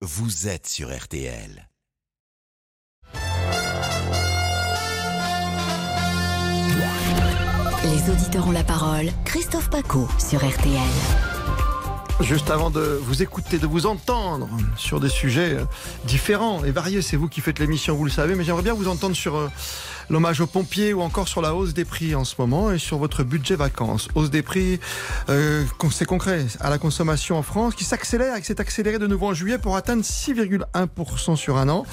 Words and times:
vous 0.00 0.46
êtes 0.46 0.68
sur 0.68 0.96
RTL. 0.96 1.68
Les 7.82 8.10
auditeurs 8.10 8.46
ont 8.46 8.52
la 8.52 8.62
parole. 8.62 9.06
Christophe 9.24 9.68
Paco 9.70 10.08
sur 10.20 10.38
RTL. 10.38 10.78
Juste 12.20 12.50
avant 12.50 12.70
de 12.70 12.80
vous 12.80 13.22
écouter, 13.22 13.58
de 13.58 13.66
vous 13.66 13.86
entendre 13.86 14.48
sur 14.76 15.00
des 15.00 15.08
sujets 15.08 15.54
euh, 15.54 15.64
différents 16.04 16.64
et 16.64 16.70
variés, 16.70 17.02
c'est 17.02 17.16
vous 17.16 17.28
qui 17.28 17.40
faites 17.40 17.58
l'émission, 17.58 17.96
vous 17.96 18.04
le 18.04 18.10
savez, 18.10 18.36
mais 18.36 18.44
j'aimerais 18.44 18.62
bien 18.62 18.74
vous 18.74 18.88
entendre 18.88 19.16
sur 19.16 19.36
euh, 19.36 19.48
l'hommage 20.10 20.40
aux 20.40 20.46
pompiers 20.46 20.92
ou 20.92 21.02
encore 21.02 21.28
sur 21.28 21.42
la 21.42 21.54
hausse 21.54 21.74
des 21.74 21.84
prix 21.84 22.14
en 22.14 22.24
ce 22.24 22.34
moment 22.38 22.72
et 22.72 22.78
sur 22.78 22.98
votre 22.98 23.22
budget 23.22 23.56
vacances. 23.56 24.08
Hausse 24.14 24.30
des 24.30 24.42
prix, 24.42 24.80
euh, 25.28 25.64
c'est 25.90 26.04
concret, 26.04 26.46
à 26.60 26.70
la 26.70 26.78
consommation 26.78 27.36
en 27.36 27.42
France 27.42 27.74
qui 27.74 27.84
s'accélère 27.84 28.36
et 28.36 28.40
qui 28.40 28.46
s'est 28.46 28.60
accéléré 28.60 28.98
de 28.98 29.06
nouveau 29.06 29.28
en 29.28 29.34
juillet 29.34 29.58
pour 29.58 29.76
atteindre 29.76 30.02
6,1% 30.02 31.36
sur 31.36 31.56
un 31.58 31.68
an. 31.68 31.84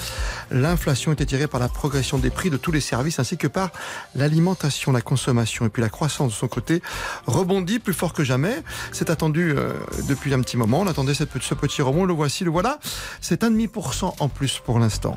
L'inflation 0.50 1.12
était 1.12 1.26
tirée 1.26 1.46
par 1.46 1.60
la 1.60 1.68
progression 1.68 2.18
des 2.18 2.30
prix 2.30 2.50
de 2.50 2.56
tous 2.56 2.72
les 2.72 2.80
services 2.80 3.18
ainsi 3.18 3.36
que 3.36 3.46
par 3.46 3.70
l'alimentation, 4.14 4.92
la 4.92 5.00
consommation 5.00 5.66
et 5.66 5.68
puis 5.68 5.82
la 5.82 5.88
croissance 5.88 6.32
de 6.32 6.36
son 6.36 6.48
côté 6.48 6.82
rebondit 7.26 7.78
plus 7.78 7.94
fort 7.94 8.12
que 8.12 8.24
jamais. 8.24 8.62
C'est 8.92 9.10
attendu 9.10 9.54
euh, 9.56 9.72
depuis 10.08 10.34
un 10.34 10.40
petit 10.40 10.56
moment. 10.56 10.80
On 10.80 10.86
attendait 10.86 11.14
ce 11.14 11.24
petit 11.24 11.82
rebond. 11.82 12.04
Le 12.04 12.14
voici, 12.14 12.44
le 12.44 12.50
voilà. 12.50 12.78
C'est 13.20 13.42
1,5% 13.42 14.14
en 14.18 14.28
plus 14.28 14.60
pour 14.64 14.78
l'instant. 14.78 15.14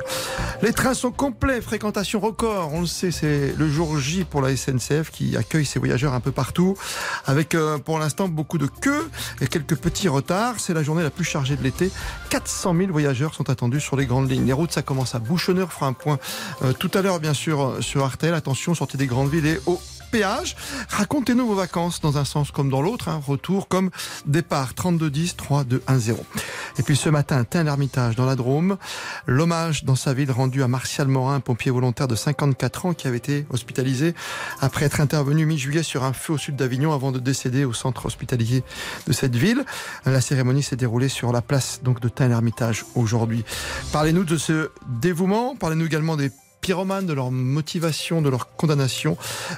Les 0.62 0.74
trains 0.74 0.94
sont 0.94 1.12
complets, 1.12 1.62
fréquentation 1.62 2.20
record. 2.20 2.74
C'est 2.90 3.54
le 3.56 3.70
jour 3.70 3.98
J 3.98 4.24
pour 4.24 4.42
la 4.42 4.56
SNCF 4.56 5.12
qui 5.12 5.38
accueille 5.38 5.66
ses 5.66 5.80
voyageurs 5.80 6.14
un 6.14 6.20
peu 6.20 6.32
partout, 6.32 6.76
avec 7.26 7.56
euh, 7.56 7.78
pour 7.78 8.00
l'instant 8.00 8.28
beaucoup 8.28 8.58
de 8.58 8.68
queues 8.68 9.10
et 9.42 9.48
quelques 9.48 9.76
petits 9.76 10.08
retards. 10.08 10.56
C'est 10.58 10.74
la 10.74 10.84
journée 10.84 11.04
la 11.04 11.10
plus 11.10 11.24
chargée 11.24 11.56
de 11.56 11.64
l'été. 11.64 11.92
400 12.30 12.76
000 12.76 12.92
voyageurs 12.92 13.34
sont 13.34 13.50
attendus 13.50 13.80
sur 13.80 13.96
les 13.96 14.06
grandes 14.06 14.30
lignes. 14.30 14.46
Les 14.46 14.54
routes, 14.54 14.72
ça 14.72 14.82
commence 14.82 15.16
à 15.16 15.20
bouchonner. 15.20 15.64
On 15.64 15.68
fera 15.68 15.88
un 15.88 15.94
point 15.94 16.20
euh, 16.64 16.74
tout 16.74 16.92
à 16.94 17.02
l'heure, 17.02 17.20
bien 17.20 17.34
sûr, 17.34 17.78
sur 17.82 18.04
Artel. 18.04 18.34
Attention, 18.34 18.76
sortez 18.76 18.98
des 18.98 19.08
grandes 19.08 19.30
villes 19.30 19.48
et 19.48 19.60
au 19.66 19.80
péage. 20.10 20.56
Racontez-nous 20.90 21.48
vos 21.48 21.56
vacances 21.56 22.02
dans 22.02 22.18
un 22.18 22.26
sens 22.26 22.52
comme 22.52 22.70
dans 22.70 22.82
l'autre. 22.82 23.10
Hein. 23.10 23.22
Retour 23.26 23.68
comme 23.68 23.90
départ 24.26 24.74
32 24.74 25.10
10 25.10 25.36
3 25.36 25.64
2 25.64 25.84
1 25.88 25.98
0. 25.98 26.26
Et 26.78 26.84
puis 26.84 26.96
ce 26.96 27.10
matin, 27.10 27.44
Tain 27.44 27.64
l'Ermitage 27.64 28.16
dans 28.16 28.26
la 28.26 28.36
Drôme. 28.36 28.78
L'hommage 29.26 29.84
dans 29.84 29.96
sa 29.96 30.14
ville 30.14 30.32
rendu 30.32 30.64
à 30.64 30.68
Martial 30.68 31.08
Morin, 31.08 31.40
pompier 31.40 31.72
volontaire 31.72 32.08
de 32.08 32.16
54 32.16 32.86
ans 32.88 32.94
qui 32.94 33.08
avait 33.08 33.18
été 33.18 33.46
hospitalisé 33.50 34.14
après 34.62 34.86
être 34.86 35.02
intervenu 35.02 35.46
mi-juillet 35.46 35.84
sur 35.84 36.04
un 36.04 36.14
feu 36.14 36.34
au 36.34 36.38
sud 36.38 36.56
d'Avignon 36.56 36.94
avant 36.94 37.12
de 37.12 37.20
décéder 37.20 37.66
au 37.66 37.74
centre 37.74 38.06
hospitalier 38.06 38.64
de 39.08 39.14
cette 39.14 39.36
ville. 39.36 39.66
La 40.06 40.22
cérémonie 40.22 40.64
s'est 40.64 40.76
déroulée 40.76 41.10
sur 41.10 41.32
la 41.32 41.42
place 41.42 41.82
donc 41.84 42.00
de 42.00 42.10
Tain 42.10 42.28
l'Ermitage 42.28 42.86
aujourd'hui. 42.96 43.44
Parlez-nous 43.92 44.24
de 44.24 44.38
ce 44.38 44.72
dévouement. 44.88 45.56
Parlez-nous 45.56 45.86
également 45.86 46.16
des 46.16 46.32
pyromanes, 46.62 47.06
de 47.06 47.14
leur 47.14 47.32
motivation, 47.32 48.22
de 48.22 48.30
leur 48.30 48.56
condamnation. 48.56 49.18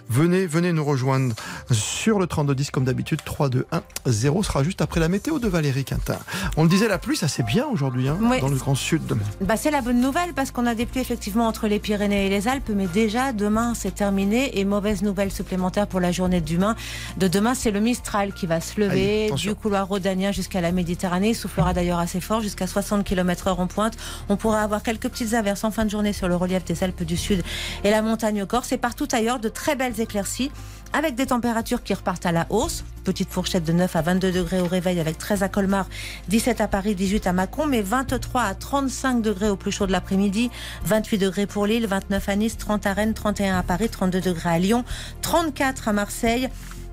Venez, 0.10 0.46
venez 0.46 0.72
nous 0.74 0.86
rejoindre 0.86 1.36
sur 1.72 2.20
le 2.20 2.28
3210 2.28 2.72
comme 2.72 2.84
d'habitude. 2.84 3.22
3, 3.24 3.50
2, 3.50 3.66
1, 3.72 3.82
0 4.06 4.44
sera 4.44 4.64
juste 4.64 4.82
après 4.82 5.00
la 5.00 5.08
météo 5.08 5.40
de 5.40 5.48
Valérie 5.48 5.84
Quintin. 5.86 6.18
On 6.58 6.64
le 6.64 6.70
disait, 6.70 6.88
la 6.88 6.98
pluie, 6.98 7.18
ça 7.18 7.28
c'est 7.28 7.44
bien 7.44 7.66
aujourd'hui 7.68 8.08
hein, 8.08 8.18
Oui. 8.22 8.40
dans 8.40 8.50
le 8.50 8.56
Grand 8.56 8.76
Sud. 8.76 9.02
Bah, 9.42 9.58
c'est 9.58 9.72
la 9.72 9.82
bonne 9.82 10.00
nouvelle 10.02 10.34
parce 10.34 10.52
qu'on 10.52 10.66
a 10.66 10.76
des 10.76 10.86
pluies 10.86 11.02
effectivement 11.02 11.48
entre 11.48 11.68
les 11.68 11.80
Pyrénées 11.80 12.28
et 12.28 12.30
les 12.30 12.48
Alpes, 12.48 12.72
mais 12.76 12.88
déjà 12.88 13.34
demain 13.34 13.74
c'est 13.74 13.96
terminé 13.96 14.60
et 14.60 14.66
mauvaise 14.66 15.02
nouvelle 15.02 15.32
supplémentaire 15.32 15.88
pour 15.88 16.00
la 16.00 16.12
journée 16.12 16.42
de 16.42 16.54
demain. 16.54 16.76
De 17.18 17.28
demain, 17.28 17.54
c'est 17.56 17.72
le 17.72 17.80
Mistral 17.80 18.34
qui 18.34 18.46
va 18.46 18.62
se 18.62 18.80
lever 18.80 19.32
du 19.36 19.56
couloir 19.56 19.88
rhodanien 19.88 20.32
jusqu'à 20.32 20.62
la 20.62 20.72
Méditerranée. 20.72 21.30
Il 21.30 21.36
soufflera 21.36 21.74
d'ailleurs 21.74 22.00
assez 22.00 22.20
fort, 22.22 22.42
jusqu'à 22.42 22.68
60 22.68 23.04
km/h 23.04 23.50
en 23.60 23.68
pointe. 23.68 23.94
On 24.30 24.38
pourra 24.38 24.62
avoir 24.62 24.84
quelques 24.84 25.10
petites 25.10 25.34
averses 25.34 25.64
en 25.64 25.72
fin 25.72 25.86
de 25.86 25.90
journée 25.90 26.14
sur 26.14 26.28
le 26.28 26.36
relief 26.36 26.64
des 26.66 26.84
Alpes 26.84 26.91
du 27.00 27.18
Sud 27.18 27.42
et 27.84 27.90
la 27.90 28.02
montagne 28.02 28.46
corse 28.46 28.72
et 28.72 28.78
partout 28.78 29.08
ailleurs 29.12 29.40
de 29.40 29.50
très 29.50 29.76
belles 29.76 30.00
éclaircies 30.00 30.52
avec 30.94 31.16
des 31.16 31.28
températures 31.28 31.84
qui 31.84 31.94
repartent 31.94 32.26
à 32.26 32.32
la 32.32 32.48
hausse. 32.50 32.84
Petite 33.04 33.32
fourchette 33.32 33.64
de 33.64 33.72
9 33.72 33.96
à 33.96 34.02
22 34.02 34.32
degrés 34.32 34.62
au 34.62 34.68
réveil 34.68 35.00
avec 35.00 35.18
13 35.18 35.42
à 35.42 35.50
Colmar, 35.50 35.88
17 36.28 36.62
à 36.62 36.68
Paris, 36.68 36.94
18 36.94 37.28
à 37.28 37.34
Mâcon, 37.34 37.66
mais 37.66 37.82
23 37.82 38.42
à 38.42 38.54
35 38.54 39.22
degrés 39.22 39.50
au 39.50 39.56
plus 39.56 39.72
chaud 39.72 39.88
de 39.88 39.92
l'après-midi, 39.92 40.52
28 40.86 41.18
degrés 41.18 41.48
pour 41.48 41.66
Lille, 41.66 41.88
29 41.88 42.30
à 42.30 42.36
Nice, 42.36 42.58
30 42.58 42.86
à 42.86 42.94
Rennes, 42.94 43.14
31 43.14 43.58
à 43.58 43.64
Paris, 43.64 43.90
32 43.90 44.22
degrés 44.22 44.50
à 44.50 44.60
Lyon, 44.60 44.84
34 45.22 45.88
à 45.88 45.94
Marseille. 45.94 46.50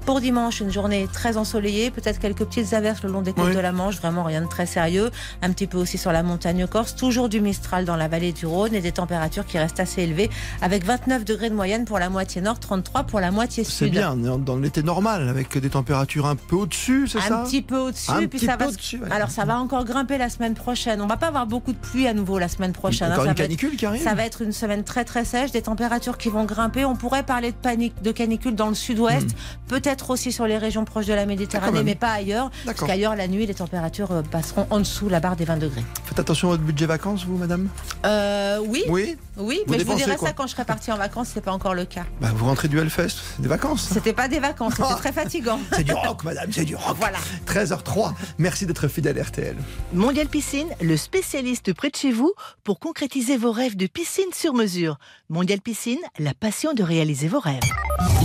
Pour 0.08 0.22
dimanche, 0.22 0.60
une 0.60 0.72
journée 0.72 1.06
très 1.12 1.36
ensoleillée, 1.36 1.90
peut-être 1.90 2.18
quelques 2.18 2.38
petites 2.46 2.72
averses 2.72 3.02
le 3.02 3.10
long 3.12 3.20
des 3.20 3.34
côtes 3.34 3.48
Oui. 3.48 3.54
de 3.54 3.60
la 3.60 3.72
Manche, 3.72 3.96
vraiment 3.98 4.22
rien 4.24 4.40
de 4.40 4.46
très 4.46 4.64
sérieux. 4.64 5.10
Un 5.42 5.52
petit 5.52 5.66
peu 5.66 5.76
aussi 5.76 5.98
sur 5.98 6.12
la 6.12 6.22
montagne 6.22 6.66
corse, 6.66 6.96
toujours 6.96 7.28
du 7.28 7.42
Mistral 7.42 7.84
dans 7.84 7.94
la 7.94 8.08
vallée 8.08 8.32
du 8.32 8.46
Rhône 8.46 8.74
et 8.74 8.80
des 8.80 8.92
températures 8.92 9.44
qui 9.44 9.58
restent 9.58 9.80
assez 9.80 10.04
élevées, 10.04 10.30
avec 10.62 10.82
29 10.86 11.26
degrés 11.26 11.50
de 11.50 11.54
moyenne 11.54 11.84
pour 11.84 11.98
la 11.98 12.08
moitié 12.08 12.40
nord, 12.40 12.58
33 12.58 13.02
pour 13.04 13.20
la 13.20 13.30
moitié 13.30 13.64
sud. 13.64 13.74
C'est 13.74 13.88
bien, 13.90 14.16
dans 14.16 14.38
dans 14.38 14.56
l'été 14.56 14.82
normal, 14.82 15.28
avec 15.28 15.58
des 15.58 15.68
températures 15.68 16.24
un 16.24 16.36
peu 16.36 16.56
au-dessus, 16.56 17.06
c'est 17.06 17.20
ça 17.20 17.40
Un 17.42 17.44
petit 17.44 17.60
peu 17.60 17.76
au-dessus, 17.76 18.28
puis 18.28 18.38
ça 18.38 18.56
va. 18.56 18.68
ouais. 18.68 18.72
Alors 19.10 19.28
ça 19.30 19.44
va 19.44 19.58
encore 19.58 19.84
grimper 19.84 20.16
la 20.16 20.30
semaine 20.30 20.54
prochaine. 20.54 21.02
On 21.02 21.06
va 21.06 21.18
pas 21.18 21.26
avoir 21.26 21.46
beaucoup 21.46 21.72
de 21.74 21.76
pluie 21.78 22.06
à 22.06 22.14
nouveau 22.14 22.38
la 22.38 22.48
semaine 22.48 22.72
prochaine. 22.72 23.08
hein. 23.10 23.12
Encore 23.12 23.24
Ça 23.26 23.30
une 23.32 23.36
va 23.36 23.42
être- 23.44 23.48
canicule 23.50 23.76
qui 23.76 23.84
arrive 23.84 24.02
ça 24.02 24.14
va 24.14 24.24
être 24.24 24.40
une 24.40 24.52
semaine 24.52 24.84
très 24.84 25.04
très 25.04 25.26
sèche, 25.26 25.50
des 25.50 25.60
températures 25.60 26.16
qui 26.16 26.30
vont 26.30 26.46
grimper. 26.46 26.86
On 26.86 26.96
pourrait 26.96 27.24
parler 27.24 27.50
de 27.52 27.56
panique, 27.58 28.00
de 28.00 28.10
canicule 28.10 28.54
dans 28.54 28.68
le 28.70 28.74
sud-ouest, 28.74 29.28
peut-être 29.66 29.97
aussi 30.10 30.32
sur 30.32 30.46
les 30.46 30.58
régions 30.58 30.84
proches 30.84 31.06
de 31.06 31.14
la. 31.14 31.22
Ah, 31.22 31.26
Méditerranée, 31.26 31.82
mais 31.82 31.94
pas 31.94 32.12
ailleurs. 32.12 32.50
Parce 32.64 32.80
qu'ailleurs, 32.80 33.14
la 33.14 33.28
nuit, 33.28 33.44
les 33.46 33.54
températures 33.54 34.12
euh, 34.12 34.22
passeront 34.22 34.66
en 34.70 34.78
dessous 34.78 35.08
la 35.08 35.20
barre 35.20 35.36
des 35.36 35.44
20 35.44 35.58
degrés. 35.58 35.84
Faites 36.06 36.18
attention 36.18 36.48
à 36.48 36.50
votre 36.52 36.62
budget 36.62 36.86
vacances, 36.86 37.24
vous, 37.24 37.36
madame 37.36 37.68
Euh, 38.06 38.58
oui, 38.66 38.84
Oui 38.88 39.16
oui, 39.36 39.60
Vous 39.66 39.72
mais 39.72 39.78
je 39.78 39.84
vous 39.84 39.94
dirai 39.94 40.16
ça 40.16 40.32
quand 40.32 40.46
je 40.46 40.52
serai 40.52 40.64
partie 40.64 40.90
en 40.90 40.96
vacances. 40.96 41.28
C'est 41.34 41.40
pas 41.42 41.52
encore 41.52 41.74
le 41.74 41.84
cas. 41.84 42.04
bah, 42.20 42.30
Vous 42.34 42.46
rentrez 42.46 42.66
du 42.68 42.78
Hellfest, 42.78 43.08
c'est 43.36 43.42
des 43.42 43.48
vacances. 43.48 43.88
C'était 43.92 44.12
pas 44.12 44.26
des 44.28 44.40
vacances, 44.40 44.72
c'était 44.76 44.88
Ah. 44.90 44.96
très 44.96 45.12
fatigant. 45.12 45.60
C'est 45.72 45.84
du 45.84 45.92
rock, 45.92 46.24
madame, 46.24 46.50
c'est 46.50 46.64
du 46.64 46.74
rock. 46.76 46.96
Voilà. 46.98 47.18
13h03, 47.46 48.14
merci 48.38 48.64
d'être 48.66 48.88
fidèle 48.88 49.18
à 49.18 49.22
RTL. 49.22 49.56
Mondial 49.92 50.26
Piscine, 50.28 50.68
le 50.80 50.96
spécialiste 50.96 51.72
près 51.74 51.90
de 51.90 51.96
chez 51.96 52.10
vous 52.10 52.32
pour 52.64 52.80
concrétiser 52.80 53.36
vos 53.36 53.52
rêves 53.52 53.76
de 53.76 53.86
piscine 53.86 54.32
sur 54.32 54.54
mesure. 54.54 54.98
Mondial 55.28 55.60
Piscine, 55.60 55.98
la 56.18 56.34
passion 56.34 56.72
de 56.72 56.82
réaliser 56.82 57.28
vos 57.28 57.40
rêves. 57.40 57.60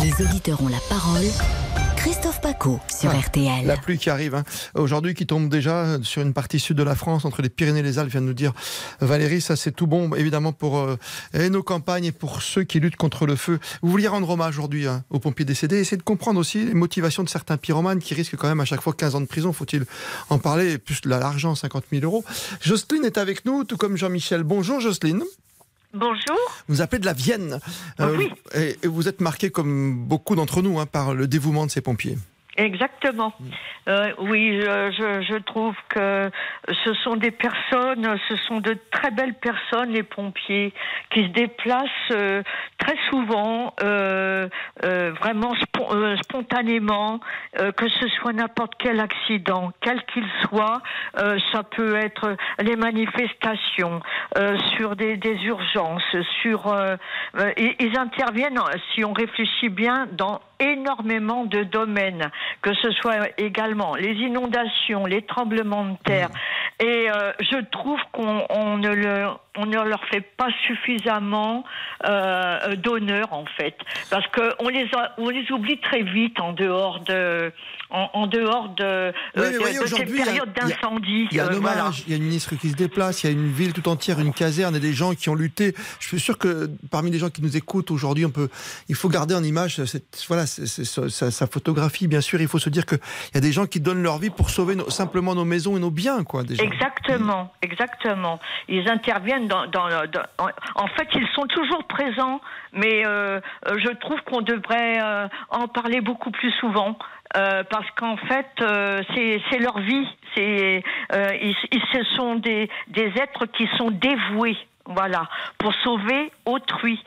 Les 0.01 0.25
auditeurs 0.25 0.61
ont 0.63 0.67
la 0.69 0.79
parole. 0.89 1.23
Christophe 2.03 2.41
Paco 2.41 2.81
sur. 2.93 3.17
RTL. 3.17 3.65
La 3.65 3.77
pluie 3.77 3.97
qui 3.97 4.09
arrive, 4.09 4.35
hein. 4.35 4.43
aujourd'hui 4.75 5.13
qui 5.13 5.25
tombe 5.25 5.47
déjà 5.47 5.97
sur 6.03 6.21
une 6.21 6.33
partie 6.33 6.59
sud 6.59 6.75
de 6.75 6.83
la 6.83 6.95
France, 6.95 7.23
entre 7.23 7.41
les 7.41 7.47
Pyrénées 7.47 7.79
et 7.79 7.83
les 7.83 7.97
Alpes, 7.97 8.11
vient 8.11 8.19
de 8.19 8.25
nous 8.25 8.33
dire 8.33 8.51
Valérie, 8.99 9.39
ça 9.39 9.55
c'est 9.55 9.71
tout 9.71 9.87
bon, 9.87 10.13
évidemment 10.13 10.51
pour 10.51 10.79
euh, 10.79 10.97
et 11.33 11.49
nos 11.49 11.63
campagnes 11.63 12.03
et 12.03 12.11
pour 12.11 12.41
ceux 12.41 12.65
qui 12.65 12.81
luttent 12.81 12.97
contre 12.97 13.25
le 13.25 13.37
feu. 13.37 13.57
Vous 13.81 13.89
vouliez 13.89 14.09
rendre 14.09 14.29
hommage 14.29 14.59
aujourd'hui 14.59 14.85
hein, 14.85 15.05
aux 15.11 15.19
pompiers 15.19 15.45
décédés, 15.45 15.77
essayer 15.77 15.95
de 15.95 16.03
comprendre 16.03 16.41
aussi 16.41 16.65
les 16.65 16.73
motivations 16.73 17.23
de 17.23 17.29
certains 17.29 17.55
pyromanes 17.55 17.99
qui 17.99 18.13
risquent 18.13 18.35
quand 18.35 18.49
même 18.49 18.59
à 18.59 18.65
chaque 18.65 18.81
fois 18.81 18.91
15 18.91 19.15
ans 19.15 19.21
de 19.21 19.25
prison, 19.25 19.53
faut-il 19.53 19.85
en 20.29 20.39
parler, 20.39 20.73
et 20.73 20.77
plus 20.79 20.99
de 20.99 21.09
l'argent, 21.09 21.55
50 21.55 21.85
000 21.89 22.03
euros. 22.03 22.25
Jocelyne 22.59 23.05
est 23.05 23.17
avec 23.17 23.45
nous, 23.45 23.63
tout 23.63 23.77
comme 23.77 23.95
Jean-Michel. 23.95 24.43
Bonjour 24.43 24.81
Jocelyne. 24.81 25.23
Bonjour. 25.93 26.37
Vous 26.67 26.81
appelez 26.81 26.99
de 26.99 27.05
la 27.05 27.13
Vienne. 27.13 27.59
Euh, 27.99 28.17
Oui. 28.17 28.29
et, 28.55 28.77
et 28.83 28.87
vous 28.87 29.07
êtes 29.07 29.21
marqué 29.21 29.51
comme 29.51 30.05
beaucoup 30.07 30.35
d'entre 30.35 30.61
nous 30.61 30.79
hein, 30.79 30.85
par 30.85 31.13
le 31.13 31.27
dévouement 31.27 31.65
de 31.65 31.71
ces 31.71 31.81
pompiers. 31.81 32.17
Exactement. 32.57 33.33
Euh, 33.87 34.11
oui, 34.19 34.61
je, 34.61 34.91
je, 34.91 35.21
je 35.33 35.37
trouve 35.39 35.75
que 35.89 36.29
ce 36.85 36.93
sont 36.93 37.15
des 37.15 37.31
personnes, 37.31 38.17
ce 38.29 38.35
sont 38.35 38.59
de 38.59 38.77
très 38.91 39.09
belles 39.09 39.33
personnes, 39.33 39.89
les 39.89 40.03
pompiers, 40.03 40.71
qui 41.09 41.23
se 41.23 41.29
déplacent 41.29 41.89
euh, 42.11 42.43
très 42.77 42.95
souvent, 43.09 43.73
euh, 43.83 44.47
euh, 44.85 45.11
vraiment 45.19 45.53
spon- 45.55 45.93
euh, 45.95 46.15
spontanément, 46.17 47.19
euh, 47.59 47.71
que 47.71 47.89
ce 47.89 48.07
soit 48.09 48.33
n'importe 48.33 48.73
quel 48.77 48.99
accident, 48.99 49.71
quel 49.81 50.03
qu'il 50.05 50.25
soit, 50.47 50.81
euh, 51.17 51.39
ça 51.51 51.63
peut 51.63 51.95
être 51.95 52.37
les 52.59 52.75
manifestations, 52.75 53.99
euh, 54.37 54.57
sur 54.77 54.95
des, 54.95 55.17
des 55.17 55.43
urgences, 55.45 56.03
sur 56.41 56.73
ils 57.57 57.97
interviennent, 57.97 58.59
si 58.93 59.03
on 59.03 59.13
réfléchit 59.13 59.69
bien, 59.69 60.07
dans 60.11 60.39
énormément 60.71 61.45
de 61.45 61.63
domaines, 61.63 62.29
que 62.61 62.73
ce 62.75 62.91
soit 62.91 63.27
également 63.37 63.95
les 63.95 64.13
inondations, 64.13 65.05
les 65.05 65.21
tremblements 65.23 65.85
de 65.85 65.97
terre. 66.05 66.29
Et 66.79 67.09
euh, 67.09 67.31
je 67.39 67.59
trouve 67.71 67.99
qu'on 68.11 68.43
on 68.49 68.77
ne, 68.77 68.89
le, 68.89 69.25
on 69.57 69.65
ne 69.65 69.79
leur 69.83 70.03
fait 70.05 70.21
pas 70.37 70.49
suffisamment 70.67 71.63
euh, 72.07 72.75
d'honneur 72.75 73.31
en 73.33 73.45
fait, 73.57 73.75
parce 74.09 74.25
que 74.27 74.41
on 74.59 74.69
les 74.69 74.87
a, 74.95 75.13
on 75.17 75.29
les 75.29 75.49
oublie 75.51 75.79
très 75.79 76.01
vite 76.03 76.39
en 76.39 76.53
dehors 76.53 76.99
de 77.01 77.51
en, 77.89 78.09
en 78.13 78.25
dehors 78.27 78.69
de, 78.69 78.83
euh, 78.83 79.11
Oui, 79.35 79.41
mais 79.43 79.51
de- 79.53 79.57
voyez, 79.59 79.73
de 79.79 79.85
ces 79.85 79.93
aujourd'hui, 79.93 80.07
il 80.13 80.17
y 80.17 80.21
a- 80.21 80.25
périodes 80.25 80.49
il 80.55 80.61
y 80.61 80.65
a- 80.65 80.67
d'incendie. 80.75 81.27
Il 81.31 81.37
y 81.37 81.39
a 81.39 81.45
un 81.45 81.49
euh, 81.53 81.57
hommage, 81.57 81.73
voilà. 81.75 81.91
il 82.07 82.09
y 82.11 82.13
a 82.13 82.17
une 82.17 82.23
ministre 82.23 82.55
qui 82.55 82.69
se 82.71 82.75
déplace, 82.75 83.23
il 83.23 83.27
y 83.27 83.29
a 83.29 83.33
une 83.33 83.51
ville 83.51 83.71
tout 83.73 83.87
entière, 83.87 84.19
une 84.19 84.33
caserne 84.33 84.75
et 84.75 84.79
des 84.79 84.93
gens 84.93 85.13
qui 85.13 85.29
ont 85.29 85.35
lutté. 85.35 85.75
Je 85.99 86.07
suis 86.07 86.19
sûr 86.19 86.39
que 86.39 86.71
parmi 86.89 87.11
les 87.11 87.19
gens 87.19 87.29
qui 87.29 87.43
nous 87.43 87.55
écoutent 87.55 87.91
aujourd'hui, 87.91 88.25
on 88.25 88.31
peut, 88.31 88.49
il 88.89 88.95
faut 88.95 89.09
garder 89.09 89.35
en 89.35 89.43
image 89.43 89.83
cette, 89.85 90.25
voilà, 90.27 90.45
sa, 91.09 91.31
sa 91.31 91.47
photographie, 91.47 92.07
bien 92.07 92.21
sûr. 92.21 92.39
Il 92.41 92.47
faut 92.47 92.59
se 92.59 92.69
dire 92.69 92.85
qu'il 92.85 92.99
y 93.33 93.37
a 93.37 93.41
des 93.41 93.51
gens 93.51 93.65
qui 93.65 93.79
donnent 93.79 94.03
leur 94.03 94.17
vie 94.17 94.29
pour 94.29 94.49
sauver 94.49 94.75
simplement 94.89 95.35
nos 95.35 95.45
maisons 95.45 95.77
et 95.77 95.79
nos 95.79 95.91
biens, 95.91 96.23
quoi. 96.23 96.43
Déjà. 96.43 96.63
Exactement, 96.63 97.51
exactement. 97.61 98.39
Ils 98.67 98.87
interviennent 98.89 99.47
dans, 99.47 99.65
en, 100.75 100.87
fait, 100.87 101.07
ils 101.15 101.27
sont 101.35 101.47
toujours 101.47 101.83
présents, 101.85 102.39
mais 102.73 103.05
euh, 103.05 103.39
euh, 103.67 103.75
je 103.77 103.89
trouve 103.99 104.19
qu'on 104.21 104.41
devrait 104.41 104.99
euh, 105.01 105.27
en 105.49 105.67
parler 105.67 106.01
beaucoup 106.01 106.31
plus 106.31 106.51
souvent. 106.59 106.97
parce 107.33 107.89
qu'en 107.97 108.17
fait, 108.17 108.47
c'est 108.59 109.59
leur 109.59 109.79
vie. 109.79 110.07
C'est 110.35 110.83
ils, 111.13 111.55
ils- 111.71 111.81
ce 111.93 112.03
sont 112.15 112.35
des, 112.35 112.69
des 112.89 113.11
êtres 113.17 113.45
qui 113.57 113.67
sont 113.77 113.89
dévoués, 113.91 114.57
voilà, 114.85 115.27
pour 115.57 115.73
sauver 115.83 116.31
autrui. 116.45 117.03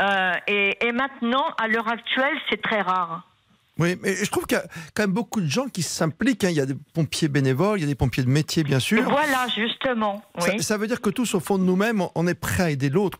Euh, 0.00 0.32
et, 0.46 0.86
et 0.86 0.92
maintenant, 0.92 1.46
à 1.58 1.68
l'heure 1.68 1.88
actuelle, 1.88 2.36
c'est 2.50 2.60
très 2.60 2.82
rare. 2.82 3.22
Oui, 3.78 3.96
mais 4.02 4.16
je 4.16 4.30
trouve 4.30 4.46
qu'il 4.46 4.56
y 4.56 4.60
a 4.60 4.64
quand 4.94 5.02
même 5.02 5.12
beaucoup 5.12 5.40
de 5.40 5.46
gens 5.48 5.66
qui 5.68 5.82
s'impliquent. 5.82 6.44
hein. 6.44 6.48
Il 6.50 6.56
y 6.56 6.60
a 6.60 6.66
des 6.66 6.76
pompiers 6.94 7.28
bénévoles, 7.28 7.78
il 7.78 7.82
y 7.82 7.84
a 7.84 7.88
des 7.88 7.94
pompiers 7.94 8.22
de 8.22 8.28
métier, 8.30 8.64
bien 8.64 8.80
sûr. 8.80 9.02
Voilà, 9.02 9.46
justement. 9.54 10.22
Ça, 10.38 10.48
Oui. 10.50 10.62
ça 10.62 10.78
veut 10.78 10.86
dire 10.86 11.00
que 11.02 11.10
tous, 11.10 11.34
au 11.34 11.40
fond 11.40 11.58
de 11.58 11.64
nous-mêmes, 11.64 12.02
on- 12.14 12.26
est 12.26 12.34
prêt 12.34 12.62
à 12.64 12.70
aider 12.70 12.88
l'autre. 12.88 13.18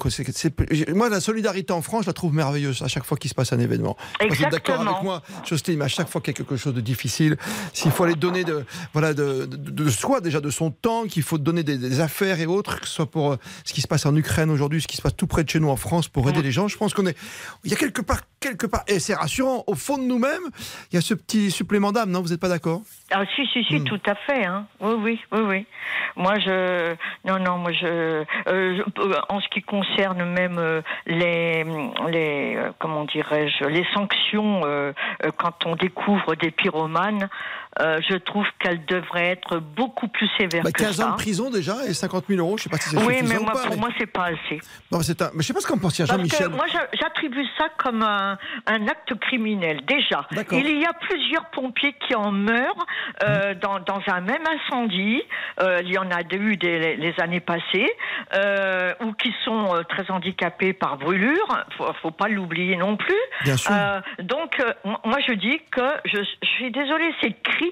Moi, 0.95 1.09
la 1.09 1.21
solidarité 1.21 1.73
en 1.73 1.83
France, 1.83 2.03
je 2.05 2.07
la 2.09 2.13
trouve 2.13 2.35
merveilleuse 2.35 2.83
à 2.83 2.89
chaque 2.89 3.05
fois 3.05 3.17
qu'il 3.17 3.31
se 3.31 3.35
passe 3.35 3.53
un 3.53 3.59
événement. 3.61 3.97
Vous 4.21 4.27
êtes 4.27 4.51
d'accord 4.51 4.81
avec 4.81 4.89
Exactement. 4.89 5.03
moi, 5.03 5.23
Jocelyne, 5.45 5.83
à 5.83 5.89
chaque 5.89 6.09
fois 6.09 6.21
qu'il 6.21 6.33
y 6.33 6.37
a 6.37 6.39
quelque 6.39 6.57
chose 6.57 6.75
de 6.75 6.81
difficile, 6.81 7.37
s'il 7.73 7.91
faut 7.93 8.05
aller 8.05 8.15
donner 8.15 8.43
de, 8.45 8.65
voilà, 8.95 9.15
de, 9.15 9.45
de, 9.47 9.57
de 9.57 9.91
soi, 9.91 10.21
déjà 10.21 10.41
de 10.41 10.51
son 10.51 10.71
temps, 10.71 11.05
qu'il 11.05 11.23
faut 11.23 11.39
donner 11.39 11.63
des, 11.63 11.77
des 11.79 12.01
affaires 12.01 12.41
et 12.41 12.47
autres, 12.47 12.81
que 12.81 12.87
ce 12.89 12.95
soit 12.95 13.11
pour 13.11 13.33
euh, 13.33 13.37
ce 13.65 13.73
qui 13.73 13.81
se 13.83 13.87
passe 13.89 14.07
en 14.07 14.17
Ukraine 14.17 14.51
aujourd'hui, 14.51 14.81
ce 14.83 14.89
qui 14.89 14.97
se 14.97 15.03
passe 15.03 15.15
tout 15.17 15.27
près 15.27 15.45
de 15.45 15.51
chez 15.51 15.61
nous 15.61 15.69
en 15.69 15.77
France, 15.77 16.09
pour 16.09 16.29
aider 16.31 16.43
les 16.43 16.51
gens, 16.53 16.67
je 16.67 16.77
pense 16.77 16.95
qu'on 16.95 17.07
est. 17.07 17.17
Il 17.65 17.71
y 17.71 17.75
a 17.75 17.77
quelque 17.77 18.01
part, 18.01 18.23
quelque 18.41 18.67
part, 18.67 18.83
et 18.89 18.99
c'est 18.99 19.15
rassurant, 19.15 19.63
au 19.67 19.75
fond 19.75 19.99
de 19.99 20.03
nous-mêmes, 20.05 20.46
il 20.91 20.95
y 20.95 20.99
a 20.99 21.01
ce 21.01 21.15
petit 21.15 21.51
supplément 21.51 21.93
d'âme, 21.93 22.11
non 22.11 22.23
Vous 22.23 22.29
n'êtes 22.29 22.41
pas 22.41 22.49
d'accord? 22.49 22.81
Ah 23.13 23.23
si 23.35 23.47
si 23.47 23.63
si 23.65 23.77
Hmm. 23.81 23.85
tout 23.85 24.01
à 24.07 24.15
fait 24.15 24.45
hein. 24.47 24.67
Oui 24.81 24.95
oui 25.03 25.21
oui 25.33 25.41
oui. 25.47 25.67
Moi 26.17 26.39
je 26.39 26.95
non 27.25 27.39
non 27.39 27.59
moi 27.59 27.73
je, 27.73 27.87
euh, 27.87 28.25
euh, 28.49 28.83
en 29.29 29.41
ce 29.41 29.49
qui 29.49 29.63
concerne 29.63 30.25
même 30.25 30.59
euh, 30.59 30.81
les 31.07 31.65
les 32.09 32.59
comment 32.79 33.05
dirais-je 33.05 33.65
les 33.67 33.87
sanctions 33.95 34.63
euh, 34.65 34.93
quand 35.37 35.67
on 35.67 35.77
découvre 35.77 36.35
des 36.37 36.51
pyromanes 36.51 37.29
euh, 37.81 38.01
je 38.09 38.17
trouve 38.17 38.47
qu'elles 38.59 38.85
devraient 38.87 39.29
être 39.31 39.59
beaucoup 39.59 40.09
plus 40.09 40.29
sévères 40.39 40.63
Bah, 40.63 40.73
que 40.73 40.83
15 40.83 41.01
ans 41.01 41.05
ça. 41.05 41.11
de 41.13 41.17
prison 41.17 41.51
déjà 41.51 41.77
et 41.87 41.95
50 41.95 42.25
000 42.29 42.41
euros, 42.41 42.57
je 42.59 42.65
sais 42.65 42.69
pas 42.71 42.79
si 42.79 42.91
c'est 42.91 42.97
oui 42.99 43.17
mais 43.23 43.37
ou 43.39 43.43
moi 43.45 43.53
pas. 43.53 43.61
pour 43.63 43.71
mais- 43.71 43.77
moi 43.77 43.89
c'est 43.99 44.07
pas 44.07 44.27
assez. 44.27 44.61
C'est 45.03 45.23
un... 45.23 45.31
mais 45.35 45.43
je 45.43 45.47
sais 45.49 45.53
pas 45.55 45.61
ce 45.61 45.67
qu'en 45.67 45.79
pense 45.79 45.97
Jean-Michel. 45.97 46.49
que 46.49 46.53
moi, 46.55 46.67
j'a- 46.73 46.89
j'attribue 47.01 47.45
ça 47.59 47.69
comme 47.79 48.03
un, 48.03 48.39
un 48.67 48.87
acte 48.89 49.15
criminel. 49.21 49.81
Déjà, 49.87 50.27
il 50.53 50.79
y 50.81 50.85
a 50.87 50.93
plusieurs 50.95 51.47
pompiers 51.51 51.95
qui 52.07 52.15
en 52.15 52.33
meurent 52.33 52.87
euh, 53.25 53.55
dans, 53.55 53.79
dans 53.81 54.01
un 54.09 54.21
même 54.21 54.43
incendie. 54.47 55.23
Euh, 55.61 55.81
il 55.85 55.91
y 55.93 55.99
en 55.99 56.11
a 56.11 56.23
eu 56.35 56.57
des, 56.57 56.79
les, 56.79 56.97
les 56.97 57.15
années 57.21 57.41
passées, 57.41 57.91
ou 59.05 59.13
qui 59.15 59.35
sont 59.45 59.83
très 59.89 60.11
handicapés 60.11 60.73
par 60.73 60.97
brûlure. 60.99 61.47
Faut, 61.77 61.87
faut 62.03 62.11
pas 62.11 62.29
l'oublier 62.29 62.77
non 62.77 62.97
plus. 62.97 63.15
Bien 63.45 63.57
sûr. 63.57 63.73
Donc, 64.21 64.63
moi, 65.05 65.19
je 65.27 65.33
dis 65.35 65.61
que 65.71 65.83
je, 66.05 66.19
je 66.43 66.49
suis 66.49 66.71
désolée, 66.71 67.13
c'est 67.21 67.33
criminel. 67.43 67.66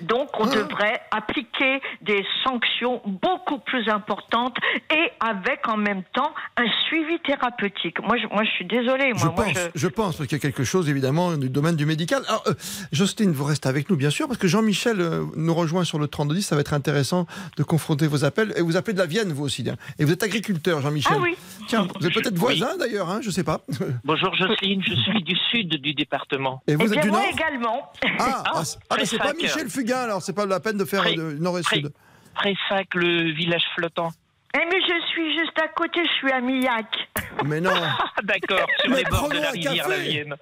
Donc, 0.00 0.28
on 0.38 0.44
Ah. 0.46 0.54
devrait 0.54 1.00
appliquer 1.10 1.80
des 2.02 2.24
sanctions 2.44 3.00
beaucoup 3.06 3.58
plus 3.58 3.88
importantes 3.88 4.56
et 4.90 5.10
avec 5.20 5.68
en 5.68 5.76
même 5.76 6.02
temps 6.12 6.32
un 6.56 6.66
suivi 6.86 7.18
thérapeutique. 7.20 8.00
Moi, 8.02 8.16
je, 8.18 8.26
moi, 8.28 8.44
je 8.44 8.50
suis 8.50 8.64
désolée. 8.64 9.12
Moi, 9.12 9.18
Je 9.18 9.24
moi, 9.26 9.34
pense, 9.44 9.68
je... 9.74 9.86
pense, 9.88 10.16
parce 10.16 10.28
qu'il 10.28 10.36
y 10.38 10.40
a 10.40 10.42
quelque 10.42 10.64
chose 10.64 10.88
évidemment 10.88 11.36
du 11.36 11.48
domaine 11.50 11.76
du 11.76 11.86
médical. 11.86 12.22
Alors, 12.28 12.42
euh, 12.46 12.54
Jocelyne, 12.92 13.32
vous 13.32 13.44
restez 13.44 13.68
avec 13.68 13.90
nous, 13.90 13.96
bien 13.96 14.10
sûr, 14.10 14.26
parce 14.26 14.38
que 14.38 14.48
Jean-Michel 14.48 15.00
euh, 15.00 15.24
nous 15.36 15.54
rejoint 15.54 15.84
sur 15.84 15.98
le 15.98 16.08
3210. 16.08 16.42
Ça 16.42 16.54
va 16.54 16.60
être 16.62 16.74
intéressant 16.74 17.26
de 17.56 17.62
confronter 17.62 18.06
vos 18.06 18.24
appels. 18.24 18.52
Et 18.56 18.62
vous 18.62 18.76
appelez 18.76 18.94
de 18.94 18.98
la 18.98 19.06
Vienne, 19.06 19.32
vous 19.32 19.44
aussi. 19.44 19.68
hein. 19.68 19.76
Et 19.98 20.04
vous 20.04 20.12
êtes 20.12 20.22
agriculteur, 20.22 20.80
Jean-Michel. 20.80 21.12
Ah 21.16 21.20
oui. 21.22 21.36
Tiens, 21.68 21.86
vous 22.00 22.06
êtes 22.06 22.14
peut-être 22.14 22.32
Oui. 22.32 22.58
voisin 22.58 22.76
d'ailleurs, 22.78 23.08
hein, 23.10 23.20
je 23.22 23.30
sais 23.30 23.44
pas. 23.44 23.60
Bonjour 24.04 24.34
Jocelyne, 24.34 24.82
je 24.86 24.94
suis 24.94 25.22
du 25.22 25.36
sud 25.50 25.68
du 25.80 25.94
département. 25.94 26.62
Et 26.66 26.74
vous 26.74 26.82
Eh 26.82 26.86
êtes 26.86 26.92
bien, 26.92 27.02
du 27.02 27.10
moi 27.10 27.20
Nord? 27.20 27.30
également. 27.32 27.92
Ah, 28.18 28.42
ah, 28.54 28.64
c'est- 28.64 28.78
ah, 28.90 28.96
mais 28.98 29.04
c'est 29.06 29.18
pas. 29.18 29.32
Michel 29.32 29.68
Fugain, 29.70 29.98
alors 30.00 30.22
c'est 30.22 30.32
pas 30.34 30.46
la 30.46 30.60
peine 30.60 30.76
de 30.76 30.84
faire 30.84 31.02
Pré- 31.02 31.16
Nord 31.16 31.58
et 31.58 31.62
Pré- 31.62 31.76
Sud. 31.76 31.92
Pressac, 32.34 32.94
le 32.94 33.32
village 33.32 33.62
flottant. 33.74 34.10
Eh, 34.54 34.58
mais 34.58 34.80
je 34.80 35.06
suis 35.12 35.38
juste 35.38 35.56
à 35.62 35.68
côté, 35.68 36.00
je 36.04 36.10
suis 36.18 36.32
à 36.32 36.40
Millac. 36.40 36.86
Mais 37.44 37.60
non. 37.60 37.70
Ah 37.72 38.06
d'accord, 38.24 38.66
sur 38.80 38.90
Mais 38.90 38.98
les 38.98 39.04
bords 39.04 39.28
de 39.28 39.38
la 39.38 39.50
rivière 39.50 39.88
la 39.88 39.98
Vienne. 39.98 40.34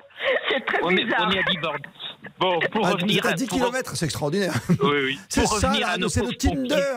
C'est 0.48 0.64
très 0.64 0.78
On 0.82 0.90
est, 0.90 1.04
bizarre. 1.04 1.26
on 1.28 1.30
est 1.30 1.38
à 1.38 1.50
Liborne. 1.50 1.82
Bon, 2.38 2.58
pour 2.72 2.86
Ah, 2.86 2.90
vous 2.90 2.94
revenir 2.96 3.26
à 3.26 3.32
10 3.34 3.46
pour- 3.46 3.58
km, 3.58 3.96
c'est 3.96 4.06
extraordinaire. 4.06 4.54
Oui, 4.70 4.76
oui. 5.04 5.20
C'est 5.28 5.46
ça, 5.46 5.70
à 5.70 5.96
c'est 6.08 6.22
le. 6.22 6.34
Tinder 6.36 6.94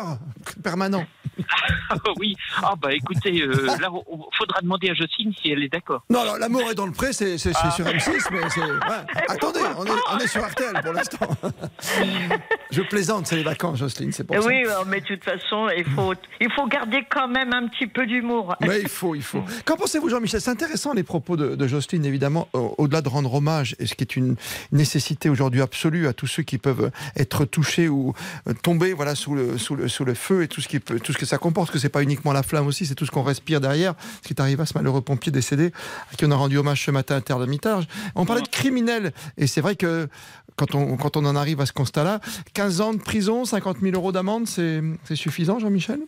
permanent. 0.63 1.05
oui. 2.19 2.35
Ah 2.63 2.73
bah 2.81 2.93
écoutez, 2.93 3.41
euh, 3.41 3.65
là, 3.79 3.89
il 3.91 4.37
faudra 4.37 4.61
demander 4.61 4.89
à 4.89 4.93
Jocelyne 4.93 5.33
si 5.41 5.49
elle 5.51 5.63
est 5.63 5.69
d'accord. 5.69 6.03
Non, 6.09 6.21
alors 6.21 6.37
l'amour 6.37 6.63
est 6.69 6.75
dans 6.75 6.85
le 6.85 6.91
pré, 6.91 7.13
c'est 7.13 7.37
c'est- 7.37 7.53
c'est 7.53 7.59
Ah. 7.63 7.71
sur 7.71 7.85
M6, 7.85 8.27
mais 8.31 8.39
c'est. 8.49 8.61
ouais. 8.61 9.23
Attendez, 9.29 9.59
on 9.77 9.85
est, 9.85 9.89
on 10.13 10.17
est 10.19 10.27
sur 10.27 10.45
RTL 10.45 10.73
pour 10.83 10.93
l'instant. 10.93 11.27
Je 12.71 12.81
plaisante, 12.81 13.27
c'est 13.27 13.35
les 13.35 13.43
vacances, 13.43 13.79
Jocelyne, 13.79 14.11
c'est 14.13 14.23
pour 14.23 14.35
ça. 14.35 14.47
Oui, 14.47 14.63
mais 14.87 15.01
de 15.01 15.05
toute 15.05 15.23
façon, 15.23 15.67
il 15.75 15.83
faut, 15.83 16.13
il 16.39 16.51
faut 16.53 16.65
garder 16.67 17.05
quand 17.09 17.27
même 17.27 17.53
un 17.53 17.67
petit 17.67 17.87
peu 17.87 18.05
d'humour. 18.05 18.55
Mais 18.61 18.79
il 18.81 18.87
faut, 18.89 19.13
il 19.15 19.21
faut. 19.23 19.43
Qu'en 19.65 19.75
pensez-vous, 19.75 20.09
Jean-Michel? 20.09 20.39
C'est 20.41 20.51
intéressant 20.51 20.93
les 20.93 21.03
propos 21.03 21.35
de, 21.35 21.55
de 21.55 21.67
Jocelyne, 21.67 22.05
évidemment, 22.05 22.47
au- 22.53 22.75
au-delà 22.77 23.01
de 23.01 23.09
rendre 23.09 23.33
hommage, 23.33 23.75
et 23.79 23.87
ce 23.87 23.95
qui 23.95 24.03
est 24.03 24.15
une 24.15 24.35
nécessité 24.71 25.29
aujourd'hui 25.29 25.61
absolue 25.61 26.07
à 26.07 26.13
tous 26.13 26.27
ceux 26.27 26.43
qui 26.43 26.57
peuvent 26.57 26.91
être 27.17 27.45
touchés 27.45 27.89
ou 27.89 28.13
euh, 28.47 28.53
tomber 28.63 28.93
voilà, 28.93 29.15
sous, 29.15 29.35
le, 29.35 29.57
sous, 29.57 29.75
le, 29.75 29.87
sous 29.89 30.05
le 30.05 30.13
feu 30.13 30.43
et 30.43 30.47
tout 30.47 30.61
ce, 30.61 30.67
qui 30.67 30.79
peut, 30.79 30.99
tout 30.99 31.11
ce 31.13 31.17
que 31.17 31.25
ça 31.31 31.37
comporte, 31.37 31.71
que 31.71 31.79
c'est 31.79 31.89
pas 31.89 32.03
uniquement 32.03 32.33
la 32.33 32.43
flamme 32.43 32.67
aussi, 32.67 32.85
c'est 32.85 32.93
tout 32.93 33.05
ce 33.05 33.11
qu'on 33.11 33.23
respire 33.23 33.61
derrière, 33.61 33.93
ce 34.21 34.27
qui 34.27 34.33
est 34.33 34.41
arrivé 34.41 34.61
à 34.61 34.65
ce 34.65 34.77
malheureux 34.77 34.99
pompier 35.01 35.31
décédé, 35.31 35.71
à 36.11 36.15
qui 36.17 36.25
on 36.25 36.31
a 36.31 36.35
rendu 36.35 36.57
hommage 36.57 36.83
ce 36.83 36.91
matin 36.91 37.15
à 37.15 37.21
Terre 37.21 37.39
d'Amitage. 37.39 37.85
On 38.15 38.25
parlait 38.25 38.41
de 38.41 38.49
criminels, 38.49 39.13
et 39.37 39.47
c'est 39.47 39.61
vrai 39.61 39.77
que 39.77 40.09
quand 40.57 40.75
on, 40.75 40.97
quand 40.97 41.15
on 41.15 41.25
en 41.25 41.37
arrive 41.37 41.61
à 41.61 41.65
ce 41.65 41.71
constat-là, 41.71 42.19
15 42.53 42.81
ans 42.81 42.93
de 42.93 42.99
prison, 42.99 43.45
50 43.45 43.77
000 43.79 43.95
euros 43.95 44.11
d'amende, 44.11 44.45
c'est 44.45 44.81
suffisant, 45.15 45.57
Jean-Michel? 45.57 46.01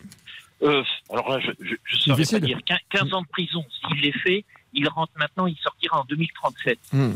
Euh, 0.62 0.82
alors 1.10 1.30
là, 1.30 1.40
je 1.40 1.48
ne 1.50 1.76
saurais 1.88 2.16
Difficile. 2.16 2.40
pas 2.40 2.46
dire. 2.46 2.58
15 2.66 2.78
15 2.90 3.14
ans 3.14 3.22
de 3.22 3.28
prison, 3.28 3.64
s'il 3.80 4.02
l'est 4.02 4.18
fait, 4.18 4.44
il 4.74 4.86
rentre 4.88 5.12
maintenant, 5.16 5.46
il 5.46 5.56
sortira 5.56 6.00
en 6.00 6.04
2037. 6.04 6.78
Hmm. 6.92 7.12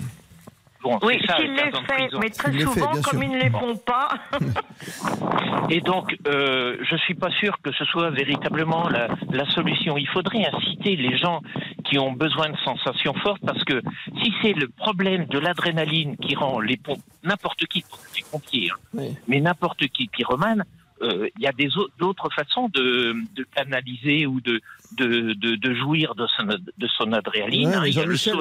Bon, 0.82 0.98
Oui, 1.02 1.18
15 1.18 1.38
les 1.40 1.56
fait, 1.56 2.18
mais 2.20 2.30
très 2.30 2.52
fait, 2.52 2.60
souvent, 2.60 2.90
comme 2.92 3.02
sûr. 3.02 3.22
ils 3.24 3.30
ne 3.30 3.38
les 3.40 3.50
font 3.50 3.76
pas, 3.76 4.10
Et 5.70 5.80
donc, 5.80 6.16
euh, 6.26 6.76
je 6.88 6.96
suis 6.96 7.14
pas 7.14 7.30
sûr 7.30 7.58
que 7.62 7.72
ce 7.72 7.84
soit 7.84 8.10
véritablement 8.10 8.88
la, 8.88 9.08
la 9.30 9.44
solution. 9.50 9.98
Il 9.98 10.08
faudrait 10.08 10.46
inciter 10.46 10.96
les 10.96 11.18
gens 11.18 11.42
qui 11.84 11.98
ont 11.98 12.12
besoin 12.12 12.48
de 12.48 12.56
sensations 12.64 13.14
fortes, 13.14 13.42
parce 13.44 13.62
que 13.64 13.82
si 14.22 14.32
c'est 14.40 14.52
le 14.54 14.68
problème 14.68 15.26
de 15.26 15.38
l'adrénaline 15.38 16.16
qui 16.16 16.34
rend 16.36 16.60
les 16.60 16.76
pom- 16.76 16.96
n'importe 17.22 17.66
qui, 17.66 17.84
les 18.16 18.24
pompiers, 18.30 18.70
hein, 18.72 18.76
Oui. 18.94 19.16
mais 19.26 19.40
n'importe 19.40 19.86
qui 19.88 20.06
pyromane, 20.08 20.64
euh, 21.02 21.28
il 21.36 21.42
y 21.42 21.46
a 21.46 21.52
des 21.52 21.68
d'autres 21.98 22.28
façons 22.34 22.68
de, 22.70 23.14
de 23.36 23.46
canaliser 23.54 24.26
ou 24.26 24.40
de, 24.40 24.60
de, 24.96 25.32
de, 25.34 25.54
de 25.56 25.74
jouir 25.74 26.14
de 26.14 26.26
son, 26.26 26.44
de 26.44 26.86
son 26.96 27.12
adrénaline. 27.12 27.68
Ouais, 27.68 27.74
hein. 27.76 27.82
Il 27.86 27.94
y 27.94 28.00
a 28.00 28.06
le 28.06 28.16
saut 28.16 28.40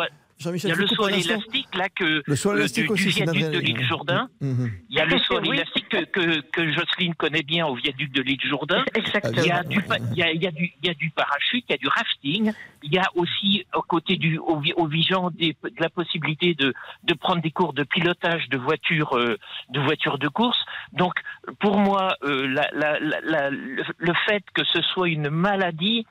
à 0.00 0.06
il 0.52 0.62
y 0.62 0.66
a 0.66 0.68
le 0.68 0.68
entendu. 0.68 0.68
saut 0.68 0.68
à- 0.68 0.68
il 0.68 0.68
Jean-Michel, 0.68 0.68
y 0.68 0.72
a 0.72 0.74
je 0.74 0.80
le 0.80 0.86
vous 0.86 0.88
saut 0.88 0.96
coupe 0.96 1.04
à 1.04 1.14
un 1.14 1.18
instant. 1.18 1.28
l'élastique 1.34 1.74
là 1.76 1.88
que 1.88 2.04
Le 2.04 2.22
euh, 2.32 2.68
du, 2.68 2.88
aussi, 2.88 3.08
viaduc 3.10 3.50
de 3.50 3.58
l'île 3.58 3.82
Jourdain. 3.86 4.28
Mhm. 4.40 4.70
Il 4.90 4.96
y 4.96 5.00
a 5.00 5.04
le 5.06 5.18
saut 5.18 5.36
à 5.36 5.40
Oui. 5.40 5.48
l'élastique 5.50 5.88
que, 5.88 6.04
que, 6.04 6.40
que 6.40 6.72
Jocelyne 6.72 7.14
connaît 7.14 7.42
bien 7.42 7.66
au 7.66 7.74
viaduc 7.74 8.12
de 8.12 8.22
l'île 8.22 8.40
Jourdain. 8.48 8.84
Il 8.94 8.98
y, 8.98 9.00
exactement. 9.00 9.54
a 9.56 9.62
du, 9.64 9.80
pa- 9.82 9.96
il, 10.12 10.16
y 10.18 10.22
a, 10.22 10.30
il, 10.32 10.42
y 10.42 10.46
a 10.46 10.50
du, 10.50 10.72
il 10.82 10.86
y 10.86 10.90
a 10.90 10.94
du 10.94 11.10
parachute, 11.10 11.64
il 11.68 11.72
y 11.72 11.74
a 11.74 11.78
du 11.78 11.88
rafting, 11.88 12.52
il 12.82 12.92
y 12.92 12.98
a 12.98 13.06
aussi 13.14 13.64
au 13.74 13.82
côté 13.82 14.16
du 14.16 14.38
au, 14.38 14.60
vi- 14.60 14.72
au 14.76 14.86
Vigan 14.86 15.30
des- 15.30 15.56
de 15.62 15.80
la 15.80 15.88
possibilité 15.90 16.54
de, 16.54 16.74
de 17.04 17.14
prendre 17.14 17.40
des 17.42 17.50
cours 17.50 17.72
de 17.72 17.82
pilotage 17.84 18.48
de 18.50 18.58
voitures 18.58 19.16
euh, 19.16 19.38
de 19.70 19.80
voitures 19.80 20.18
de 20.18 20.28
course. 20.28 20.58
Donc 20.92 21.14
pour 21.60 21.78
moi, 21.78 22.16
euh, 22.24 22.46
la, 22.48 22.68
la, 22.72 22.98
la, 23.00 23.20
la- 23.22 23.50
le, 23.50 23.82
le 23.98 24.12
fait 24.26 24.42
que 24.54 24.64
ce 24.64 24.80
soit 24.82 25.08
une 25.08 25.30
maladie 25.30 26.06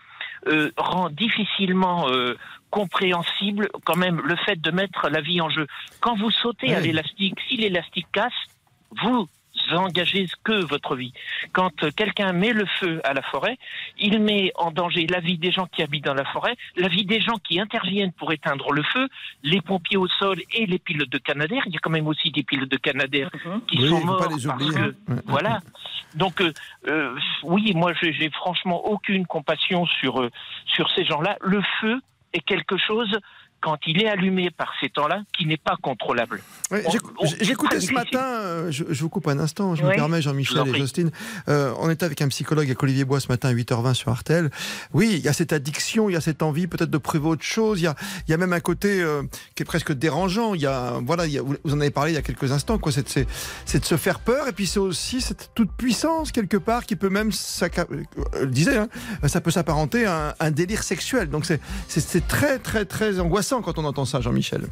euh, 0.47 0.71
rend 0.77 1.09
difficilement 1.09 2.09
euh, 2.09 2.35
compréhensible 2.69 3.69
quand 3.85 3.95
même 3.95 4.21
le 4.25 4.35
fait 4.35 4.59
de 4.59 4.71
mettre 4.71 5.09
la 5.09 5.21
vie 5.21 5.41
en 5.41 5.49
jeu. 5.49 5.67
Quand 5.99 6.15
vous 6.15 6.31
sautez 6.31 6.73
à 6.73 6.79
l'élastique, 6.79 7.39
si 7.47 7.57
l'élastique 7.57 8.07
casse, 8.11 8.33
vous 9.01 9.27
engagez 9.71 10.27
que 10.43 10.65
votre 10.65 10.95
vie. 10.95 11.13
Quand 11.51 11.71
quelqu'un 11.95 12.33
met 12.33 12.53
le 12.53 12.65
feu 12.79 12.99
à 13.03 13.13
la 13.13 13.21
forêt, 13.21 13.57
il 13.97 14.19
met 14.19 14.51
en 14.55 14.71
danger 14.71 15.07
la 15.07 15.19
vie 15.19 15.37
des 15.37 15.51
gens 15.51 15.67
qui 15.67 15.81
habitent 15.83 16.05
dans 16.05 16.13
la 16.13 16.25
forêt, 16.25 16.55
la 16.75 16.87
vie 16.87 17.05
des 17.05 17.19
gens 17.21 17.37
qui 17.47 17.59
interviennent 17.59 18.11
pour 18.13 18.31
éteindre 18.31 18.71
le 18.71 18.83
feu, 18.83 19.07
les 19.43 19.61
pompiers 19.61 19.97
au 19.97 20.07
sol 20.07 20.37
et 20.53 20.65
les 20.65 20.79
pilotes 20.79 21.09
de 21.09 21.17
Canadair. 21.17 21.63
Il 21.67 21.73
y 21.73 21.77
a 21.77 21.79
quand 21.79 21.89
même 21.89 22.07
aussi 22.07 22.31
des 22.31 22.43
pilotes 22.43 22.69
de 22.71 22.77
Canadair 22.77 23.29
Mhm. 23.45 23.61
qui 23.67 23.77
Oui, 23.79 23.89
sont 23.89 23.99
pas 24.01 24.05
morts 24.05 24.17
parce 24.19 24.43
que 24.45 24.95
voilà. 25.25 25.59
Donc 26.15 26.41
euh, 26.41 26.53
euh, 26.87 27.15
oui, 27.43 27.73
moi 27.75 27.93
j'ai 28.01 28.13
j'ai 28.13 28.29
franchement 28.29 28.85
aucune 28.85 29.25
compassion 29.25 29.85
sur 29.85 30.21
euh, 30.21 30.29
sur 30.65 30.89
ces 30.91 31.05
gens-là. 31.05 31.37
Le 31.41 31.61
feu 31.81 31.99
est 32.33 32.41
quelque 32.41 32.77
chose 32.77 33.17
quand 33.63 33.77
il 33.87 34.01
est 34.01 34.09
allumé 34.09 34.51
par 34.51 34.73
ces 34.81 34.89
temps-là, 34.89 35.21
qui 35.37 35.45
n'est 35.45 35.57
pas 35.57 35.77
contrôlable. 35.81 36.41
J'écoutais 37.41 37.79
ce 37.79 37.93
matin, 37.93 38.19
euh, 38.21 38.71
je, 38.71 38.83
je 38.89 39.01
vous 39.01 39.09
coupe 39.09 39.27
un 39.29 39.39
instant, 39.39 39.73
je 39.75 39.83
me 39.83 39.91
permets 39.91 40.21
Jean-Michel 40.21 40.67
et. 40.67 40.73
Justine. 40.75 41.11
Euh, 41.47 41.73
on 41.79 41.89
était 41.89 42.05
avec 42.05 42.21
un 42.21 42.27
psychologue, 42.27 42.65
avec 42.65 42.83
Olivier 42.83 43.05
Bois 43.05 43.21
ce 43.21 43.29
matin 43.29 43.49
à 43.49 43.53
8h20 43.53 43.93
sur 43.93 44.09
Artel. 44.09 44.51
Oui, 44.93 45.11
il 45.13 45.19
y 45.19 45.29
a 45.29 45.33
cette 45.33 45.53
addiction, 45.53 46.09
il 46.09 46.13
y 46.13 46.15
a 46.17 46.21
cette 46.21 46.43
envie 46.43 46.67
peut-être 46.67 46.89
de 46.89 46.97
prouver 46.97 47.27
autre 47.27 47.43
chose, 47.43 47.79
il 47.79 47.83
y 47.83 47.87
a, 47.87 47.95
il 48.27 48.31
y 48.31 48.33
a 48.33 48.37
même 48.37 48.51
un 48.53 48.59
côté 48.59 49.01
euh, 49.01 49.23
qui 49.55 49.63
est 49.63 49.65
presque 49.65 49.93
dérangeant. 49.93 50.53
Il 50.55 50.61
y 50.61 50.65
a, 50.65 50.99
voilà, 51.05 51.25
il 51.25 51.31
y 51.31 51.37
a- 51.39 51.41
vous 51.41 51.73
en 51.73 51.79
avez 51.79 51.89
parlé 51.91 52.11
il 52.11 52.15
y 52.15 52.17
a 52.17 52.21
quelques 52.21 52.51
instants, 52.51 52.77
quoi. 52.79 52.91
C'est, 52.91 53.27
de 53.79 53.85
se 53.85 53.95
faire 53.97 54.19
peur 54.19 54.47
et 54.47 54.51
puis 54.51 54.67
c'est 54.67 54.79
aussi 54.79 55.21
cette 55.21 55.51
toute 55.55 55.71
puissance 55.71 56.31
quelque 56.31 56.57
part 56.57 56.85
qui 56.85 56.95
peut 56.95 57.09
même, 57.09 57.31
euh, 57.61 58.87
hein, 59.23 59.27
ça 59.27 59.41
peut 59.41 59.51
s'apparenter 59.51 60.05
à 60.05 60.29
un, 60.29 60.33
un 60.47 60.51
délire 60.51 60.83
sexuel. 60.83 61.29
Donc 61.29 61.45
c'est 61.45 62.27
très 62.27 62.59
très 62.59 62.85
très 62.85 63.19
angoissant 63.19 63.52
quand 63.61 63.77
on 63.77 63.85
entend 63.85 64.05
ça, 64.05 64.21
Jean-Michel. 64.21 64.63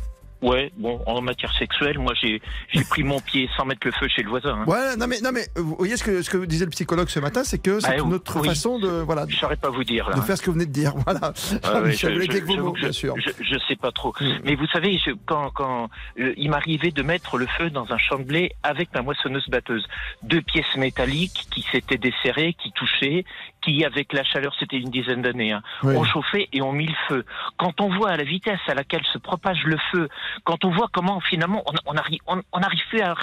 Ouais, 0.42 0.72
bon, 0.76 1.00
en 1.06 1.22
matière 1.22 1.54
sexuelle, 1.56 2.00
moi 2.00 2.14
j'ai 2.16 2.42
pris 2.90 3.04
mon 3.04 3.20
pied 3.20 3.48
sans 3.56 3.64
mettre 3.64 3.86
le 3.86 3.94
feu 3.94 4.08
chez 4.08 4.24
le 4.24 4.30
voisin. 4.30 4.56
hein. 4.62 4.66
Ouais, 4.66 4.96
non 4.98 5.06
mais, 5.06 5.22
non 5.22 5.30
mais 5.32 5.46
vous 5.56 5.76
voyez 5.78 5.98
ce 5.98 6.04
que, 6.04 6.24
ce 6.24 6.32
que 6.32 6.44
disait 6.46 6.66
le 6.66 6.72
psychologue 6.72 7.10
ce 7.10 7.20
matin, 7.20 7.44
c'est 7.44 7.60
que 7.62 7.80
c'est 7.80 7.90
Ah, 7.92 7.98
une 8.00 8.12
autre 8.12 8.40
oui. 8.42 8.48
façon 8.48 8.80
de, 8.80 8.88
voilà, 8.88 9.28
Je 9.30 9.36
saurais 9.38 9.56
pas 9.56 9.70
vous 9.70 9.84
dire 9.84 10.10
là. 10.10 10.16
de 10.16 10.22
faire 10.22 10.36
ce 10.36 10.42
que 10.42 10.48
vous 10.48 10.54
venez 10.54 10.66
de 10.66 10.72
dire. 10.72 10.96
Voilà. 11.06 11.32
Ah 11.62 11.82
ouais, 11.84 11.92
je- 11.94 12.56
mots, 12.60 12.72
bien 12.72 12.92
sûr. 12.92 13.14
Je, 13.20 13.58
sais 13.68 13.76
pas 13.76 13.92
trop. 13.92 14.16
Mm. 14.20 14.32
Mais 14.44 14.56
vous 14.56 14.66
savez, 14.74 15.00
quand, 15.28 15.52
quand 15.52 15.90
euh, 16.20 16.34
il 16.38 16.50
m'arrivait 16.50 16.90
de 16.90 17.04
mettre 17.04 17.38
le 17.38 17.46
feu 17.46 17.70
dans 17.70 17.92
un 17.92 18.00
champ 18.00 18.18
de 18.18 18.24
blé 18.24 18.52
avec 18.64 18.92
ma 18.96 19.04
moissonneuse 19.04 19.48
batteuse, 19.48 19.86
deux 20.24 20.42
pièces 20.42 20.76
métalliques 20.76 21.46
qui 21.52 21.64
s'étaient 21.72 22.00
desserrées, 22.00 22.56
qui 22.56 22.72
touchaient, 22.72 23.26
qui 23.62 23.86
avec 23.86 24.12
la 24.14 24.24
chaleur, 24.24 24.54
c'était 24.60 24.78
une 24.78 24.90
dizaine 24.90 25.22
d'années, 25.22 25.52
hein, 25.52 25.62
Oui. 25.84 25.96
on 25.96 26.04
chauffait 26.04 26.50
et 26.52 26.62
on 26.62 26.72
mit 26.72 26.88
le 26.88 26.96
feu. 27.08 27.26
Quand 27.58 27.80
on 27.82 27.90
voit 27.96 28.10
à 28.12 28.18
la 28.18 28.24
vitesse 28.24 28.60
à 28.68 28.74
laquelle 28.74 29.04
se 29.14 29.18
propage 29.18 29.64
le 29.66 29.78
feu, 29.92 30.10
quand 30.44 30.66
on 30.66 30.72
voit 30.72 30.88
comment 30.92 31.20
finalement 31.20 31.64
on 31.68 31.72
on 31.86 31.96
arrive 31.98 32.20
on, 32.28 32.42
plus 32.90 33.02
à, 33.02 33.12
à, 33.12 33.16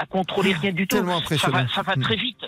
à 0.00 0.06
contrôler 0.06 0.52
rien 0.54 0.72
du 0.72 0.86
tout, 0.86 0.96
ça 0.96 1.50
va, 1.50 1.66
ça 1.68 1.82
va 1.82 1.96
Mm. 1.96 2.02
très 2.02 2.16
vite. 2.16 2.44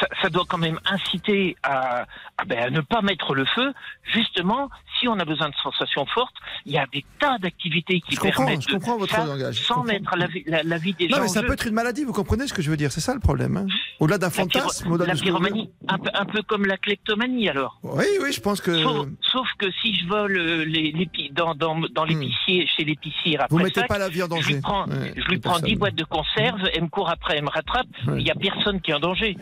Ça, 0.00 0.06
ça 0.22 0.28
doit 0.30 0.44
quand 0.48 0.58
même 0.58 0.80
inciter 0.86 1.56
à, 1.62 2.06
à, 2.38 2.44
ben, 2.46 2.58
à 2.58 2.70
ne 2.70 2.80
pas 2.80 3.02
mettre 3.02 3.34
le 3.34 3.44
feu. 3.44 3.72
Justement, 4.14 4.70
si 4.98 5.08
on 5.08 5.18
a 5.18 5.24
besoin 5.24 5.48
de 5.50 5.54
sensations 5.62 6.06
fortes, 6.06 6.34
il 6.66 6.72
y 6.72 6.78
a 6.78 6.86
des 6.92 7.04
tas 7.18 7.36
d'activités 7.38 8.00
qui 8.00 8.16
Je 8.16 8.20
permettent 8.20 8.62
je 8.62 8.68
de 8.68 8.72
comprends 8.74 8.96
votre 8.96 9.14
ça 9.14 9.24
langage. 9.26 9.56
je 9.56 9.62
sans 9.62 9.74
comprends. 9.76 9.92
mettre 9.92 10.16
la, 10.16 10.26
vie- 10.26 10.44
la, 10.46 10.62
la 10.62 10.78
vie 10.78 10.94
des 10.94 11.08
Non, 11.08 11.16
gens 11.18 11.22
mais 11.22 11.28
ça 11.28 11.42
peut 11.42 11.52
être 11.52 11.66
une 11.66 11.74
maladie, 11.74 12.04
vous 12.04 12.12
comprenez 12.12 12.46
ce 12.46 12.54
que 12.54 12.62
je 12.62 12.70
veux 12.70 12.76
dire 12.76 12.90
C'est 12.92 13.00
ça 13.00 13.14
le 13.14 13.20
problème. 13.20 13.56
hein 13.56 13.66
Au-delà 14.00 14.18
d'un 14.18 14.28
La, 14.28 14.32
pyro- 14.32 14.48
fantasme, 14.62 14.90
au-delà 14.92 15.06
la 15.08 15.12
vous 15.14 15.18
voulez. 15.18 15.30
pyromanie, 15.30 15.70
un 15.88 15.98
peu, 15.98 16.10
un 16.14 16.24
peu 16.24 16.42
comme 16.42 16.64
la 16.66 16.76
kleptomanie 16.78 17.48
alors. 17.48 17.78
Oui, 17.82 18.04
oui, 18.22 18.32
je 18.32 18.40
pense 18.40 18.60
que. 18.60 18.82
Sauf, 18.82 19.06
sauf 19.20 19.48
que 19.58 19.66
si 19.82 19.94
je 19.96 20.06
vole 20.06 20.36
euh, 20.38 20.64
les, 20.64 20.92
les 20.92 21.06
pi- 21.06 21.30
dans, 21.32 21.54
dans, 21.54 21.78
dans 21.92 22.04
l'épicier, 22.04 22.66
chez 22.66 22.84
l'épicier 22.84 23.10
Hmm. 23.20 23.46
Vous 23.50 23.56
après 23.58 23.64
mettez 23.64 23.80
sac, 23.80 23.88
pas 23.88 23.98
la 23.98 24.08
vie 24.08 24.22
en 24.22 24.26
je 24.26 24.30
danger. 24.30 24.54
lui 24.54 24.60
prends, 24.60 24.86
Ouais, 24.86 25.12
je 25.16 25.24
lui 25.28 25.38
prends 25.38 25.56
10 25.56 25.60
personnes. 25.62 25.78
boîtes 25.78 25.94
de 25.94 26.04
conserve, 26.04 26.60
elle 26.72 26.82
me 26.84 26.88
court 26.88 27.10
après, 27.10 27.36
elle 27.36 27.44
me 27.44 27.50
rattrape. 27.50 27.86
Il 28.04 28.10
Ouais. 28.10 28.22
n'y 28.22 28.30
a 28.30 28.34
personne 28.34 28.80
qui 28.80 28.90
est 28.90 28.94
en 28.94 29.00
danger. 29.00 29.36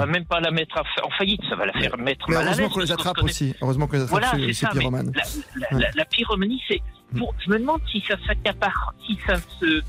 Va 0.00 0.06
même 0.06 0.24
pas 0.24 0.40
la 0.40 0.50
mettre 0.50 0.82
en 1.02 1.10
faillite, 1.10 1.40
ça 1.48 1.56
va 1.56 1.66
la 1.66 1.72
faire 1.72 1.96
mettre 1.98 2.26
Mais 2.28 2.34
mal 2.36 2.44
heureusement 2.46 2.68
qu'on 2.68 2.80
les 2.80 2.92
attrape 2.92 3.22
aussi. 3.22 3.54
Heureusement 3.62 3.86
qu'on 3.86 3.96
les 3.96 4.02
attrape, 4.02 4.20
Voilà, 4.20 4.32
ces, 4.32 4.46
c'est 4.48 4.52
ces 4.52 4.66
ça. 4.66 4.70
mais 4.74 4.80
pyromanes. 4.80 5.12
la, 5.14 5.68
la- 5.70 5.78
la- 5.78 5.90
la 5.94 6.04
pyromanie, 6.04 6.62
c'est. 6.68 6.80
Pour, 7.16 7.34
je 7.44 7.50
me 7.50 7.58
demande 7.58 7.80
si 7.90 8.02
ça 8.06 8.14
s'accapare, 8.26 8.94
si 9.06 9.18
ça 9.26 9.36
se, 9.36 9.82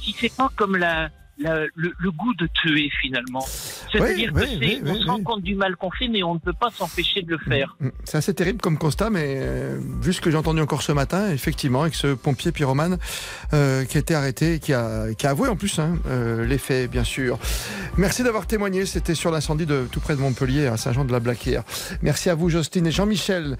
si 0.00 0.12
c'est 0.12 0.34
pas 0.36 0.48
comme 0.56 0.76
la, 0.76 1.08
la- 1.38 1.66
le, 1.74 1.92
le 1.98 2.10
goût 2.10 2.34
de 2.34 2.48
tuer 2.54 2.90
finalement. 3.00 3.44
C'est-à-dire 3.92 4.32
Oui, 4.34 4.42
que 4.42 4.46
oui, 4.46 4.58
c'est, 4.60 4.82
oui, 4.82 4.90
on 4.90 5.00
se 5.00 5.06
rend 5.06 5.22
compte 5.22 5.42
du 5.42 5.54
mal 5.54 5.76
qu'on 5.76 5.90
fait, 5.90 6.08
mais 6.08 6.22
on 6.22 6.34
ne 6.34 6.38
peut 6.38 6.52
pas 6.52 6.70
s'empêcher 6.70 7.22
de 7.22 7.30
le 7.30 7.38
faire. 7.38 7.76
Mm. 7.80 7.88
C'est 8.04 8.18
assez 8.18 8.34
terrible 8.34 8.60
comme 8.60 8.78
constat, 8.78 9.10
mais 9.10 9.36
euh, 9.38 9.78
vu 10.02 10.12
ce 10.12 10.20
que 10.20 10.30
j'ai 10.30 10.36
entendu 10.36 10.60
encore 10.60 10.82
ce 10.82 10.92
matin, 10.92 11.30
effectivement, 11.30 11.82
avec 11.82 11.94
ce 11.94 12.14
pompier 12.14 12.52
pyromane 12.52 12.98
euh, 13.52 13.84
qui 13.84 13.96
a 13.96 14.00
été 14.00 14.14
arrêté 14.14 14.54
et 14.54 14.58
qui 14.58 14.72
a, 14.72 15.12
qui 15.16 15.26
a 15.26 15.30
avoué 15.30 15.48
en 15.48 15.56
plus 15.56 15.78
hein, 15.78 15.96
euh, 16.06 16.44
les 16.46 16.58
faits, 16.58 16.90
bien 16.90 17.04
sûr. 17.04 17.38
Merci 17.96 18.22
d'avoir 18.22 18.46
témoigné. 18.46 18.86
C'était 18.86 19.14
sur 19.14 19.30
l'incendie 19.30 19.66
de 19.66 19.86
tout 19.90 20.00
près 20.00 20.14
de 20.16 20.20
Montpellier, 20.20 20.66
à 20.66 20.76
Saint-Jean-de-la-Blaquière. 20.76 21.62
Merci 22.02 22.30
à 22.30 22.34
vous, 22.34 22.48
Justine 22.48 22.86
et 22.86 22.90
Jean-Michel. 22.90 23.56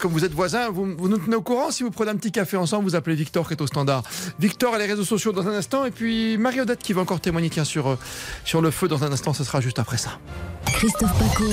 Comme 0.00 0.12
vous 0.12 0.24
êtes 0.24 0.32
voisins, 0.32 0.70
vous, 0.70 0.96
vous 0.96 1.08
nous 1.08 1.18
tenez 1.18 1.36
au 1.36 1.42
courant. 1.42 1.70
Si 1.70 1.82
vous 1.82 1.90
prenez 1.90 2.10
un 2.10 2.16
petit 2.16 2.32
café 2.32 2.56
ensemble, 2.56 2.84
vous 2.84 2.94
appelez 2.94 3.16
Victor 3.16 3.46
qui 3.48 3.54
est 3.54 3.60
au 3.62 3.66
standard. 3.66 4.02
Victor 4.38 4.74
et 4.76 4.78
les 4.78 4.86
réseaux 4.86 5.04
sociaux 5.04 5.32
dans 5.32 5.46
un 5.48 5.52
instant. 5.54 5.84
Et 5.84 5.90
puis 5.90 6.36
Marie-Odette 6.38 6.80
qui 6.82 6.92
va 6.92 7.00
encore 7.02 7.11
témoigner 7.20 7.50
tiens, 7.50 7.64
sur, 7.64 7.88
euh, 7.88 7.98
sur 8.44 8.60
le 8.60 8.70
feu 8.70 8.88
dans 8.88 9.04
un 9.04 9.12
instant. 9.12 9.32
Ce 9.32 9.44
sera 9.44 9.60
juste 9.60 9.78
après 9.78 9.98
ça. 9.98 10.18
Christophe 10.66 11.12
Paco. 11.18 11.44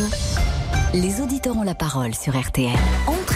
Les 0.93 1.21
auditeurs 1.21 1.57
ont 1.57 1.63
la 1.63 1.75
parole 1.75 2.15
sur 2.15 2.39
RTL. 2.39 2.71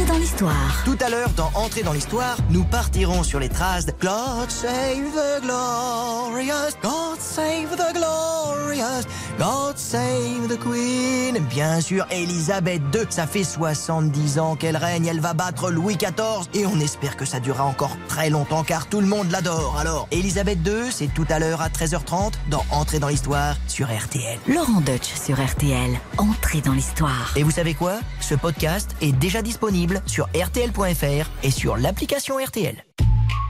Dans 0.08 0.18
l'histoire. 0.18 0.82
Tout 0.84 0.98
à 1.00 1.10
l'heure, 1.10 1.30
dans 1.38 1.50
Entrer 1.54 1.82
dans 1.82 1.94
l'histoire, 1.94 2.36
nous 2.50 2.66
partirons 2.66 3.24
sur 3.24 3.40
les 3.40 3.48
traces 3.48 3.86
de 3.86 3.94
God 4.02 4.50
save 4.50 5.14
the 5.14 5.42
glorious, 5.42 6.74
God 6.82 7.20
save 7.20 7.70
the 7.78 7.94
glorious, 7.94 9.06
God 9.40 9.78
save 9.78 10.50
the 10.50 10.60
Queen. 10.60 11.38
Bien 11.50 11.80
sûr, 11.80 12.06
Elisabeth 12.12 12.82
II, 12.94 13.06
ça 13.10 13.28
fait 13.28 13.46
70 13.46 14.40
ans 14.40 14.56
qu'elle 14.56 14.76
règne, 14.76 15.06
elle 15.06 15.22
va 15.22 15.34
battre 15.34 15.72
Louis 15.72 15.96
XIV 15.96 16.50
et 16.54 16.66
on 16.66 16.80
espère 16.82 17.16
que 17.16 17.26
ça 17.26 17.40
durera 17.40 17.64
encore 17.64 17.96
très 18.10 18.30
longtemps 18.30 18.64
car 18.64 18.88
tout 18.88 19.00
le 19.00 19.08
monde 19.08 19.32
l'adore. 19.32 19.78
Alors, 19.80 20.08
Elisabeth 20.12 20.60
II, 20.66 20.92
c'est 20.92 21.14
tout 21.14 21.28
à 21.30 21.40
l'heure 21.40 21.62
à 21.62 21.70
13h30 21.70 22.34
dans 22.50 22.66
Entrer 22.72 23.00
dans 23.00 23.08
l'histoire 23.08 23.56
sur 23.68 23.88
RTL. 23.88 24.38
Laurent 24.48 24.82
Deutsch 24.82 25.14
sur 25.16 25.42
RTL. 25.42 25.98
Entrez 26.18 26.62
dans 26.62 26.74
l'histoire. 26.74 27.32
Et 27.38 27.44
vous 27.44 27.52
savez 27.52 27.74
quoi? 27.74 28.00
Ce 28.20 28.36
podcast 28.36 28.92
est 29.02 29.14
déjà 29.14 29.42
disponible 29.42 29.93
sur 30.06 30.26
rtl.fr 30.34 31.30
et 31.44 31.52
sur 31.52 31.78
l'application 31.78 32.38
RTL. 32.38 32.84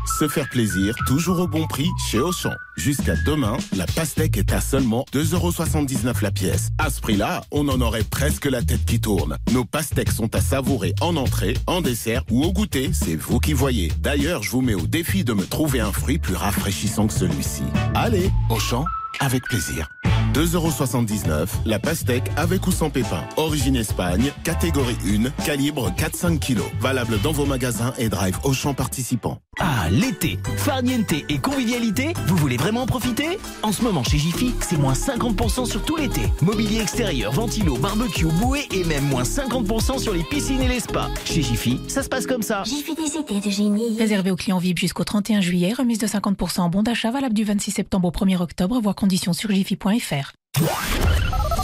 Se 0.06 0.28
faire 0.28 0.50
plaisir, 0.50 0.96
toujours 1.08 1.40
au 1.40 1.48
bon 1.48 1.66
prix 1.66 1.90
chez 2.10 2.20
Auchan. 2.20 2.54
Jusqu'à 2.76 3.16
demain, 3.26 3.58
la 3.76 3.86
pastèque 3.86 4.38
est 4.38 4.52
à 4.52 4.60
seulement 4.60 5.06
2,79€ 5.14 6.22
la 6.22 6.32
pièce. 6.32 6.70
À 6.78 6.90
ce 6.90 7.00
prix-là, 7.00 7.42
on 7.52 7.70
en 7.70 7.80
aurait 7.80 8.04
presque 8.04 8.46
la 8.46 8.62
tête 8.62 8.86
qui 8.86 9.00
tourne. 9.00 9.38
Nos 9.54 9.64
pastèques 9.64 10.12
sont 10.12 10.36
à 10.36 10.42
savourer 10.42 10.94
en 11.00 11.16
entrée, 11.16 11.56
en 11.68 11.82
dessert 11.82 12.24
ou 12.30 12.44
au 12.44 12.52
goûter, 12.52 12.92
c'est 12.94 13.16
vous 13.16 13.40
qui 13.40 13.54
voyez. 13.54 13.92
D'ailleurs, 14.00 14.44
je 14.44 14.52
vous 14.52 14.62
mets 14.62 14.76
au 14.76 14.88
défi 14.88 15.24
de 15.24 15.34
me 15.34 15.46
trouver 15.46 15.80
un 15.80 15.92
fruit 15.92 16.20
plus 16.20 16.36
rafraîchissant 16.36 17.08
que 17.08 17.14
celui-ci. 17.14 17.64
Allez, 17.96 18.30
Auchan, 18.50 18.86
avec 19.20 19.44
plaisir. 19.44 19.93
2,79€, 20.34 21.48
la 21.66 21.80
pastèque 21.80 22.32
avec 22.36 22.66
ou 22.66 22.72
sans 22.72 22.90
pépins. 22.90 23.24
Origine 23.38 23.76
Espagne, 23.76 24.32
catégorie 24.44 24.98
1, 25.06 25.30
calibre 25.46 25.92
4-5 25.92 26.40
kg. 26.40 26.62
Valable 26.80 27.20
dans 27.22 27.32
vos 27.32 27.46
magasins 27.46 27.94
et 27.98 28.10
drive 28.10 28.38
Auchan 28.44 28.74
participants. 28.74 29.40
Ah, 29.60 29.88
l'été 29.92 30.40
Farniente 30.58 31.14
et 31.14 31.38
convivialité 31.38 32.14
Vous 32.26 32.36
voulez 32.36 32.58
vraiment 32.58 32.82
en 32.82 32.86
profiter? 32.88 33.38
En 33.62 33.72
ce 33.72 33.84
moment 33.84 34.04
chez 34.04 34.18
Jiffy, 34.18 34.52
c'est 34.62 34.80
moins 34.80 34.94
50% 34.94 35.66
sur 35.66 35.84
tout 35.84 35.96
l'été. 35.96 36.22
Mobilier 36.42 36.82
extérieur, 36.82 37.32
ventilo, 37.32 37.78
barbecue, 37.78 38.26
bouée 38.26 38.68
et 38.72 38.84
même 38.86 39.04
moins 39.06 39.22
50% 39.22 40.00
sur 40.00 40.14
les 40.14 40.24
piscines 40.24 40.62
et 40.62 40.68
les 40.68 40.80
spas. 40.80 41.10
Chez 41.26 41.44
Jiffy, 41.44 41.80
ça 41.88 42.02
se 42.02 42.10
passe 42.10 42.26
comme 42.26 42.42
ça. 42.42 42.64
Fait 42.66 42.96
des 42.96 43.18
étés 43.18 43.40
de 43.40 43.50
génie. 43.50 43.98
Réservé 44.00 44.32
aux 44.32 44.36
clients 44.36 44.58
VIP 44.58 44.80
jusqu'au 44.80 45.04
31 45.04 45.42
juillet, 45.42 45.74
remise 45.74 46.00
de 46.00 46.08
50% 46.08 46.62
en 46.62 46.70
bon 46.70 46.82
d'achat 46.82 47.12
valable 47.12 47.36
du 47.36 47.44
26 47.44 47.72
septembre 47.72 48.08
au 48.08 48.12
1er 48.12 48.42
octobre, 48.42 48.80
voire 48.82 48.96
conditions 48.96 49.34
sur 49.34 49.52
jiffy.fr. 49.52 50.23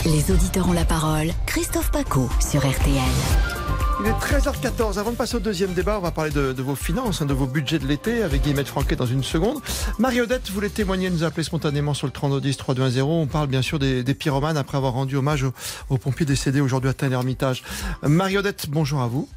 Les 0.06 0.32
auditeurs 0.32 0.68
ont 0.68 0.74
la 0.74 0.84
parole. 0.84 1.28
Christophe 1.46 1.92
Paco 1.92 2.28
sur 2.40 2.62
RTL. 2.62 2.96
Il 4.02 4.08
est 4.08 4.12
13h14. 4.14 4.98
Avant 4.98 5.12
de 5.12 5.16
passer 5.16 5.36
au 5.36 5.40
deuxième 5.40 5.74
débat, 5.74 6.00
on 6.00 6.02
va 6.02 6.12
parler 6.12 6.32
de, 6.32 6.54
de 6.54 6.62
vos 6.64 6.76
finances, 6.76 7.22
hein, 7.22 7.26
de 7.26 7.34
vos 7.34 7.46
budgets 7.46 7.78
de 7.78 7.86
l'été 7.86 8.24
avec 8.24 8.42
Guillemette 8.42 8.68
Franquet 8.68 8.96
dans 8.96 9.06
une 9.06 9.24
seconde. 9.24 9.60
Marie-Odette 10.00 10.50
voulait 10.50 10.70
témoigner, 10.70 11.10
nous 11.10 11.24
appeler 11.24 11.44
spontanément 11.44 11.94
sur 11.94 12.08
le 12.08 12.14
3210 12.14 12.58
3210. 12.58 13.02
On 13.04 13.28
parle 13.28 13.48
bien 13.48 13.62
sûr 13.62 13.78
des, 13.78 14.04
des 14.04 14.14
pyromanes 14.16 14.58
après 14.58 14.78
avoir 14.78 14.94
rendu 14.94 15.16
hommage 15.18 15.44
aux, 15.44 15.54
aux 15.90 15.98
pompiers 15.98 16.26
décédés 16.26 16.62
aujourd'hui 16.62 16.90
à 16.90 16.94
Tain-l'Hermitage. 16.94 17.64
Marie-Odette, 18.02 18.70
bonjour 18.70 19.02
à 19.02 19.08
vous. 19.08 19.30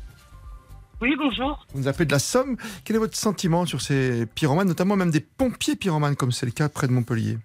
Oui, 1.02 1.10
bonjour. 1.18 1.66
Vous 1.74 1.80
nous 1.80 1.88
appelez 1.88 2.06
de 2.06 2.12
la 2.12 2.20
Somme. 2.20 2.56
Quel 2.84 2.96
est 2.96 3.00
votre 3.00 3.16
sentiment 3.16 3.66
sur 3.66 3.82
ces 3.82 4.24
pyromanes, 4.24 4.68
notamment 4.68 4.96
même 4.96 5.10
des 5.10 5.20
pompiers 5.20 5.76
pyromanes, 5.76 6.16
comme 6.16 6.32
c'est 6.32 6.46
le 6.46 6.52
cas 6.52 6.68
près 6.68 6.86
de 6.86 6.92
Montpellier? 6.92 7.38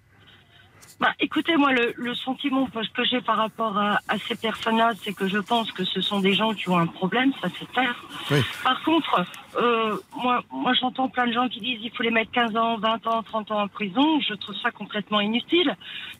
Bah, 1.00 1.12
écoutez, 1.20 1.56
moi, 1.56 1.72
le, 1.72 1.92
le 1.96 2.14
sentiment 2.14 2.66
que 2.66 3.04
j'ai 3.04 3.20
par 3.20 3.36
rapport 3.36 3.78
à, 3.78 4.00
à 4.08 4.18
ces 4.18 4.34
personnes-là, 4.34 4.92
c'est 5.02 5.12
que 5.12 5.28
je 5.28 5.38
pense 5.38 5.70
que 5.70 5.84
ce 5.84 6.00
sont 6.00 6.18
des 6.18 6.32
gens 6.34 6.54
qui 6.54 6.68
ont 6.68 6.78
un 6.78 6.86
problème, 6.86 7.32
ça 7.40 7.48
c'est 7.58 7.70
clair. 7.70 7.94
Oui. 8.30 8.42
Par 8.64 8.82
contre, 8.82 9.24
euh, 9.58 9.96
moi, 10.16 10.42
moi 10.52 10.72
j'entends 10.80 11.08
plein 11.08 11.26
de 11.26 11.32
gens 11.32 11.48
qui 11.48 11.60
disent 11.60 11.78
il 11.82 11.90
faut 11.90 12.02
les 12.02 12.10
mettre 12.10 12.30
15 12.32 12.56
ans, 12.56 12.76
20 12.78 13.06
ans, 13.06 13.22
30 13.22 13.50
ans 13.52 13.62
en 13.62 13.68
prison. 13.68 14.20
Je 14.20 14.34
trouve 14.34 14.54
ça 14.62 14.70
complètement 14.70 15.20
inutile. 15.20 15.76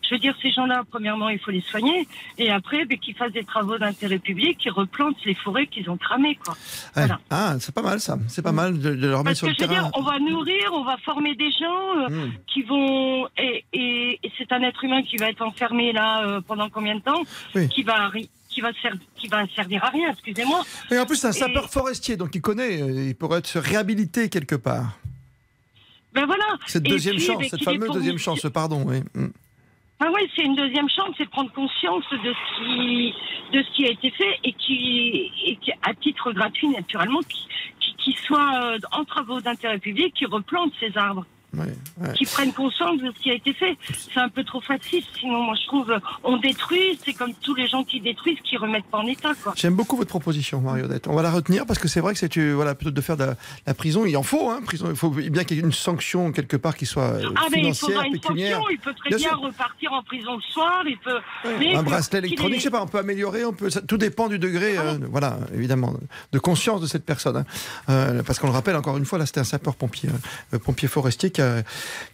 Je 0.08 0.14
veux 0.14 0.18
dire, 0.18 0.34
ces 0.42 0.50
gens-là, 0.50 0.82
premièrement, 0.90 1.28
il 1.28 1.38
faut 1.38 1.50
les 1.50 1.60
soigner. 1.60 2.08
Et 2.38 2.50
après, 2.50 2.84
ben, 2.86 2.98
qu'ils 2.98 3.14
fassent 3.14 3.32
des 3.32 3.44
travaux 3.44 3.76
d'intérêt 3.78 4.18
public, 4.18 4.58
qu'ils 4.58 4.72
replantent 4.72 5.22
les 5.24 5.34
forêts 5.34 5.66
qu'ils 5.66 5.88
ont 5.90 5.96
cramées. 5.96 6.36
Quoi. 6.44 6.54
Ouais. 6.54 7.06
Voilà. 7.06 7.18
Ah, 7.30 7.54
c'est 7.60 7.74
pas 7.74 7.82
mal 7.82 8.00
ça. 8.00 8.16
C'est 8.28 8.42
pas 8.42 8.52
mal 8.52 8.78
de, 8.78 8.94
de 8.94 9.06
leur 9.08 9.22
mettre 9.24 9.24
Parce 9.24 9.38
sur 9.38 9.46
que 9.48 9.52
le 9.52 9.56
je 9.58 9.62
veux 9.64 9.68
dire, 9.68 9.90
on 9.94 10.02
va 10.02 10.18
nourrir, 10.18 10.70
on 10.72 10.84
va 10.84 10.96
former 10.98 11.34
des 11.34 11.50
gens 11.52 11.96
euh, 11.96 12.08
Mmh. 12.08 12.32
qui 12.46 12.62
vont 12.62 13.28
et, 13.36 13.64
et, 13.72 14.18
et 14.22 14.32
c'est 14.38 14.50
un 14.52 14.62
être 14.62 14.82
humain 14.82 15.02
qui 15.02 15.16
va 15.18 15.28
être 15.28 15.42
enfermé 15.42 15.92
là 15.92 16.22
euh, 16.26 16.40
pendant 16.40 16.68
combien 16.70 16.94
de 16.96 17.00
temps 17.02 17.20
Oui. 17.54 17.68
Qui 17.68 17.82
va 17.82 18.08
arri- 18.08 18.30
qui 18.58 18.62
va, 18.62 18.72
ser- 18.82 18.98
qui 19.14 19.28
va 19.28 19.46
servir 19.54 19.84
à 19.84 19.90
rien, 19.90 20.10
excusez-moi. 20.10 20.64
Et 20.90 20.98
en 20.98 21.06
plus, 21.06 21.14
c'est 21.16 21.28
un 21.28 21.30
Et- 21.30 21.32
sapeur 21.32 21.70
forestier, 21.70 22.16
donc 22.16 22.34
il 22.34 22.40
connaît, 22.40 22.82
euh, 22.82 23.06
il 23.08 23.14
pourrait 23.14 23.40
se 23.44 23.58
réhabiliter 23.58 24.28
quelque 24.28 24.56
part. 24.56 24.98
Ben 26.12 26.26
voilà. 26.26 26.44
Cette 26.66 26.84
Et 26.86 26.88
deuxième 26.90 27.16
puis, 27.16 27.24
chance, 27.24 27.38
ben, 27.38 27.48
cette 27.48 27.62
fameuse 27.62 27.90
deuxième 27.92 28.18
chance, 28.18 28.44
pardon, 28.52 28.82
oui. 28.84 28.98
Mm. 29.14 29.28
Ah 30.00 30.08
oui, 30.12 30.22
c'est 30.34 30.42
une 30.42 30.56
deuxième 30.56 30.88
chance, 30.88 31.14
c'est 31.16 31.24
de 31.26 31.30
prendre 31.30 31.52
conscience 31.52 32.04
de 32.10 32.32
ce 32.32 32.58
qui, 32.64 33.14
de 33.52 33.62
ce 33.62 33.76
qui 33.76 33.86
a 33.86 33.90
été 33.90 34.10
fait 34.10 34.38
et 34.42 34.52
qui, 34.54 35.30
et 35.44 35.56
qui 35.56 35.70
à 35.82 35.94
titre 35.94 36.32
gratuit, 36.32 36.68
naturellement, 36.68 37.20
qui, 37.20 37.46
qui, 37.80 37.94
qui 37.96 38.12
soit 38.24 38.50
euh, 38.74 38.78
en 38.92 39.04
travaux 39.04 39.40
d'intérêt 39.40 39.78
public, 39.78 40.14
qui 40.14 40.24
replante 40.26 40.72
ces 40.80 40.96
arbres. 40.96 41.26
Ouais, 41.56 41.64
ouais. 42.02 42.12
qui 42.12 42.26
prennent 42.26 42.52
conscience 42.52 43.00
de 43.00 43.10
ce 43.16 43.22
qui 43.22 43.30
a 43.30 43.34
été 43.34 43.54
fait. 43.54 43.78
C'est 44.12 44.20
un 44.20 44.28
peu 44.28 44.44
trop 44.44 44.60
facile, 44.60 45.02
sinon 45.18 45.42
moi 45.44 45.54
je 45.58 45.66
trouve 45.66 45.90
on 46.22 46.36
détruit, 46.36 46.98
c'est 47.02 47.14
comme 47.14 47.32
tous 47.40 47.54
les 47.54 47.66
gens 47.66 47.84
qui 47.84 48.00
détruisent, 48.02 48.38
qui 48.44 48.58
remettent 48.58 48.84
pas 48.84 48.98
en 48.98 49.06
état. 49.06 49.32
J'aime 49.56 49.74
beaucoup 49.74 49.96
votre 49.96 50.10
proposition, 50.10 50.60
Marionnette. 50.60 51.06
On 51.08 51.14
va 51.14 51.22
la 51.22 51.30
retenir 51.30 51.64
parce 51.64 51.78
que 51.78 51.88
c'est 51.88 52.00
vrai 52.00 52.12
que 52.12 52.18
c'est 52.18 52.36
euh, 52.36 52.52
voilà 52.52 52.74
plutôt 52.74 52.90
de 52.90 53.00
faire 53.00 53.16
de 53.16 53.24
la, 53.24 53.34
la 53.66 53.72
prison, 53.72 54.04
il 54.04 54.14
en 54.18 54.22
faut, 54.22 54.50
hein, 54.50 54.60
prison. 54.62 54.88
Il 54.90 54.96
faut 54.96 55.08
bien 55.08 55.44
qu'il 55.44 55.56
y 55.56 55.60
ait 55.60 55.62
une 55.62 55.72
sanction 55.72 56.32
quelque 56.32 56.58
part 56.58 56.76
qui 56.76 56.84
soit 56.84 57.04
euh, 57.14 57.30
Ah 57.36 57.46
mais 57.50 57.56
il 57.58 57.60
financière, 57.60 57.88
faudra 57.88 58.06
une 58.06 58.12
pécuniaire. 58.12 58.56
sanction, 58.56 58.70
il 58.70 58.78
peut 58.78 58.94
très 58.94 59.16
Bien 59.16 59.34
repartir 59.34 59.92
en 59.94 60.02
prison 60.02 60.36
le 60.36 60.42
soir, 60.52 60.82
il 60.86 60.98
peut... 60.98 61.18
mais 61.58 61.74
un 61.74 61.82
bracelet 61.82 62.18
électronique, 62.18 62.56
ait- 62.56 62.58
je 62.58 62.64
sais 62.64 62.70
pas, 62.70 62.82
on 62.82 62.86
peut 62.86 62.98
améliorer, 62.98 63.46
on 63.46 63.54
peut, 63.54 63.70
ça- 63.70 63.80
tout 63.80 63.96
dépend 63.96 64.28
du 64.28 64.38
degré, 64.38 64.76
euh, 64.76 64.98
voilà, 65.10 65.38
évidemment, 65.54 65.94
de 66.32 66.38
conscience 66.38 66.82
de 66.82 66.86
cette 66.86 67.06
personne. 67.06 67.38
hein. 67.38 67.44
Euh, 67.88 68.22
parce 68.22 68.38
qu'on 68.38 68.48
le 68.48 68.52
rappelle 68.52 68.76
encore 68.76 68.98
une 68.98 69.06
fois, 69.06 69.18
là, 69.18 69.24
c'était 69.24 69.40
un 69.40 69.44
sapeur-pompier, 69.44 70.10
euh, 70.52 70.58
pompier 70.58 70.88
forestier 70.88 71.30
qui 71.30 71.37
a, 71.42 71.62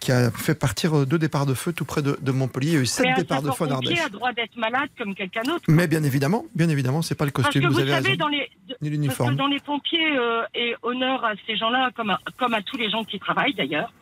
qui 0.00 0.12
a 0.12 0.30
fait 0.30 0.54
partir 0.54 0.96
euh, 0.98 1.06
deux 1.06 1.18
départs 1.18 1.46
de 1.46 1.54
feu 1.54 1.72
tout 1.72 1.84
près 1.84 2.02
de, 2.02 2.18
de 2.20 2.32
Montpellier. 2.32 2.70
Il 2.70 2.74
y 2.74 2.78
a 2.78 2.80
eu 2.80 2.86
sept 2.86 3.06
un 3.06 3.14
départs 3.14 3.42
de 3.42 3.50
feu 3.50 3.64
en 3.66 3.70
Ardèche. 3.72 4.00
a 4.00 4.08
droit 4.08 4.32
d'être 4.32 4.56
malade 4.56 4.88
comme 4.98 5.14
quelqu'un 5.14 5.42
d'autre. 5.42 5.64
Mais 5.68 5.86
bien 5.86 6.02
évidemment, 6.02 6.44
bien 6.54 6.68
évidemment, 6.68 7.02
c'est 7.02 7.14
pas 7.14 7.24
le 7.24 7.30
Parce 7.30 7.46
costume. 7.46 7.62
que 7.62 7.68
vous, 7.68 7.80
avez 7.80 7.90
savez, 7.90 8.08
raison. 8.10 8.18
dans 8.18 8.28
les, 8.28 8.38
Ni 8.38 8.48
parce 8.68 8.78
que 8.80 8.86
l'uniforme. 8.86 9.36
dans 9.36 9.46
les 9.46 9.60
pompiers, 9.60 10.16
euh, 10.16 10.42
et 10.54 10.74
honneur 10.82 11.24
à 11.24 11.32
ces 11.46 11.56
gens-là, 11.56 11.90
comme 11.96 12.10
à, 12.10 12.20
comme 12.38 12.54
à 12.54 12.62
tous 12.62 12.76
les 12.76 12.90
gens 12.90 13.04
qui 13.04 13.18
travaillent 13.18 13.54
d'ailleurs, 13.54 13.92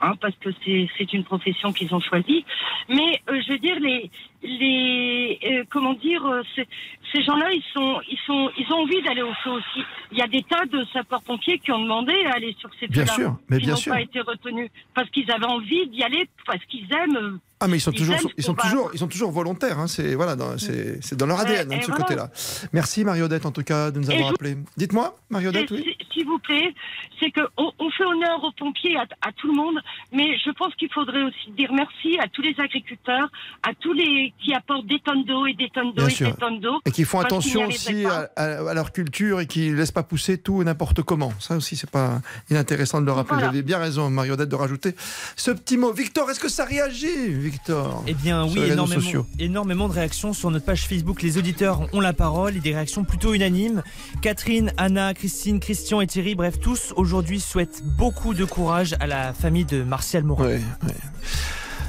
hein, 0.00 0.14
parce 0.20 0.34
que 0.36 0.50
c'est 0.64 0.88
c'est 0.98 1.12
une 1.12 1.24
profession 1.24 1.72
qu'ils 1.72 1.94
ont 1.94 2.00
choisie. 2.00 2.44
Mais 2.88 3.20
euh, 3.28 3.40
je 3.46 3.52
veux 3.52 3.58
dire, 3.58 3.78
les, 3.80 4.10
les 4.42 5.38
euh, 5.44 5.64
comment 5.70 5.94
dire, 5.94 6.22
c'est- 6.54 6.68
ces 7.12 7.22
gens-là, 7.22 7.52
ils 7.52 7.62
sont, 7.72 8.00
ils 8.10 8.18
sont, 8.26 8.50
ils 8.58 8.72
ont 8.72 8.82
envie 8.82 9.02
d'aller 9.02 9.22
au 9.22 9.34
feu 9.44 9.50
aussi. 9.50 9.84
Il 10.10 10.18
y 10.18 10.22
a 10.22 10.26
des 10.26 10.42
tas 10.42 10.64
de 10.64 10.84
sapeurs-pompiers 10.92 11.58
qui 11.58 11.70
ont 11.70 11.80
demandé 11.80 12.12
à 12.26 12.34
aller 12.34 12.56
sur 12.58 12.70
ces 12.80 12.88
Bien 12.88 13.04
feux-là, 13.04 13.14
sûr, 13.14 13.36
mais 13.48 13.58
qui 13.58 13.68
n'ont 13.68 13.94
pas 13.94 14.00
été 14.00 14.20
retenus 14.20 14.70
parce 14.94 15.10
qu'ils 15.10 15.30
avaient 15.30 15.46
envie 15.46 15.86
d'y 15.88 16.02
aller, 16.02 16.28
parce 16.46 16.64
qu'ils 16.66 16.92
aiment. 16.92 17.38
Ah 17.64 17.68
mais 17.68 17.76
ils 17.76 17.80
sont 17.80 17.92
Ils 17.92 17.98
toujours, 17.98 18.16
ils 18.36 18.42
sont 18.44 18.54
toujours, 18.54 18.90
ils 18.92 18.98
sont 18.98 19.06
toujours 19.08 19.30
volontaires. 19.30 19.78
Hein, 19.78 19.86
c'est 19.86 20.14
voilà, 20.14 20.34
dans- 20.36 20.58
c'est 20.58 21.14
dans 21.16 21.26
leur 21.26 21.38
Ouais, 21.38 21.44
ADN 21.58 21.72
hein, 21.72 21.78
de 21.78 21.82
ce 21.84 21.90
côté-là. 21.92 22.30
Merci 22.72 23.04
Mariodette 23.04 23.46
en 23.46 23.52
tout 23.52 23.62
cas 23.62 23.90
de 23.90 23.98
nous 24.00 24.10
avoir 24.10 24.28
je- 24.30 24.34
appelé. 24.34 24.56
Dites-moi, 24.76 25.16
Mariodette, 25.30 25.70
Et 25.70 25.74
oui. 25.74 25.84
si- 26.00 26.06
S'il 26.12 26.26
vous 26.26 26.38
plaît, 26.40 26.74
c'est 27.18 27.30
que 27.30 27.40
on, 27.56 27.72
on 27.78 27.90
fait 27.90 28.04
honneur 28.04 28.44
aux 28.44 28.52
pompiers, 28.52 28.96
à, 28.98 29.06
à 29.26 29.32
tout 29.32 29.46
le 29.46 29.54
monde, 29.54 29.76
mais 30.12 30.36
je 30.44 30.50
pense 30.50 30.74
qu'il 30.74 30.92
faudrait 30.92 31.22
aussi 31.22 31.50
dire 31.56 31.72
merci 31.72 32.18
à 32.18 32.28
tous 32.28 32.42
les 32.42 32.54
agriculteurs, 32.58 33.30
à 33.62 33.70
tous 33.80 33.94
les 33.94 34.34
qui 34.38 34.52
apportent 34.52 34.86
des 34.86 34.98
tonnes 35.00 35.24
d'eau 35.24 35.46
et 35.46 35.54
des 35.54 35.70
tonnes 35.70 35.94
d'eau 35.94 36.06
et 36.06 36.10
sûr. 36.10 36.28
des 36.30 36.36
tonnes 36.36 36.60
d'eau. 36.60 36.80
Et 36.84 36.90
qui 36.90 37.04
font 37.04 37.18
attention 37.20 37.66
aussi 37.66 38.04
à, 38.36 38.74
leur 38.74 38.92
culture 38.92 39.40
et 39.40 39.46
qui 39.46 39.70
ne 39.70 39.76
laissent 39.76 39.90
pas 39.90 40.02
pousser 40.02 40.36
tout 40.36 40.60
et 40.60 40.64
n'importe 40.66 41.00
comment. 41.02 41.32
Ça 41.40 41.56
aussi, 41.56 41.76
c'est 41.76 41.90
pas 41.90 42.20
inintéressant 42.50 43.00
de 43.00 43.06
le 43.06 43.12
rappeler. 43.12 43.36
Voilà. 43.36 43.48
Vous 43.48 43.54
avez 43.54 43.62
bien 43.62 43.78
raison, 43.78 44.10
Mariodette, 44.10 44.50
de 44.50 44.54
rajouter 44.56 44.94
ce 45.36 45.50
petit 45.50 45.78
mot. 45.78 45.92
Victor, 45.94 46.30
est-ce 46.30 46.40
que 46.40 46.48
ça 46.50 46.64
réagit, 46.66 47.08
Victor 47.52 48.02
Eh 48.06 48.14
bien 48.14 48.44
oui, 48.46 48.58
énormément, 48.60 49.00
sociaux. 49.00 49.26
énormément 49.38 49.88
de 49.88 49.92
réactions 49.92 50.32
sur 50.32 50.50
notre 50.50 50.64
page 50.64 50.86
Facebook. 50.88 51.22
Les 51.22 51.36
auditeurs 51.38 51.86
ont 51.92 52.00
la 52.00 52.12
parole 52.12 52.56
et 52.56 52.60
des 52.60 52.72
réactions 52.74 53.04
plutôt 53.04 53.34
unanimes. 53.34 53.82
Catherine, 54.22 54.72
Anna, 54.78 55.12
Christine, 55.14 55.60
Christian 55.60 56.00
et 56.00 56.06
Thierry, 56.06 56.34
bref, 56.34 56.58
tous 56.58 56.92
aujourd'hui 56.96 57.40
souhaitent 57.40 57.82
beaucoup 57.84 58.34
de 58.34 58.44
courage 58.44 58.94
à 59.00 59.06
la 59.06 59.32
famille 59.32 59.64
de 59.66 59.82
Martial 59.82 60.24
Morin. 60.24 60.46
Ouais, 60.46 60.60
ouais. 60.86 60.94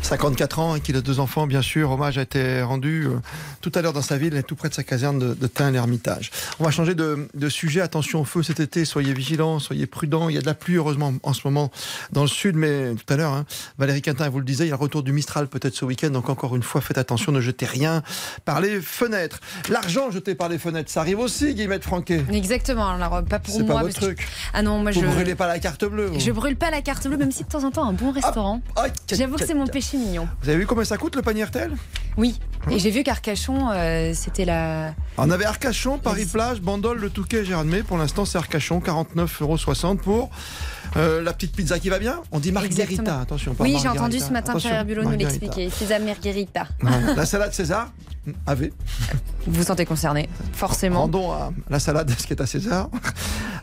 54 0.04 0.60
ans 0.60 0.76
et 0.76 0.82
qu'il 0.82 0.96
a 0.98 1.02
deux 1.02 1.20
enfants, 1.20 1.48
bien 1.48 1.62
sûr. 1.62 1.90
Hommage 1.92 2.18
a 2.18 2.22
été 2.24 2.62
rendu 2.62 3.08
euh, 3.08 3.16
tout 3.62 3.72
à 3.74 3.82
l'heure 3.82 3.94
dans 3.94 4.02
sa 4.02 4.18
ville, 4.18 4.44
tout 4.46 4.56
près 4.56 4.68
de 4.70 4.74
sa 4.74 4.84
caserne 4.84 5.18
de, 5.18 5.34
de 5.34 5.48
Tain-l'Hermitage. 5.48 6.30
On 6.60 6.66
va 6.66 6.72
changer 6.72 6.94
de, 6.94 7.28
de 7.34 7.50
sujet. 7.50 7.82
Attention 7.82 8.22
au 8.22 8.26
feu 8.26 8.44
cet 8.44 8.60
été. 8.60 8.84
Soyez 8.86 9.14
vigilants, 9.14 9.60
soyez 9.60 9.88
prudents. 9.88 10.28
Il 10.30 10.36
y 10.36 10.38
a 10.38 10.42
de 10.42 10.46
la 10.46 10.54
pluie, 10.54 10.76
heureusement, 10.76 11.14
en 11.24 11.34
ce 11.34 11.42
moment 11.46 11.72
dans 12.12 12.22
le 12.22 12.28
sud. 12.28 12.56
Mais 12.56 12.94
tout 12.96 13.12
à 13.14 13.18
l'heure, 13.18 13.32
hein, 13.34 13.46
Valérie 13.78 14.02
Quintin 14.02 14.28
vous 14.30 14.40
le 14.40 14.46
disait, 14.46 14.66
il 14.66 14.70
y 14.70 14.72
a 14.72 14.76
le 14.76 14.82
retour 14.82 15.04
du 15.04 15.14
Mistral 15.14 15.48
peut-être 15.48 15.76
ce 15.76 15.86
week-end. 15.86 16.10
Donc 16.10 16.30
encore 16.30 16.56
une 16.56 16.64
fois, 16.64 16.82
faites 16.82 16.98
attention, 16.98 17.32
ne 17.32 17.40
jetez 17.42 17.66
rien 17.66 18.04
par 18.46 18.60
les 18.62 18.82
fenêtres. 18.82 19.40
L'argent 19.70 20.12
jeté 20.12 20.36
par 20.36 20.50
les 20.50 20.60
fenêtres, 20.60 20.92
ça 20.92 21.00
arrive 21.00 21.20
aussi, 21.20 21.56
Guillemette 21.56 21.84
Franquet. 21.86 22.24
Exactement, 22.32 22.90
alors 22.90 23.24
pas 23.24 23.40
pour 23.40 23.58
moi. 23.62 23.68
pas 23.68 23.74
parce 23.76 23.88
votre 23.88 24.00
que- 24.02 24.06
truc. 24.06 24.28
Ah 24.54 24.62
non, 24.62 24.80
moi 24.80 24.92
Vous 24.92 25.02
je. 25.02 25.08
brûlez 25.08 25.36
pas 25.36 25.48
la 25.48 25.60
carte 25.60 25.86
bleue. 25.86 26.08
vous. 26.08 26.20
Je 26.20 26.32
brûle 26.32 26.58
pas 26.58 26.70
la 26.72 26.82
carte 26.82 27.08
bleue, 27.08 27.18
même 27.18 27.32
si 27.32 27.44
de 27.44 27.50
temps 27.50 27.64
en 27.64 27.72
temps 27.72 27.86
un 27.88 27.94
bon 27.94 28.12
restaurant. 28.12 28.62
Ah, 28.76 28.88
J'avoue 29.12 29.38
que 29.38 29.46
c'est 29.46 29.54
mon 29.54 29.66
péché 29.68 29.93
mignon. 29.98 30.28
Vous 30.42 30.50
avez 30.50 30.58
vu 30.60 30.66
combien 30.66 30.84
ça 30.86 30.98
coûte 30.98 31.16
le 31.16 31.22
panier 31.22 31.44
RTL 31.44 31.72
Oui, 32.18 32.40
et 32.70 32.80
j'ai 32.80 32.92
vu 32.92 33.04
qu'Arcachon, 33.04 33.70
euh, 33.72 34.12
c'était 34.14 34.46
la. 34.46 34.94
On 35.18 35.30
avait 35.32 35.46
Arcachon, 35.46 35.98
Paris-Plage, 35.98 36.62
Bandol, 36.62 36.98
Le 37.00 37.10
Touquet, 37.10 37.46
Gérardmer. 37.46 37.84
Pour 37.84 37.98
l'instant, 37.98 38.26
c'est 38.26 38.38
Arcachon, 38.38 38.80
49,60€ 38.80 39.98
pour 39.98 40.30
euh, 40.96 41.22
la 41.22 41.34
petite 41.34 41.56
pizza 41.56 41.80
qui 41.80 41.90
va 41.90 42.00
bien. 42.00 42.22
On 42.32 42.40
dit 42.40 42.52
Margherita, 42.52 42.84
Exactement. 42.84 43.20
attention. 43.20 43.54
pas 43.54 43.64
Oui, 43.64 43.78
j'ai 43.82 43.90
entendu 43.90 44.20
ce 44.20 44.32
matin 44.32 44.56
Pierre 44.56 44.86
Bulot 44.86 45.04
nous 45.04 45.12
l'expliquer. 45.18 45.68
Pizza 45.70 46.00
Margherita. 46.00 46.68
Ouais. 46.82 47.16
La 47.16 47.26
salade 47.26 47.54
César, 47.54 47.90
AV. 48.48 48.70
Vous 49.46 49.54
vous 49.54 49.64
sentez 49.64 49.86
concerné, 49.86 50.30
forcément. 50.54 51.02
Rendons 51.02 51.32
à 51.32 51.52
la 51.70 51.80
salade, 51.80 52.10
ce 52.18 52.26
qui 52.26 52.34
est 52.34 52.42
à 52.42 52.46
César. 52.46 52.90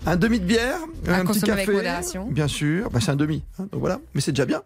Un 0.07 0.17
demi 0.17 0.41
de 0.41 0.45
bière, 0.47 0.77
un 1.09 1.21
petit 1.25 1.41
consommer 1.41 1.53
avec 1.53 1.67
café. 1.67 1.77
modération. 1.77 2.29
Bien 2.31 2.49
sûr, 2.49 2.91
Bah, 2.91 3.01
c'est 3.03 3.11
un 3.11 3.17
demi. 3.17 3.43
hein, 3.59 3.67
donc 3.71 3.81
voilà, 3.81 3.99
mais 4.15 4.21
c'est 4.23 4.33
déjà 4.33 4.47
bien. 4.47 4.63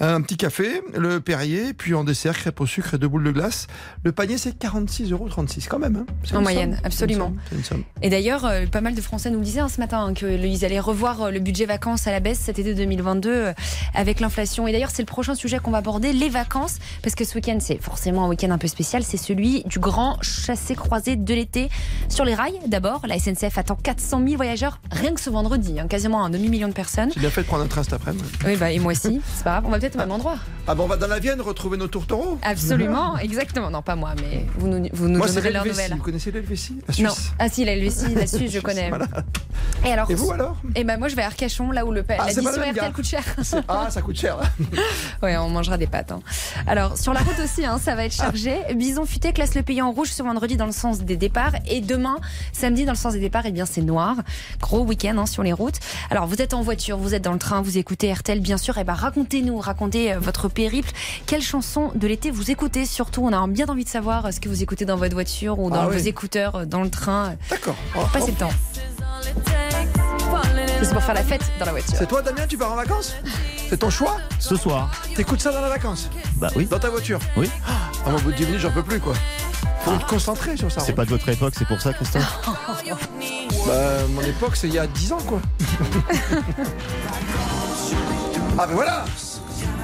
Un 0.00 0.22
petit 0.22 0.36
café, 0.38 0.80
le 0.96 1.20
Perrier, 1.20 1.74
puis 1.74 1.94
en 1.94 2.02
dessert, 2.04 2.34
crêpe 2.36 2.60
au 2.60 2.66
sucre 2.66 2.94
et 2.94 2.98
deux 2.98 3.08
boules 3.08 3.24
de 3.24 3.30
glace. 3.30 3.66
Le 4.04 4.12
panier, 4.12 4.38
c'est 4.38 4.58
46,36€ 4.58 5.68
quand 5.68 5.78
même. 5.78 5.96
hein. 5.96 6.36
En 6.36 6.40
moyenne, 6.40 6.78
absolument. 6.84 7.26
somme, 7.26 7.38
c'est 7.50 7.56
une 7.56 7.64
somme. 7.64 7.84
Et 8.02 8.08
d'ailleurs, 8.08 8.44
euh, 8.46 8.66
pas 8.66 8.80
mal 8.80 8.94
de 8.94 9.00
Français 9.02 9.30
nous 9.30 9.38
le 9.38 9.44
disaient 9.44 9.60
hein, 9.60 9.68
ce 9.68 9.80
matin 9.80 10.12
qu'ils 10.14 10.64
allaient 10.64 10.80
revoir 10.80 11.22
euh, 11.22 11.30
le 11.30 11.40
budget 11.40 11.66
vacances 11.66 12.06
à 12.06 12.12
la 12.12 12.20
baisse 12.20 12.38
cet 12.38 12.58
été 12.58 12.74
2022 12.74 13.30
euh, 13.30 13.52
avec 13.94 14.20
l'inflation. 14.20 14.66
Et 14.66 14.72
d'ailleurs, 14.72 14.90
c'est 14.90 15.02
le 15.02 15.06
prochain 15.06 15.34
sujet 15.34 15.58
qu'on 15.58 15.70
va 15.72 15.78
aborder, 15.78 16.12
les 16.14 16.28
vacances, 16.30 16.78
parce 17.02 17.14
que 17.14 17.24
ce 17.24 17.34
week-end, 17.34 17.58
c'est 17.60 17.80
forcément 17.82 18.24
un 18.24 18.28
week-end 18.28 18.50
un 18.50 18.58
peu 18.58 18.68
spécial. 18.68 19.02
C'est 19.02 19.18
celui 19.30 19.62
du 19.64 19.78
grand 19.78 20.20
chassé-croisé 20.22 21.14
de 21.14 21.34
l'été 21.34 21.68
sur 22.08 22.24
les 22.24 22.34
rails. 22.34 22.58
D'abord, 22.66 23.02
la 23.06 23.16
SNCF 23.16 23.58
attend 23.58 23.76
400 23.76 24.22
000 24.24 24.36
voyageurs 24.36 24.80
rien 24.90 25.14
que 25.14 25.20
ce 25.20 25.30
vendredi, 25.30 25.78
hein, 25.78 25.86
quasiment 25.86 26.24
un 26.24 26.30
demi-million 26.30 26.66
de 26.66 26.72
personnes. 26.72 27.10
J'ai 27.14 27.20
bien 27.20 27.30
fait 27.30 27.42
de 27.42 27.46
prendre 27.46 27.62
un 27.62 27.68
train 27.68 27.84
cet 27.84 27.92
après-midi. 27.92 28.24
Oui, 28.44 28.56
bah, 28.56 28.72
et 28.72 28.80
moi 28.80 28.90
aussi, 28.90 29.20
c'est 29.36 29.44
pas 29.44 29.50
grave. 29.52 29.64
On 29.66 29.70
va 29.70 29.78
peut-être 29.78 29.94
au 29.94 29.98
même 29.98 30.10
endroit. 30.10 30.34
Ah 30.66 30.74
bon, 30.74 30.84
on 30.84 30.88
va 30.88 30.96
dans 30.96 31.06
la 31.06 31.20
Vienne 31.20 31.40
retrouver 31.40 31.76
nos 31.76 31.86
tourtereaux 31.86 32.38
Absolument, 32.42 33.18
exactement. 33.18 33.70
Non, 33.70 33.82
pas 33.82 33.94
moi, 33.94 34.14
mais 34.20 34.46
vous 34.58 34.66
nous, 34.66 34.88
vous 34.92 35.08
nous 35.08 35.18
Moi, 35.18 35.28
donnerez 35.28 35.50
leurs 35.52 35.62
l'Helvétie. 35.64 35.82
nouvelles. 35.82 35.96
Vous 35.98 36.02
connaissez 36.04 36.30
l'Helvétie 36.32 36.76
La 36.98 37.04
Non. 37.04 37.10
Suisse 37.14 37.30
Ah 37.38 37.48
si, 37.48 37.64
la 37.64 37.72
Helvétie, 37.74 38.14
la 38.16 38.26
Suisse, 38.26 38.50
je 38.52 38.58
connais. 38.60 38.88
Voilà. 38.88 39.06
Et 39.84 39.92
alors 39.92 40.10
Et 40.10 40.14
vous 40.14 40.32
alors? 40.32 40.56
Et 40.74 40.84
ben 40.84 40.98
moi 40.98 41.08
je 41.08 41.14
vais 41.16 41.22
à 41.22 41.26
Arcachon, 41.26 41.70
là 41.70 41.84
où 41.86 41.92
le 41.92 42.02
Ah, 42.08 42.26
c'est 42.28 42.40
l'addition 42.42 42.62
RTL 42.72 42.92
coûte 42.92 43.04
cher. 43.04 43.22
Ah, 43.68 43.86
ça 43.90 44.02
coûte 44.02 44.18
cher. 44.18 44.36
ouais, 45.22 45.36
on 45.36 45.48
mangera 45.48 45.76
des 45.78 45.86
pâtes. 45.86 46.12
hein. 46.12 46.20
Alors 46.66 46.98
sur 46.98 47.12
la 47.12 47.20
route 47.20 47.38
aussi, 47.42 47.64
hein, 47.64 47.78
ça 47.82 47.94
va 47.94 48.04
être 48.04 48.14
chargé. 48.14 48.56
Bison 48.74 49.04
classe 49.28 49.54
le 49.54 49.62
pays 49.62 49.80
en 49.82 49.90
rouge 49.92 50.08
ce 50.08 50.22
vendredi 50.22 50.56
dans 50.56 50.66
le 50.66 50.72
sens 50.72 51.00
des 51.00 51.16
départs 51.16 51.52
et 51.68 51.80
demain 51.80 52.16
samedi 52.52 52.84
dans 52.84 52.92
le 52.92 52.98
sens 52.98 53.12
des 53.12 53.20
départs. 53.20 53.46
Et 53.46 53.52
bien 53.52 53.66
c'est 53.66 53.82
noir. 53.82 54.16
Gros 54.60 54.80
week-end 54.80 55.16
hein, 55.18 55.26
sur 55.26 55.42
les 55.42 55.52
routes. 55.52 55.78
Alors 56.10 56.26
vous 56.26 56.40
êtes 56.42 56.54
en 56.54 56.62
voiture, 56.62 56.96
vous 56.98 57.14
êtes 57.14 57.22
dans 57.22 57.32
le 57.32 57.38
train, 57.38 57.60
vous 57.62 57.78
écoutez 57.78 58.12
RTL 58.12 58.40
bien 58.40 58.56
sûr. 58.56 58.78
Et 58.78 58.84
ben 58.84 58.94
racontez-nous, 58.94 59.58
racontez 59.58 60.12
euh, 60.14 60.18
votre 60.18 60.48
périple. 60.48 60.90
Quelle 61.26 61.42
chanson 61.42 61.92
de 61.94 62.06
l'été 62.06 62.30
vous 62.30 62.50
écoutez 62.50 62.84
Surtout, 62.86 63.22
on 63.24 63.32
a 63.32 63.46
bien 63.46 63.66
envie 63.68 63.84
de 63.84 63.88
savoir 63.90 64.26
euh, 64.26 64.30
ce 64.30 64.40
que 64.40 64.48
vous 64.48 64.62
écoutez 64.62 64.84
dans 64.84 64.96
votre 64.96 65.14
voiture 65.14 65.58
ou 65.58 65.70
dans 65.70 65.80
Ah 65.82 65.86
vos 65.88 65.94
oui. 65.98 66.08
écouteurs, 66.08 66.56
euh, 66.56 66.64
dans 66.64 66.82
le 66.82 66.90
train. 66.90 67.34
D'accord. 67.50 67.76
Passez 68.12 68.30
le 68.32 68.36
temps. 68.36 68.50
C'est 70.82 70.92
pour 70.94 71.02
faire 71.02 71.14
la 71.14 71.22
fête 71.22 71.42
dans 71.58 71.66
la 71.66 71.72
voiture. 71.72 71.94
C'est 71.96 72.06
toi, 72.08 72.22
Damien, 72.22 72.46
tu 72.48 72.56
pars 72.56 72.72
en 72.72 72.76
vacances? 72.76 73.14
C'est 73.68 73.76
ton 73.78 73.90
choix? 73.90 74.16
Ce 74.38 74.56
soir. 74.56 74.90
T'écoutes 75.14 75.40
ça 75.40 75.52
dans 75.52 75.60
la 75.60 75.68
vacances? 75.68 76.08
Bah 76.36 76.48
oui. 76.56 76.66
Dans 76.66 76.78
ta 76.78 76.88
voiture? 76.88 77.20
Oui. 77.36 77.48
Ah, 77.68 77.89
moi, 78.06 78.14
au 78.18 78.22
bout 78.22 78.30
de 78.32 78.36
10 78.36 78.46
minutes, 78.46 78.60
j'en 78.60 78.70
peux 78.70 78.82
plus, 78.82 79.00
quoi. 79.00 79.14
Faut 79.84 79.96
te 79.96 80.04
concentrer 80.06 80.56
sur 80.56 80.70
ça. 80.70 80.80
C'est 80.80 80.92
pas 80.92 81.04
de 81.04 81.10
votre 81.10 81.28
époque, 81.28 81.54
c'est 81.56 81.66
pour 81.66 81.80
ça, 81.80 81.92
Christophe 81.92 82.40
Bah, 83.66 83.72
mon 84.14 84.22
époque, 84.22 84.56
c'est 84.56 84.68
il 84.68 84.74
y 84.74 84.78
a 84.78 84.86
10 84.86 85.12
ans, 85.12 85.18
quoi. 85.26 85.40
ah, 88.58 88.66
mais 88.68 88.74
voilà 88.74 89.04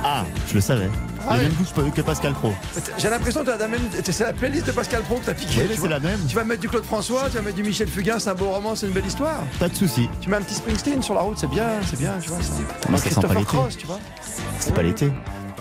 Ah, 0.04 0.24
je 0.48 0.54
le 0.54 0.60
savais. 0.60 0.90
Ah 1.28 1.36
le 1.38 1.42
même 1.44 1.52
goût 1.54 1.90
que- 1.90 2.00
Pascal 2.02 2.34
Pro. 2.34 2.52
J'ai 2.98 3.10
l'impression 3.10 3.40
que 3.40 3.46
t'as 3.46 3.56
la 3.56 3.66
même. 3.66 3.80
C'est 4.04 4.20
la 4.24 4.32
playlist 4.32 4.64
de 4.66 4.70
Pascal 4.72 5.02
Pro 5.02 5.16
que 5.16 5.24
t'as 5.26 5.34
piqué. 5.34 5.62
Oui, 5.62 5.74
tu 5.74 5.80
c'est 5.80 5.88
la 5.88 5.98
même. 5.98 6.20
Tu 6.28 6.36
vas 6.36 6.44
mettre 6.44 6.60
du 6.60 6.68
Claude 6.68 6.84
François, 6.84 7.24
tu 7.28 7.36
vas 7.36 7.42
mettre 7.42 7.56
du 7.56 7.64
Michel 7.64 7.88
Fugain, 7.88 8.18
c'est 8.20 8.30
un 8.30 8.34
beau 8.34 8.50
roman, 8.50 8.76
c'est 8.76 8.86
une 8.86 8.92
belle 8.92 9.06
histoire. 9.06 9.40
Pas 9.58 9.68
de 9.68 9.74
souci. 9.74 10.08
Tu 10.20 10.30
mets 10.30 10.36
un 10.36 10.42
petit 10.42 10.54
Springsteen 10.54 11.02
sur 11.02 11.14
la 11.14 11.22
route, 11.22 11.36
c'est 11.38 11.48
bien, 11.50 11.66
c'est 11.88 11.98
bien, 11.98 12.12
tu 12.22 12.28
vois. 12.28 12.38
Ça. 12.40 12.52
Mais 12.90 12.96
ça 12.98 13.02
sent 13.10 13.14
pas 13.14 13.20
Christopher 13.28 13.38
l'été. 13.40 13.44
Cross, 13.56 13.76
tu 13.76 13.86
vois. 13.86 13.98
C'est 14.60 14.72
pas 14.74 14.82
l'été. 14.82 15.10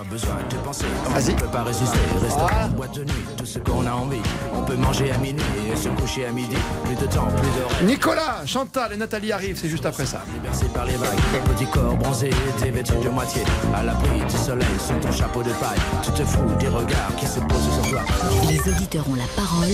Besoin 0.09 0.35
de 0.49 0.55
penser. 0.57 0.85
Vas-y. 1.09 1.33
On 1.33 1.37
peut 1.37 1.47
pas 1.47 1.63
résister, 1.63 1.97
restons 2.21 2.45
en 2.45 2.69
boîte 2.69 2.95
de 2.95 3.03
nuit, 3.03 3.25
tout 3.37 3.45
ce 3.45 3.59
qu'on 3.59 3.85
a 3.85 3.91
envie. 3.91 4.21
On 4.53 4.63
peut 4.63 4.75
manger 4.75 5.11
à 5.11 5.17
minuit 5.17 5.43
et 5.71 5.75
se 5.75 5.89
coucher 5.89 6.25
à 6.25 6.31
midi. 6.31 6.55
Plus 6.85 6.95
de 6.95 7.05
temps, 7.11 7.27
plus 7.27 7.85
de. 7.85 7.91
Nicolas, 7.91 8.45
Chantal 8.45 8.93
et 8.93 8.97
Nathalie 8.97 9.31
arrivent, 9.31 9.57
c'est 9.59 9.69
juste 9.69 9.85
après 9.85 10.05
ça. 10.05 10.21
Bercé 10.43 10.65
par 10.67 10.85
les 10.85 10.95
vagues, 10.95 11.19
petit 11.55 11.65
corps 11.65 11.95
bronzé, 11.95 12.29
t'es 12.59 12.71
vêtu 12.71 12.93
de 13.03 13.09
moitié. 13.09 13.43
À 13.75 13.83
l'abri 13.83 14.19
du 14.19 14.37
soleil, 14.37 14.67
sous 14.79 14.99
ton 14.99 15.11
chapeau 15.11 15.43
de 15.43 15.51
paille. 15.51 15.79
Tu 16.03 16.11
te 16.11 16.23
fous 16.23 16.55
des 16.59 16.67
regards 16.67 17.15
qui 17.17 17.25
se 17.25 17.39
posent 17.39 17.73
sur 17.73 17.91
toi. 17.91 18.01
Les 18.47 18.59
auditeurs 18.71 19.07
ont 19.09 19.15
la 19.15 19.27
parole. 19.35 19.73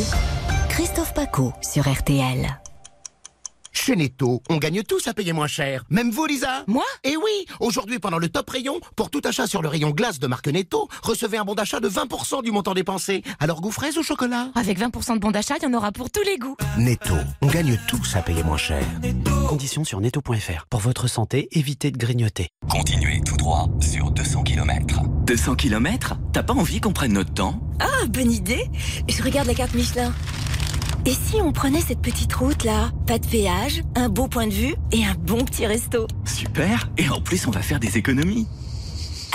Christophe 0.70 1.14
Paco 1.14 1.54
sur 1.62 1.88
RTL. 1.88 2.48
Chez 3.74 3.96
Netto, 3.96 4.44
on 4.50 4.58
gagne 4.58 4.84
tous 4.84 5.08
à 5.08 5.14
payer 5.14 5.32
moins 5.32 5.48
cher. 5.48 5.84
Même 5.90 6.12
vous, 6.12 6.26
Lisa 6.26 6.64
Moi 6.68 6.84
Eh 7.06 7.16
oui 7.16 7.46
Aujourd'hui, 7.62 8.00
pendant 8.00 8.18
le 8.18 8.28
top 8.28 8.50
rayon, 8.50 8.80
pour 8.98 9.10
tout 9.10 9.22
achat 9.24 9.48
sur 9.48 9.62
le 9.62 9.70
rayon 9.70 9.92
glace 9.92 10.20
de 10.20 10.28
marque 10.28 10.48
Netto, 10.50 10.90
recevez 11.04 11.38
un 11.38 11.46
bon 11.46 11.56
d'achat 11.56 11.80
de 11.80 11.90
20% 11.90 12.44
du 12.44 12.52
montant 12.52 12.74
dépensé. 12.74 13.24
Alors 13.40 13.62
goût 13.62 13.72
fraise 13.72 13.98
ou 13.98 14.04
chocolat 14.04 14.50
Avec 14.56 14.78
20% 14.78 15.16
de 15.16 15.20
bon 15.20 15.32
d'achat, 15.32 15.56
il 15.58 15.64
y 15.64 15.66
en 15.68 15.74
aura 15.74 15.92
pour 15.94 16.10
tous 16.10 16.22
les 16.24 16.38
goûts. 16.38 16.58
Netto, 16.78 17.16
on 17.42 17.48
gagne 17.48 17.80
tous 17.88 18.16
à 18.16 18.22
payer 18.22 18.44
moins 18.44 18.58
cher. 18.58 18.84
Conditions 19.48 19.86
sur 19.86 20.02
netto.fr. 20.02 20.66
Pour 20.70 20.82
votre 20.82 21.08
santé, 21.08 21.48
évitez 21.58 21.92
de 21.92 21.98
grignoter. 21.98 22.50
Continuez 22.70 23.22
tout 23.26 23.38
droit 23.38 23.70
sur 23.80 24.12
200 24.12 24.44
km. 24.44 25.02
200 25.26 25.56
km 25.56 26.16
T'as 26.34 26.44
pas 26.44 26.54
envie 26.54 26.82
qu'on 26.82 26.94
prenne 26.94 27.14
notre 27.14 27.34
temps? 27.34 27.60
Ah, 27.80 28.06
bonne 28.10 28.32
idée 28.32 28.66
Je 29.08 29.24
regarde 29.24 29.48
la 29.48 29.54
carte 29.54 29.74
Michelin. 29.74 30.14
Et 31.06 31.14
si 31.14 31.38
on 31.42 31.52
prenait 31.52 31.82
cette 31.82 32.02
petite 32.02 32.32
route 32.34 32.64
là 32.64 32.92
Pas 33.08 33.18
de 33.18 33.26
péage, 33.26 33.82
un 33.96 34.08
beau 34.08 34.28
point 34.28 34.46
de 34.46 34.54
vue 34.54 34.76
et 34.92 35.04
un 35.04 35.16
bon 35.16 35.44
petit 35.44 35.66
resto. 35.66 36.06
Super 36.26 36.90
Et 36.98 37.10
en 37.10 37.20
plus, 37.22 37.48
on 37.48 37.52
va 37.52 37.62
faire 37.62 37.80
des 37.80 37.98
économies. 37.98 38.48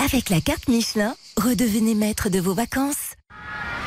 Avec 0.03 0.29
la 0.29 0.39
carte 0.39 0.69
Michelin, 0.69 1.13
redevenez 1.35 1.93
maître 1.93 2.29
de 2.29 2.39
vos 2.39 2.53
vacances. 2.53 3.15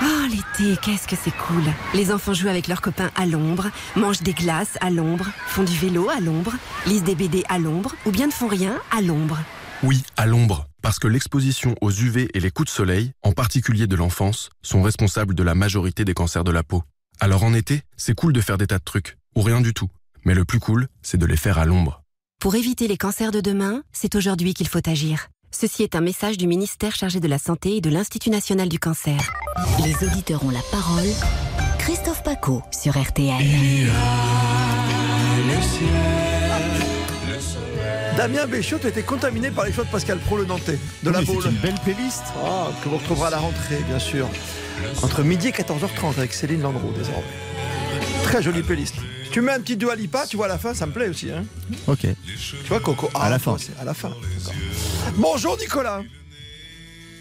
Oh, 0.03 0.27
l'été, 0.29 0.79
qu'est-ce 0.83 1.09
que 1.09 1.17
c'est 1.17 1.31
cool. 1.31 1.63
Les 1.95 2.13
enfants 2.13 2.35
jouent 2.35 2.49
avec 2.49 2.69
leurs 2.69 2.83
copains 2.83 3.11
à 3.17 3.25
l'ombre, 3.25 3.71
mangent 3.97 4.23
des 4.23 4.35
glaces 4.35 4.77
à 4.83 4.91
l'ombre, 4.91 5.27
font 5.47 5.63
du 5.63 5.77
vélo 5.77 6.11
à 6.11 6.21
l'ombre, 6.21 6.53
lisent 6.87 7.05
des 7.05 7.15
BD 7.15 7.45
à 7.49 7.59
l'ombre 7.59 7.95
ou 8.05 8.11
bien 8.11 8.27
ne 8.27 8.33
font 8.33 8.49
rien 8.49 8.79
à 8.91 9.01
l'ombre. 9.01 9.39
Oui, 9.83 10.03
à 10.19 10.27
l'ombre, 10.27 10.67
parce 10.83 10.99
que 10.99 11.09
l'exposition 11.09 11.75
aux 11.81 11.91
UV 11.91 12.29
et 12.35 12.41
les 12.41 12.51
coups 12.51 12.71
de 12.71 12.75
soleil, 12.75 13.13
en 13.23 13.33
particulier 13.33 13.87
de 13.87 13.97
l'enfance, 13.97 14.51
sont 14.61 14.83
responsables 14.83 15.35
de 15.35 15.43
la 15.43 15.55
majorité 15.55 16.05
des 16.05 16.13
cancers 16.13 16.45
de 16.45 16.51
la 16.51 16.63
peau. 16.63 16.83
Alors 17.21 17.45
en 17.45 17.53
été, 17.53 17.83
c'est 17.99 18.15
cool 18.15 18.33
de 18.33 18.41
faire 18.41 18.57
des 18.57 18.67
tas 18.67 18.79
de 18.79 18.85
trucs, 18.85 19.19
ou 19.37 19.43
rien 19.43 19.61
du 19.61 19.75
tout. 19.75 19.91
Mais 20.25 20.35
le 20.35 20.47
plus 20.47 20.59
cool, 20.59 20.89
c'est 21.03 21.19
de 21.19 21.27
les 21.27 21.37
faire 21.37 21.59
à 21.59 21.67
l'ombre. 21.67 22.03
Pour 22.41 22.55
éviter 22.55 22.89
les 22.89 22.97
cancers 22.97 23.31
de 23.31 23.43
demain, 23.43 23.83
c'est 23.93 24.15
aujourd'hui 24.15 24.55
qu'il 24.55 24.69
faut 24.69 24.89
agir. 24.89 25.29
Ceci 25.51 25.83
est 25.83 25.95
un 25.95 26.01
message 26.01 26.39
du 26.39 26.47
ministère 26.47 26.95
chargé 26.95 27.21
de 27.21 27.29
la 27.29 27.39
Santé 27.39 27.77
et 27.77 27.81
de 27.83 27.91
l'Institut 27.91 28.31
national 28.31 28.71
du 28.71 28.79
cancer. 28.79 29.21
Les 29.85 30.07
auditeurs 30.07 30.45
ont 30.45 30.51
la 30.51 30.63
parole. 30.71 31.09
Christophe 31.79 32.23
Paco 32.23 32.63
sur 32.73 32.99
RTL. 32.99 33.37
Damien 38.21 38.47
Béchiot 38.47 38.77
a 38.85 38.89
été 38.89 39.01
contaminé 39.03 39.51
par 39.51 39.65
les 39.65 39.73
choix 39.73 39.85
de 39.85 39.89
Pascal 39.89 40.19
Pro, 40.19 40.37
le 40.37 40.45
Nantais, 40.45 40.79
de 41.03 41.09
la 41.09 41.21
Mais 41.21 41.25
c'est 41.25 41.33
Baule. 41.33 41.47
une 41.47 41.57
belle 41.57 41.81
playlist. 41.83 42.23
Ah, 42.45 42.67
que 42.85 42.91
vous 42.91 42.99
retrouverez 42.99 43.29
à 43.29 43.31
la 43.31 43.39
rentrée, 43.39 43.79
bien 43.89 43.99
sûr. 43.99 44.29
Entre 45.03 45.23
midi 45.23 45.49
et 45.49 45.53
14h30 45.53 46.19
avec 46.19 46.35
Céline 46.35 46.61
Landreau, 46.61 46.93
désormais. 46.95 47.25
Très 48.25 48.43
jolie 48.43 48.63
playlist. 48.63 48.97
Tu 49.33 49.41
mets 49.41 49.53
un 49.53 49.61
petit 49.61 49.75
Dua 49.79 49.95
Lipa, 49.95 50.27
tu 50.27 50.37
vois 50.37 50.45
à 50.45 50.49
la 50.51 50.59
fin, 50.59 50.75
ça 50.75 50.85
me 50.85 50.93
plaît 50.93 51.09
aussi. 51.09 51.31
Hein 51.33 51.45
Ok. 51.87 52.01
tu 52.03 52.69
vois, 52.69 52.81
Coco 52.81 53.09
À 53.15 53.31
la 53.31 53.39
fin. 53.39 53.57
À 53.81 53.85
la 53.87 53.95
fin. 53.95 54.11
Bonjour 55.17 55.57
Nicolas. 55.57 56.03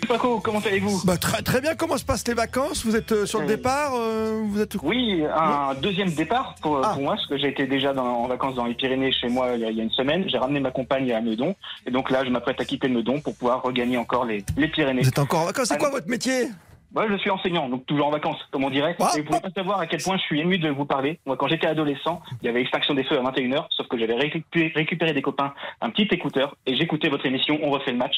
Paco, 0.10 0.40
comment 0.44 0.60
allez-vous 0.60 1.06
Bah, 1.06 1.18
très, 1.18 1.42
très 1.44 1.62
bien, 1.62 1.76
comment 1.76 1.96
se 1.98 2.04
passent 2.04 2.28
les 2.28 2.34
vacances? 2.34 2.84
Vous 2.84 2.96
êtes 2.96 3.12
euh, 3.12 3.26
sur 3.28 3.40
le 3.42 3.46
départ 3.46 3.92
euh, 3.96 4.42
Vous 4.44 4.60
êtes 4.60 4.76
Oui, 4.82 5.24
un 5.24 5.76
deuxième 5.76 6.10
départ 6.10 6.56
pour, 6.64 6.82
Ah. 6.84 6.94
pour 6.94 7.04
moi, 7.04 7.14
parce 7.16 7.28
que 7.28 7.38
j'ai 7.38 7.50
été 7.50 7.68
déjà 7.68 7.94
dans- 7.94 8.24
en 8.24 8.28
vacances 8.28 8.56
dans 8.56 8.66
les 8.66 8.74
Pyrénées 8.74 9.12
chez 9.12 9.30
moi 9.30 9.52
il 9.54 9.62
y, 9.62 9.66
a, 9.66 9.70
il 9.70 9.78
y 9.78 9.82
a 9.82 9.84
une 9.84 9.92
semaine. 9.92 10.26
J'ai 10.28 10.40
ramené 10.40 10.60
ma 10.60 10.72
compagne 10.72 11.12
à 11.14 11.22
Meudon. 11.22 11.56
Et 11.86 11.92
donc 11.92 12.10
là, 12.10 12.26
je 12.26 12.32
m'apprête 12.32 12.60
à 12.60 12.66
quitter 12.66 12.88
Meudon 12.90 13.22
pour 13.22 13.36
pouvoir 13.36 13.62
regagner 13.62 13.98
encore 13.98 14.26
les, 14.26 14.44
les 14.58 14.68
Pyrénées. 14.68 15.04
Vous 15.04 15.10
êtes 15.10 15.20
encore 15.20 15.42
en 15.42 15.46
vacances? 15.46 15.68
C'est 15.68 15.78
quoi 15.78 15.92
votre 15.92 16.08
métier? 16.10 16.48
Moi, 16.92 17.06
je 17.08 17.18
suis 17.18 17.30
enseignant, 17.30 17.70
donc 17.70 17.86
toujours 17.86 18.08
en 18.08 18.12
vacances, 18.12 18.40
comme 18.50 18.64
on 18.64 18.72
dirait. 18.72 18.96
Ah, 19.00 19.12
et 19.16 19.20
vous 19.22 19.28
pouvez 19.28 19.40
pas 19.42 19.52
savoir 19.56 19.80
à 19.80 19.86
quel 19.86 20.02
point 20.02 20.18
je 20.18 20.24
suis 20.24 20.40
ému 20.42 20.58
de 20.58 20.70
vous 20.70 20.86
parler. 20.86 21.20
Moi, 21.28 21.38
quand 21.38 21.48
j'étais 21.48 21.68
adolescent, 21.68 22.20
il 22.42 22.48
y 22.48 22.50
avait 22.50 22.62
Extinction 22.62 22.96
des 22.96 23.04
Feux 23.04 23.20
à 23.20 23.22
21h, 23.22 23.68
sauf 23.78 23.88
que 23.88 23.96
j'avais 24.00 24.16
récupéré 24.16 25.14
des 25.14 25.22
copains 25.22 25.54
un 25.82 25.92
petit 25.92 26.08
écouteur 26.10 26.56
et 26.66 26.76
j'écoutais 26.76 27.10
votre 27.10 27.28
émission 27.28 27.60
On 27.62 27.70
refait 27.70 27.92
le 27.92 27.98
match. 27.98 28.16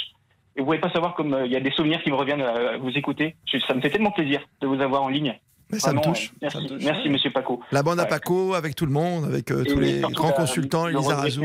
Et 0.56 0.60
vous 0.60 0.66
pouvez 0.66 0.80
pas 0.80 0.90
savoir 0.92 1.14
comme 1.16 1.34
euh, 1.34 1.46
il 1.46 1.52
y 1.52 1.56
a 1.56 1.60
des 1.62 1.72
souvenirs 1.72 2.02
qui 2.04 2.10
me 2.12 2.16
reviennent 2.16 2.42
à 2.42 2.78
vous 2.78 2.90
écouter. 2.92 3.36
Je- 3.52 3.58
ça 3.60 3.74
me 3.74 3.82
fait 3.82 3.90
tellement 3.90 4.12
plaisir 4.12 4.42
de 4.62 4.68
vous 4.68 4.82
avoir 4.82 5.04
en 5.04 5.10
ligne. 5.10 5.38
Mais 5.72 5.80
ça 5.80 5.94
me 5.94 6.02
touche, 6.02 6.32
euh, 6.34 6.38
Merci, 6.42 6.58
ça 6.58 6.64
me 6.64 6.68
touche. 6.68 6.84
merci 6.84 7.08
Monsieur 7.10 7.32
Paco. 7.32 7.62
La 7.72 7.82
bande 7.82 8.02
à. 8.02 8.06
Paco, 8.06 8.56
avec 8.56 8.76
tout 8.76 8.86
le 8.86 8.92
monde, 8.92 9.24
avec 9.24 9.50
euh, 9.52 9.64
tous 9.64 9.80
les 9.80 10.02
grands 10.02 10.28
la- 10.28 10.34
consultants, 10.34 10.88
Elisa 10.90 11.16
Razou, 11.16 11.44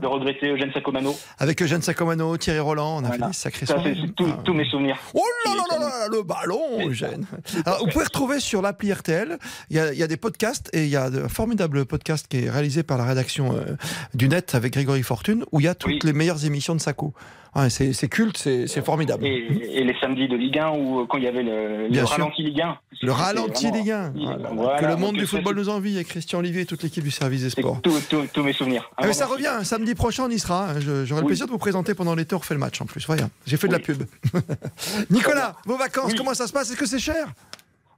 Le 0.00 0.06
regretter 0.06 0.48
Eugène 0.50 0.70
Sacomano. 0.72 1.16
avec 1.38 1.60
Eugène 1.62 1.82
Sacomano, 1.82 2.36
Thierry 2.36 2.60
Roland, 2.60 2.98
on 2.98 3.04
a 3.04 3.12
fait 3.12 3.18
des 3.26 3.32
sacrés 3.32 3.66
Ça, 3.66 3.76
c'est 3.82 3.94
c'est 3.94 4.14
tous- 4.44 4.52
mes 4.54 4.64
souvenirs. 4.66 4.96
Oh 5.14 5.22
là 5.46 5.52
là 5.54 5.62
là 5.70 5.78
là, 5.80 6.08
le 6.10 6.22
ballon, 6.22 6.86
Eugène. 6.88 7.26
Alors, 7.66 7.80
vous 7.80 7.86
pouvez 7.90 8.04
retrouver 8.04 8.38
sur 8.40 8.62
l'appli 8.62 8.92
RTL, 8.92 9.36
il 9.68 9.76
y, 9.76 9.80
a, 9.80 9.92
il 9.92 9.98
y 9.98 10.02
a 10.02 10.06
des 10.06 10.16
podcasts 10.16 10.70
et 10.72 10.84
il 10.84 10.90
y 10.90 10.96
a 10.96 11.06
un 11.06 11.28
formidable 11.28 11.86
podcast 11.86 12.26
qui 12.28 12.44
est 12.44 12.50
réalisé 12.50 12.82
par 12.84 12.98
la 12.98 13.04
rédaction 13.04 13.52
euh, 13.56 13.76
du 14.14 14.28
net 14.28 14.54
avec 14.54 14.74
Grégory 14.74 15.02
Fortune 15.02 15.44
où 15.50 15.58
il 15.60 15.64
y 15.64 15.68
a 15.68 15.74
toutes 15.74 16.04
les 16.04 16.12
meilleures 16.12 16.44
émissions 16.44 16.74
de 16.76 16.80
Saco. 16.80 17.12
Ouais, 17.56 17.68
c'est 17.68 18.08
culte, 18.08 18.36
c'est 18.36 18.84
formidable. 18.84 19.26
Et, 19.26 19.48
et 19.72 19.82
les 19.82 19.96
samedis 20.00 20.28
de 20.28 20.36
Ligue 20.36 20.56
1 20.60 20.70
où 20.70 21.00
euh, 21.00 21.06
quand 21.08 21.18
il 21.18 21.24
y 21.24 21.26
avait 21.26 21.42
le, 21.42 21.88
le 21.88 22.04
ralenti 22.04 22.44
Ligue 22.44 22.60
1. 22.60 22.78
Le 23.02 23.10
ralenti 23.10 23.72
Ligue 23.72 23.90
1. 23.90 24.12
Voilà. 24.14 24.50
Voilà, 24.52 24.78
que 24.78 24.86
le 24.86 24.94
monde 24.96 25.16
du 25.16 25.26
ça, 25.26 25.36
football 25.36 25.56
nous 25.56 25.68
envie 25.68 25.96
avec 25.96 26.06
Christian 26.06 26.38
Olivier 26.38 26.60
et 26.62 26.66
toute 26.66 26.84
l'équipe 26.84 27.02
du 27.02 27.10
service 27.10 27.42
des 27.42 27.50
sports. 27.50 27.80
Tous 27.82 28.42
mes 28.44 28.52
souvenirs. 28.52 28.88
Ah, 28.96 29.02
mais 29.04 29.12
ça 29.12 29.26
revient, 29.26 29.58
samedi 29.80 29.94
prochain 29.94 30.24
on 30.24 30.30
y 30.30 30.38
sera. 30.38 30.70
hein. 30.70 30.80
J'aurai 31.04 31.22
le 31.22 31.26
plaisir 31.26 31.46
de 31.46 31.50
vous 31.50 31.58
présenter 31.58 31.94
pendant 31.94 32.14
l'été, 32.14 32.34
on 32.34 32.38
refait 32.38 32.54
le 32.54 32.60
match 32.60 32.80
en 32.80 32.86
plus. 32.86 33.06
Voilà, 33.06 33.28
j'ai 33.46 33.56
fait 33.56 33.66
de 33.68 33.72
la 33.72 33.78
pub. 33.78 34.02
Nicolas, 35.10 35.56
vos 35.64 35.76
vacances, 35.76 36.14
comment 36.14 36.34
ça 36.34 36.46
se 36.46 36.52
passe? 36.52 36.70
Est-ce 36.70 36.78
que 36.78 36.86
c'est 36.86 36.98
cher? 36.98 37.26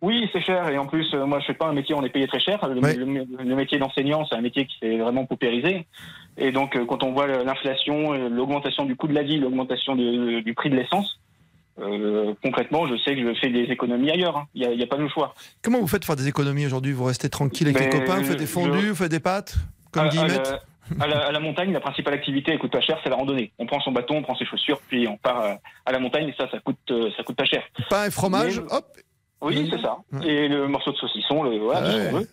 Oui, 0.01 0.29
c'est 0.33 0.41
cher 0.43 0.69
et 0.69 0.79
en 0.79 0.87
plus, 0.87 1.07
euh, 1.15 1.27
moi, 1.27 1.39
je 1.41 1.47
fais 1.47 1.55
pas 1.55 1.67
un 1.69 1.73
métier 1.73 1.95
où 1.95 1.99
on 1.99 2.05
est 2.05 2.09
payé 2.11 2.27
très 2.27 2.41
cher. 2.41 2.59
Le, 2.69 2.81
Ouais. 2.81 2.95
le- 2.95 3.05
le 3.05 3.55
métier 3.55 3.79
d'enseignant, 3.79 4.27
c'est 4.29 4.35
un 4.35 4.41
métier 4.41 4.67
qui 4.67 4.75
s'est 4.81 4.99
vraiment 4.99 5.27
paupérisé. 5.27 5.87
Et 6.37 6.51
donc, 6.51 6.75
euh, 6.75 6.85
quand 6.87 7.05
on 7.05 7.13
voit 7.13 7.27
l'inflation, 7.29 8.13
euh, 8.13 8.29
l'augmentation 8.29 8.85
du 8.85 8.97
coût 8.97 9.07
de 9.07 9.13
la 9.15 9.23
vie, 9.23 9.39
l'augmentation 9.39 9.95
du 9.95 10.55
prix 10.57 10.71
de 10.71 10.77
l'essence, 10.77 11.21
euh, 11.81 12.35
concrètement, 12.43 12.87
je 12.89 12.97
sais 12.97 13.15
que 13.15 13.33
je 13.33 13.39
fais 13.39 13.51
des 13.51 13.65
économies 13.71 14.11
ailleurs. 14.11 14.37
hein. 14.39 14.47
Il 14.55 14.69
n'y 14.77 14.83
a, 14.83 14.87
pas 14.89 14.97
de 14.97 15.07
choix. 15.09 15.35
Comment 15.63 15.79
vous 15.79 15.87
faites 15.87 16.05
faire 16.05 16.17
des 16.17 16.27
économies 16.27 16.67
aujourd'hui? 16.67 16.93
Vous 16.93 17.05
restez 17.05 17.29
tranquille 17.29 17.69
avec 17.69 17.79
les 17.81 17.87
Ben, 17.87 18.01
copains, 18.01 18.19
vous 18.19 18.25
faites 18.25 18.39
des 18.39 18.47
fondus, 18.47 18.81
je- 18.83 18.89
vous 18.89 18.95
faites 18.97 19.11
des 19.11 19.21
pâtes 19.21 19.55
Comme 19.93 20.07
à 20.07 20.09
Guillemette? 20.09 20.49
la, 20.51 20.61
à 21.01 21.07
la- 21.07 21.27
à 21.27 21.33
la 21.33 21.41
montagne, 21.41 21.73
la 21.73 21.81
principale 21.81 22.15
activité, 22.15 22.53
elle 22.53 22.59
coûte 22.59 22.73
pas 22.73 22.81
cher, 22.81 22.99
c'est 23.03 23.11
la 23.11 23.17
randonnée. 23.17 23.53
On 23.59 23.67
prend 23.67 23.81
son 23.81 23.93
bâton, 23.93 24.17
on 24.17 24.23
prend 24.23 24.37
ses 24.37 24.45
chaussures, 24.47 24.81
puis 24.89 25.07
on 25.09 25.17
part 25.17 25.41
euh, 25.43 25.55
à 25.87 25.93
la 25.93 25.99
montagne, 25.99 26.29
et 26.29 26.35
ça, 26.39 26.49
ça 26.51 26.59
coûte, 26.61 26.79
euh, 26.91 27.11
ça 27.17 27.23
coûte 27.23 27.37
pas 27.37 27.45
cher. 27.45 27.63
Pain 27.91 28.07
et 28.07 28.11
fromage, 28.11 28.61
Mais- 28.61 28.73
hop 28.73 28.87
Oui, 29.45 29.69
c'est 29.73 29.81
ça. 29.83 29.97
Et 30.25 30.47
le 30.47 30.69
morceau 30.69 30.93
de 30.93 30.97
saucisson, 30.99 31.43
le, 31.43 31.59
voilà, 31.59 31.81
tout 31.81 31.91
ce 31.99 32.11
qu'on 32.11 32.19
veut. 32.19 32.29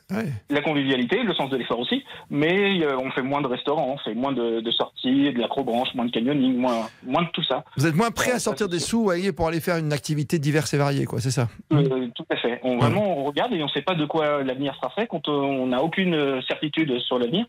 La 0.51 0.62
convivialité, 0.62 1.23
le 1.23 1.33
sens 1.33 1.49
de 1.49 1.57
l'effort 1.57 1.79
aussi. 1.79 2.03
Mais 2.29 2.83
euh, 2.83 2.99
on 2.99 3.09
fait 3.09 3.23
moins 3.23 3.41
de 3.41 3.47
restaurants, 3.47 3.93
on 3.95 3.97
fait 3.97 4.13
moins 4.13 4.31
de, 4.31 4.59
de 4.59 4.69
sorties, 4.71 5.33
de 5.33 5.39
l'acrobranche, 5.39 5.91
moins 5.95 6.05
de 6.05 6.12
canyoning, 6.12 6.55
moins, 6.57 6.88
moins 7.03 7.23
de 7.23 7.29
tout 7.29 7.41
ça. 7.43 7.63
Vous 7.77 7.88
êtes 7.88 7.95
moins 7.95 8.12
prêt 8.12 8.31
à 8.33 8.38
sortir 8.38 8.69
des 8.69 8.77
sous, 8.77 9.01
voyez, 9.01 9.31
pour 9.31 9.47
aller 9.47 9.59
faire 9.59 9.77
une 9.77 9.91
activité 9.91 10.38
diverse 10.38 10.71
et 10.75 10.77
variée, 10.77 11.05
quoi, 11.05 11.19
c'est 11.19 11.31
ça? 11.31 11.47
Euh, 11.73 12.09
tout 12.13 12.25
à 12.29 12.35
fait. 12.35 12.59
On, 12.62 12.77
vraiment, 12.77 13.17
on 13.17 13.23
regarde 13.23 13.53
et 13.53 13.62
on 13.63 13.65
ne 13.65 13.71
sait 13.71 13.81
pas 13.81 13.95
de 13.95 14.05
quoi 14.05 14.43
l'avenir 14.43 14.75
sera 14.75 14.91
fait 14.91 15.07
quand 15.07 15.27
on 15.29 15.65
n'a 15.65 15.81
aucune 15.81 16.39
certitude 16.47 16.99
sur 16.99 17.17
l'avenir. 17.17 17.47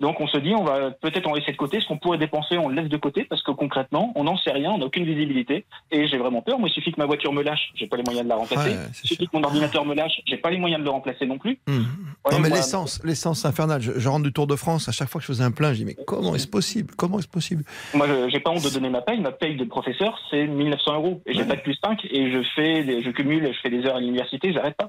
Donc 0.00 0.20
on 0.20 0.26
se 0.26 0.38
dit, 0.38 0.54
on 0.54 0.64
va 0.64 0.90
peut-être 0.90 1.26
en 1.28 1.34
laisser 1.34 1.52
de 1.52 1.56
côté. 1.56 1.80
Ce 1.80 1.86
qu'on 1.86 1.98
pourrait 1.98 2.18
dépenser, 2.18 2.56
on 2.58 2.68
le 2.68 2.74
laisse 2.76 2.88
de 2.88 2.96
côté 2.96 3.24
parce 3.24 3.42
que 3.42 3.50
concrètement, 3.50 4.12
on 4.16 4.24
n'en 4.24 4.36
sait 4.38 4.50
rien, 4.52 4.70
on 4.72 4.78
n'a 4.78 4.86
aucune 4.86 5.04
visibilité. 5.04 5.64
Et 5.90 6.08
j'ai 6.08 6.18
vraiment 6.18 6.42
peur. 6.42 6.58
Moi, 6.58 6.68
il 6.68 6.72
suffit 6.72 6.92
que 6.92 6.98
ma 7.00 7.06
voiture 7.06 7.32
me 7.32 7.42
lâche, 7.42 7.70
j'ai 7.74 7.86
pas 7.86 7.96
les 7.96 8.02
moyens 8.02 8.24
de 8.24 8.28
la 8.30 8.36
remplacer. 8.36 8.70
Ouais, 8.70 8.76
il 9.04 9.08
suffit 9.08 9.26
que 9.26 9.36
mon 9.36 9.44
ordinateur 9.44 9.84
me 9.84 9.94
lâche, 9.94 10.20
j'ai 10.26 10.36
pas 10.38 10.50
les 10.50 10.58
moyens 10.58 10.80
de 10.80 10.84
le 10.84 10.90
remplacer 10.90 11.26
non 11.26 11.38
plus. 11.38 11.58
Hmm. 11.66 11.78
Ouais, 12.26 12.32
non 12.32 12.38
mais 12.40 12.48
l'essence, 12.50 13.00
l'essence 13.04 13.40
c'est 13.40 13.48
infernal. 13.48 13.80
Je, 13.82 13.92
je 13.96 14.08
rentre 14.08 14.24
du 14.24 14.32
Tour 14.32 14.46
de 14.46 14.56
France, 14.56 14.88
à 14.88 14.92
chaque 14.92 15.08
fois 15.08 15.20
que 15.20 15.26
je 15.26 15.32
faisais 15.32 15.44
un 15.44 15.50
plein, 15.50 15.72
je 15.72 15.78
dis 15.78 15.84
mais 15.84 15.96
comment 16.06 16.34
est-ce 16.34 16.48
possible? 16.48 16.94
Comment 16.96 17.18
est-ce 17.18 17.28
possible? 17.28 17.64
Moi, 17.94 18.06
je- 18.08 18.28
j'ai 18.30 18.40
pas 18.40 18.50
honte 18.50 18.64
de 18.64 18.70
donner 18.70 18.88
ma 18.90 19.02
paye. 19.02 19.20
Ma 19.20 19.32
paye 19.32 19.56
de 19.56 19.64
professeur, 19.64 20.18
c'est 20.30 20.46
1900 20.46 20.94
euros. 20.94 21.22
Et 21.26 21.34
j'ai 21.34 21.44
pas 21.44 21.56
de 21.56 21.60
plus 21.60 21.76
5 21.84 22.04
et 22.10 22.30
je 22.32 22.42
fais, 22.54 23.02
je 23.02 23.10
cumule, 23.10 23.46
je 23.52 23.58
fais 23.60 23.70
des 23.70 23.84
heures 23.86 23.96
à 23.96 24.00
l'université, 24.00 24.52
j'arrête 24.52 24.76
pas. 24.76 24.88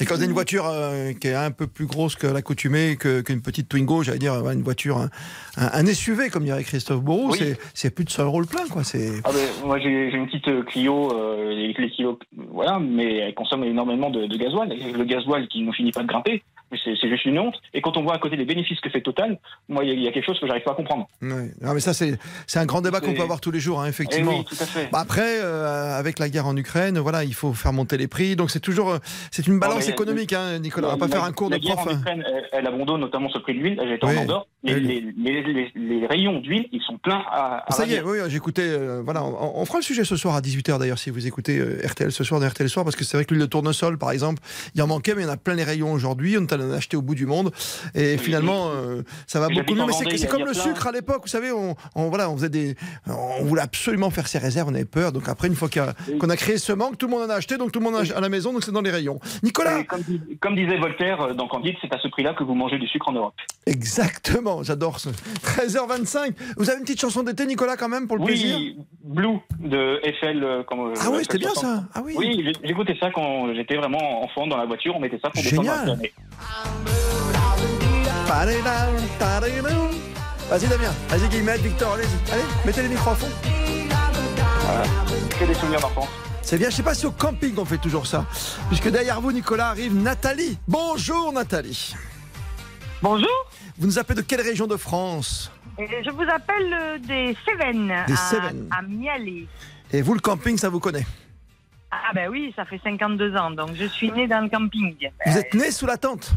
Et 0.00 0.04
quand 0.04 0.14
vous 0.14 0.20
avez 0.20 0.26
une 0.26 0.32
voiture 0.32 0.66
euh, 0.66 1.12
qui 1.12 1.28
est 1.28 1.34
un 1.34 1.50
peu 1.50 1.66
plus 1.66 1.86
grosse 1.86 2.16
que 2.16 2.26
l'accoutumée, 2.26 2.96
que- 2.96 3.20
qu'une 3.20 3.40
petite 3.42 3.68
Twingo, 3.68 4.02
j'allais 4.02 4.18
dire 4.18 4.34
une 4.52 4.62
voiture, 4.62 4.98
un, 4.98 5.10
un- 5.56 5.70
un 5.72 5.86
SUV 5.86 6.30
comme 6.30 6.44
dirait 6.44 6.64
Christophe 6.64 7.00
Bourreau, 7.02 7.30
Oui. 7.32 7.38
c'est- 7.38 7.58
c'est 7.74 7.90
plus 7.94 8.04
de 8.04 8.10
100 8.10 8.24
euros 8.24 8.40
le 8.40 8.46
plein 8.46 8.66
quoi. 8.68 8.84
C'est 8.84 9.10
Ah 9.24 9.30
ben, 9.32 9.66
moi, 9.66 9.78
j'ai 9.78 10.08
une 10.14 10.26
petite 10.26 10.48
euh, 10.48 10.62
Clio, 10.62 11.12
euh, 11.14 11.50
les, 11.54 11.72
les 11.72 11.90
kilos, 11.90 12.18
voilà, 12.52 12.78
mais 12.78 13.16
elle 13.16 13.34
consomme 13.34 13.64
énormément 13.64 14.10
de, 14.10 14.26
de 14.26 14.36
gasoil. 14.36 14.68
Le 14.96 15.04
gasoil 15.04 15.48
qui 15.48 15.62
ne 15.62 15.72
finit 15.72 15.92
pas 15.92 16.02
de 16.02 16.08
grimper. 16.08 16.42
Mais 16.70 16.78
c'est 16.84 17.08
juste 17.08 17.24
une 17.24 17.38
honte. 17.38 17.54
Et 17.72 17.80
quand 17.80 17.96
on 17.96 18.02
voit 18.02 18.14
à 18.14 18.18
côté 18.18 18.36
les 18.36 18.44
bénéfices 18.44 18.78
que 18.80 18.90
fait 18.90 19.00
Total, 19.00 19.38
moi, 19.68 19.84
il 19.84 19.88
y, 19.88 19.90
a- 19.92 19.94
il 19.94 20.02
y 20.02 20.08
a 20.08 20.12
quelque 20.12 20.26
chose 20.26 20.38
que 20.38 20.46
j'arrive 20.46 20.64
pas 20.64 20.72
à 20.72 20.74
comprendre. 20.74 21.08
Ouais. 21.22 21.50
Non, 21.62 21.72
mais 21.72 21.80
ça, 21.80 21.94
c'est 21.94 22.18
un 22.58 22.66
grand 22.66 22.82
débat 22.82 23.00
qu'on 23.00 23.14
peut 23.14 23.22
avoir 23.22 23.40
tous 23.40 23.50
les 23.50 23.60
jours, 23.60 23.80
hein, 23.80 23.86
effectivement. 23.86 24.32
Eh 24.34 24.38
oui, 24.40 24.44
tout 24.44 24.56
à 24.62 24.66
fait. 24.66 24.88
Bah, 24.92 24.98
après, 25.00 25.40
euh, 25.40 25.96
avec 25.98 26.18
la 26.18 26.28
guerre 26.28 26.46
en 26.46 26.56
Ukraine, 26.56 26.98
voilà, 26.98 27.24
il 27.24 27.32
faut 27.34 27.52
faire 27.54 27.72
monter 27.72 27.96
les 27.96 28.06
prix. 28.08 28.36
Donc 28.36 28.50
c'est 28.50 28.60
toujours, 28.60 28.90
euh, 28.90 28.98
c'est 29.30 29.46
une 29.46 29.58
balance 29.58 29.80
Non, 29.80 29.86
mais- 29.86 29.92
économique, 29.92 30.32
hein, 30.34 30.58
Nicolas. 30.58 30.88
On 30.88 30.90
va 30.90 30.96
La- 30.96 31.06
pas 31.06 31.08
faire 31.16 31.24
un 31.24 31.32
cours 31.32 31.48
de 31.48 31.54
la 31.54 31.58
guerre 31.60 31.76
prof. 31.76 31.86
en 31.88 31.90
hein. 31.96 32.00
Ukraine, 32.00 32.24
elle, 32.26 32.48
elle 32.52 32.66
abandonne 32.66 33.00
notamment 33.00 33.28
sur 33.30 33.38
le 33.38 33.42
prix 33.44 33.54
de 33.54 33.60
l'huile. 33.60 33.80
J'étais 33.88 34.06
Oui. 34.06 34.18
en 34.18 34.22
Andorre. 34.22 34.46
Les, 34.64 34.80
les, 34.80 35.00
les, 35.16 35.42
les- 35.42 35.72
les 35.76 36.06
rayons 36.06 36.40
d'huile, 36.40 36.68
ils 36.72 36.82
sont 36.82 36.98
pleins 36.98 37.22
à, 37.30 37.64
à 37.68 37.70
Ça 37.72 37.86
y 37.86 37.94
est, 37.94 38.02
oui, 38.02 38.18
j'écoutais. 38.28 38.62
euh, 38.66 39.02
voilà, 39.04 39.22
on, 39.24 39.52
on 39.60 39.64
fera 39.64 39.78
le 39.78 39.84
sujet 39.84 40.04
ce 40.04 40.16
soir 40.16 40.34
à 40.34 40.40
18h 40.40 40.80
d'ailleurs, 40.80 40.98
si 40.98 41.10
vous 41.10 41.28
écoutez 41.28 41.58
euh, 41.58 41.80
RTL 41.86 42.10
ce 42.10 42.24
soir, 42.24 42.40
dans 42.40 42.48
RTL 42.48 42.68
Soir, 42.68 42.84
parce 42.84 42.96
que 42.96 43.04
c'est 43.04 43.16
vrai 43.16 43.24
que 43.24 43.32
l'huile 43.34 43.42
de 43.44 43.46
tournesol, 43.48 43.98
par 43.98 44.10
exemple, 44.10 44.42
il 44.74 44.82
en 44.82 44.88
manquait, 44.88 45.14
mais 45.14 45.22
il 45.22 45.26
y 45.26 45.28
en 45.28 45.32
a 45.32 45.36
plein 45.36 45.54
les 45.54 45.62
rayons 45.62 45.92
aujourd'hui. 45.92 46.36
On 46.38 46.42
en 46.42 46.72
a 46.72 46.76
acheté 46.76 46.96
au 46.96 47.02
bout 47.02 47.14
du 47.14 47.24
monde. 47.24 47.52
Et 47.94 48.18
finalement, 48.18 48.70
euh, 48.70 49.02
ça 49.28 49.38
va 49.38 49.46
beaucoup 49.48 49.74
mieux. 49.74 49.84
Mais 49.86 50.16
c'est 50.18 50.26
comme 50.26 50.40
le 50.44 50.50
plein. 50.52 50.62
sucre 50.62 50.88
à 50.88 50.92
l'époque, 50.92 51.22
vous 51.22 51.28
savez, 51.28 51.52
on, 51.52 51.76
on- 51.94 52.08
voilà, 52.08 52.28
on 52.28 52.36
faisait 52.36 52.48
des. 52.48 52.74
On 53.06 53.44
voulait 53.44 53.62
absolument 53.62 54.10
faire 54.10 54.26
ses 54.26 54.38
réserves, 54.38 54.68
on 54.68 54.74
avait 54.74 54.84
peur. 54.84 55.12
Donc 55.12 55.28
après, 55.28 55.46
une 55.46 55.54
fois 55.54 55.68
qu'on 55.68 56.28
a, 56.30 56.36
créé 56.36 56.58
ce 56.58 56.72
manque, 56.72 56.98
tout 56.98 57.06
le 57.06 57.12
monde 57.12 57.22
en 57.22 57.30
a 57.30 57.36
acheté, 57.36 57.58
donc 57.58 57.70
tout 57.70 57.78
le 57.78 57.84
monde 57.84 57.94
en 57.94 57.98
a 58.00 58.16
à 58.16 58.20
la 58.20 58.28
maison, 58.28 58.52
donc 58.52 58.64
c'est 58.64 58.72
dans 58.72 58.82
les 58.82 58.90
rayons. 58.90 59.20
Nicolas 59.44 59.84
Comme, 59.84 60.02
comme 60.40 60.56
disait 60.56 60.78
Voltaire 60.78 61.34
dans 61.36 61.46
Candide, 61.46 61.76
c'est 61.80 61.94
à 61.94 61.98
ce 62.00 62.08
prix-là 62.08 62.34
que 62.34 62.42
vous 62.42 62.54
mangez 62.54 62.78
du 62.78 62.88
sucre 62.88 63.08
en 63.08 63.12
Europe. 63.12 63.34
Exactement, 63.66 64.47
j'adore 64.62 65.00
ce. 65.00 65.08
13h25. 65.10 66.32
Vous 66.56 66.68
avez 66.68 66.78
une 66.78 66.84
petite 66.84 67.00
chanson 67.00 67.22
d'été, 67.22 67.46
Nicolas, 67.46 67.76
quand 67.76 67.88
même, 67.88 68.06
pour 68.06 68.16
le 68.18 68.24
plaisir? 68.24 68.56
Oui, 68.56 68.76
Blue 69.04 69.38
de 69.60 70.00
Eiffel. 70.02 70.42
euh, 70.42 70.62
Comme, 70.64 70.92
Ah 71.00 71.08
oui, 71.10 71.18
c'était 71.22 71.38
bien 71.38 71.54
ça. 71.54 71.84
Ah 71.94 72.00
oui. 72.04 72.52
J'écoutais 72.64 72.96
ça 73.00 73.10
quand 73.14 73.52
j'étais 73.54 73.76
vraiment 73.76 74.22
enfant 74.24 74.46
dans 74.46 74.56
la 74.56 74.66
voiture. 74.66 74.94
On 74.96 75.00
mettait 75.00 75.18
ça 75.22 75.30
pour 75.30 75.42
Génial. 75.42 75.98
Vas-y 80.50 80.66
Damien, 80.66 80.90
vas-y 81.08 81.28
Guillemette, 81.28 81.60
Victor, 81.60 81.92
allez-y. 81.94 82.32
Allez, 82.32 82.42
mettez 82.64 82.82
les 82.82 82.88
micros 82.88 83.10
à 83.10 83.14
fond. 83.14 83.26
Voilà. 84.60 84.82
Que 85.38 85.44
des 85.44 85.54
souvenirs 85.54 85.80
d'enfance. 85.80 86.08
C'est 86.42 86.56
bien, 86.56 86.70
je 86.70 86.76
sais 86.76 86.82
pas 86.82 86.94
si 86.94 87.04
au 87.04 87.10
camping 87.10 87.54
on 87.58 87.64
fait 87.66 87.76
toujours 87.76 88.06
ça. 88.06 88.24
Puisque 88.68 88.88
derrière 88.90 89.20
vous, 89.20 89.32
Nicolas, 89.32 89.68
arrive 89.68 89.94
Nathalie. 89.94 90.56
Bonjour 90.66 91.32
Nathalie. 91.32 91.94
Bonjour. 93.00 93.28
Vous 93.78 93.86
nous 93.86 93.98
appelez 93.98 94.16
de 94.16 94.26
quelle 94.26 94.40
région 94.40 94.66
de 94.66 94.76
France 94.76 95.52
Et 95.78 95.86
je 96.04 96.10
vous 96.10 96.22
appelle 96.22 96.72
euh, 96.74 96.98
des 96.98 97.36
Cévennes. 97.46 97.94
Des 98.06 98.12
à, 98.12 98.16
Cévennes. 98.16 98.68
À 98.76 98.82
Mialet. 98.82 99.46
Et 99.92 100.02
vous, 100.02 100.14
le 100.14 100.20
camping, 100.20 100.56
ça 100.56 100.68
vous 100.68 100.80
connaît 100.80 101.06
Ah 101.90 102.10
ben 102.14 102.28
oui, 102.28 102.52
ça 102.56 102.64
fait 102.64 102.80
52 102.82 103.36
ans, 103.36 103.52
donc 103.52 103.70
je 103.74 103.84
suis 103.84 104.10
née 104.10 104.26
dans 104.26 104.40
le 104.40 104.48
camping. 104.48 104.96
Vous 105.26 105.38
êtes 105.38 105.54
né 105.54 105.70
sous 105.70 105.86
la 105.86 105.96
tente 105.96 106.32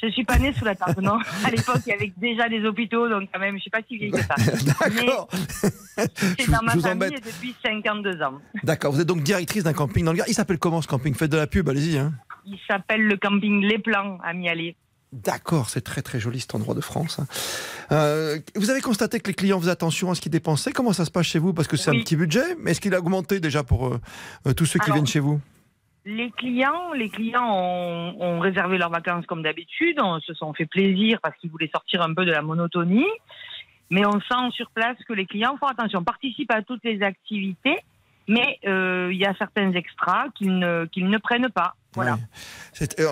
Je 0.00 0.08
suis 0.10 0.24
pas 0.24 0.38
née 0.38 0.52
sous 0.52 0.64
la 0.64 0.76
tente, 0.76 0.98
non. 0.98 1.18
À 1.44 1.50
l'époque, 1.50 1.80
il 1.86 1.90
y 1.90 1.92
avait 1.92 2.12
déjà 2.16 2.48
des 2.48 2.64
hôpitaux, 2.64 3.08
donc 3.08 3.28
quand 3.32 3.40
même, 3.40 3.56
je 3.56 3.62
suis 3.62 3.70
pas 3.70 3.80
si 3.86 3.98
vieille 3.98 4.12
que 4.12 4.22
ça. 4.22 4.36
D'accord. 4.80 5.28
C'est 6.38 6.50
dans 6.50 6.62
ma 6.62 6.72
je 6.72 6.76
vous 6.76 6.82
famille 6.82 7.08
embête. 7.08 7.24
depuis 7.26 7.54
52 7.64 8.22
ans. 8.22 8.40
D'accord, 8.62 8.92
vous 8.92 9.00
êtes 9.00 9.08
donc 9.08 9.22
directrice 9.24 9.64
d'un 9.64 9.72
camping 9.72 10.04
dans 10.04 10.12
le 10.12 10.18
Gard. 10.18 10.28
Il 10.28 10.34
s'appelle 10.34 10.58
comment 10.58 10.80
ce 10.80 10.86
camping? 10.86 11.14
Faites 11.14 11.32
de 11.32 11.36
la 11.36 11.48
pub, 11.48 11.68
allez-y. 11.68 11.98
Hein. 11.98 12.12
Il 12.46 12.58
s'appelle 12.68 13.02
le 13.02 13.16
camping 13.16 13.60
Les 13.62 13.78
Plans 13.80 14.18
à 14.22 14.32
Mialet. 14.34 14.76
D'accord, 15.22 15.70
c'est 15.70 15.82
très 15.82 16.02
très 16.02 16.18
joli 16.18 16.40
cet 16.40 16.56
endroit 16.56 16.74
de 16.74 16.80
France. 16.80 17.20
hein. 17.20 17.26
Euh, 17.92 18.38
vous 18.56 18.70
avez 18.70 18.80
constaté 18.80 19.20
que 19.20 19.28
les 19.28 19.34
clients 19.34 19.60
faisaient 19.60 19.70
attention 19.70 20.10
à 20.10 20.16
ce 20.16 20.20
qu'ils 20.20 20.32
dépensaient. 20.32 20.72
Comment 20.72 20.92
ça 20.92 21.04
se 21.04 21.12
passe 21.12 21.26
chez 21.26 21.38
vous? 21.38 21.54
Parce 21.54 21.68
que 21.68 21.76
c'est 21.76 21.90
un 21.90 22.00
petit 22.00 22.16
budget, 22.16 22.56
mais 22.58 22.72
est-ce 22.72 22.80
qu'il 22.80 22.94
a 22.94 22.98
augmenté 22.98 23.38
déjà 23.38 23.62
pour 23.62 23.86
euh, 23.86 24.00
euh, 24.48 24.54
tous 24.54 24.66
ceux 24.66 24.80
qui 24.80 24.86
Alors, 24.86 24.96
viennent 24.96 25.06
chez 25.06 25.20
vous? 25.20 25.40
Les 26.04 26.32
clients, 26.32 26.92
les 26.94 27.08
clients 27.10 27.48
ont, 27.48 28.16
ont 28.18 28.40
réservé 28.40 28.76
leurs 28.76 28.90
vacances 28.90 29.24
comme 29.26 29.42
d'habitude, 29.44 30.00
on 30.02 30.18
se 30.18 30.34
sont 30.34 30.52
fait 30.52 30.66
plaisir 30.66 31.20
parce 31.22 31.36
qu'ils 31.38 31.50
voulaient 31.50 31.70
sortir 31.72 32.02
un 32.02 32.12
peu 32.12 32.24
de 32.24 32.32
la 32.32 32.42
monotonie. 32.42 33.06
Mais 33.90 34.04
on 34.04 34.18
sent 34.20 34.50
sur 34.50 34.70
place 34.70 34.96
que 35.06 35.12
les 35.12 35.26
clients 35.26 35.56
font 35.60 35.66
attention, 35.66 36.02
participent 36.02 36.50
à 36.50 36.62
toutes 36.62 36.82
les 36.82 37.02
activités, 37.02 37.76
mais 38.28 38.58
euh, 38.66 39.10
il 39.12 39.18
y 39.18 39.26
a 39.26 39.34
certains 39.38 39.72
extras 39.72 40.26
qu'ils 40.34 40.58
ne, 40.58 40.86
qu'ils 40.86 41.08
ne 41.08 41.18
prennent 41.18 41.50
pas. 41.50 41.74
Voilà. 41.94 42.14
Ouais. 42.14 42.18
C'est 42.72 42.98
euh, 42.98 43.06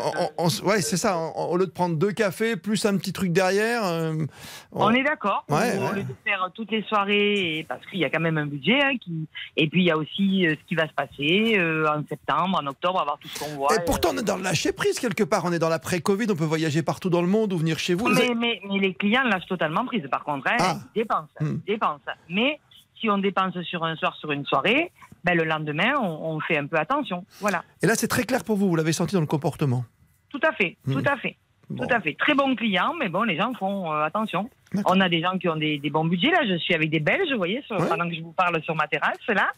ouais, 0.65 0.81
ça. 0.83 1.17
au 1.17 1.57
lieu 1.57 1.67
de 1.67 1.71
prendre 1.71 1.95
deux 1.97 2.11
cafés 2.11 2.57
plus 2.57 2.85
un 2.85 2.97
petit 2.97 3.13
truc 3.13 3.31
derrière. 3.31 3.85
euh, 3.85 4.27
On 4.73 4.91
est 4.91 5.05
d'accord. 5.05 5.45
Ouais, 5.49 5.79
Au 5.79 5.95
lieu 5.95 6.03
de 6.03 6.15
faire 6.25 6.51
toutes 6.53 6.73
les 6.73 6.83
soirées, 6.83 7.59
et- 7.59 7.63
parce 7.65 7.87
qu'il 7.87 8.01
y 8.01 8.05
a 8.05 8.11
quand 8.11 8.19
même 8.19 8.39
un 8.39 8.47
budget, 8.47 8.81
hein, 8.83 8.95
qui... 9.01 9.29
et 9.57 9.69
puis 9.69 9.83
il 9.83 9.87
y 9.87 9.93
a 9.93 9.97
aussi 9.97 10.49
euh, 10.49 10.57
ce 10.61 10.67
qui 10.69 10.75
va 10.75 10.89
se 10.89 10.93
passer 10.95 11.57
en 11.89 12.03
septembre, 12.09 12.59
en 12.61 12.67
octobre, 12.67 13.01
avoir 13.01 13.19
tout 13.19 13.29
ce 13.29 13.39
qu'on 13.39 13.55
voit. 13.55 13.73
Et 13.77 13.85
pourtant, 13.87 14.09
on 14.15 14.19
est 14.19 14.25
dans 14.25 14.37
le 14.37 14.43
lâcher 14.43 14.73
prise 14.73 14.99
quelque 14.99 15.23
part. 15.23 15.45
On 15.45 15.53
est 15.53 15.61
dans 15.61 15.69
l'après-Covid. 15.69 16.27
On 16.31 16.35
peut 16.37 16.43
voyager 16.45 16.83
partout 16.83 17.09
dans 17.09 17.23
le 17.23 17.29
monde 17.29 17.53
ou 17.53 17.59
venir 17.59 17.79
chez 17.79 17.95
vous. 17.95 18.09
Mais 18.09 18.61
les 18.81 18.95
clients 18.95 19.23
lâchent 19.23 19.47
totalement 19.47 19.85
prise. 19.87 20.03
Par 20.11 20.25
contre, 20.25 20.49
hein, 20.51 20.57
Ah. 20.59 20.77
ils 20.97 21.03
dépensent, 21.03 21.29
Hmm. 21.41 21.59
ils 21.69 21.73
dépensent. 21.73 22.01
Mais 22.29 22.59
si 23.03 23.11
on 23.11 23.19
dépense 23.19 23.61
sur 23.63 23.83
un 23.85 23.97
soir, 23.97 24.15
sur 24.17 24.31
une 24.33 24.47
soirée, 24.47 24.93
ben, 25.25 25.37
le 25.37 25.45
lendemain, 25.45 25.93
on, 26.01 26.35
on 26.37 26.41
fait 26.41 26.57
un 26.57 26.67
peu 26.67 26.77
attention. 26.77 27.27
Voilà. 27.41 27.65
Et 27.83 27.87
là, 27.87 27.95
c'est 27.97 28.09
très 28.09 28.23
clair 28.25 28.45
pour 28.45 28.57
vous. 28.57 28.69
Vous 28.69 28.77
l'avez 28.77 28.93
senti 28.93 29.15
dans 29.15 29.21
le 29.21 29.27
comportement. 29.27 29.85
Tout 30.31 30.41
à 30.43 30.53
fait, 30.53 30.77
Hmm. 30.87 30.95
tout 30.95 31.05
à 31.07 31.17
fait. 31.17 31.37
Tout 31.77 31.87
à 31.91 32.01
fait. 32.01 32.15
Très 32.19 32.35
bons 32.35 32.55
clients, 32.55 32.93
mais 32.99 33.09
bon, 33.09 33.23
les 33.23 33.37
gens 33.37 33.53
font 33.55 33.91
euh, 33.93 34.03
attention. 34.05 34.49
On 34.87 35.01
a 35.01 35.09
des 35.09 35.21
gens 35.23 35.39
qui 35.39 35.49
ont 35.49 35.57
des, 35.57 35.79
des 35.79 35.89
bons 35.91 36.05
budgets. 36.05 36.31
Là, 36.31 36.41
je 36.47 36.57
suis 36.59 36.75
avec 36.75 36.91
des 36.91 37.01
Belges, 37.01 37.31
vous 37.33 37.39
voyez, 37.39 37.63
sur- 37.67 37.77
pendant 37.89 38.09
que 38.09 38.15
je 38.15 38.21
vous 38.21 38.33
parle 38.33 38.63
sur 38.63 38.75
ma 38.75 38.87
terrasse, 38.89 39.17
là. 39.29 39.51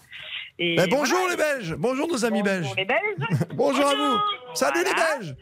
Et 0.59 0.76
Ben, 0.76 0.87
bonjour 0.88 1.18
voilà. 1.18 1.30
les 1.33 1.37
Belges. 1.37 1.74
Bonjour 1.76 2.07
nos 2.09 2.24
amis 2.24 2.42
belges. 2.42 2.68
les 2.76 2.85
Belges. 2.85 3.28
bonjour 3.54 3.85
à 3.87 3.94
vous. 3.96 4.16
Salut 4.54 4.78
Voilà. 4.85 4.88
les 5.18 5.24
Belges. 5.26 5.37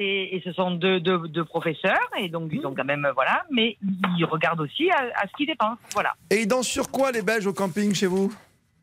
Et, 0.00 0.36
et 0.36 0.42
ce 0.44 0.52
sont 0.52 0.70
deux, 0.70 1.00
deux, 1.00 1.18
deux 1.28 1.44
professeurs, 1.44 1.98
et 2.18 2.28
donc 2.28 2.52
Hmm. 2.52 2.56
ils 2.56 2.66
ont 2.66 2.74
quand 2.74 2.84
même, 2.84 3.06
voilà, 3.14 3.42
mais 3.50 3.76
ils 4.16 4.24
regardent 4.24 4.60
aussi 4.60 4.88
à, 4.90 4.98
à 5.16 5.26
ce 5.26 5.32
qu'ils 5.36 5.48
dépensent. 5.48 5.78
Voilà. 5.92 6.14
Et 6.30 6.42
ils 6.42 6.46
dansent 6.46 6.68
sur 6.68 6.90
quoi 6.90 7.10
les 7.10 7.22
Belges 7.22 7.46
au 7.48 7.52
camping 7.52 7.92
chez 7.94 8.06
vous? 8.06 8.32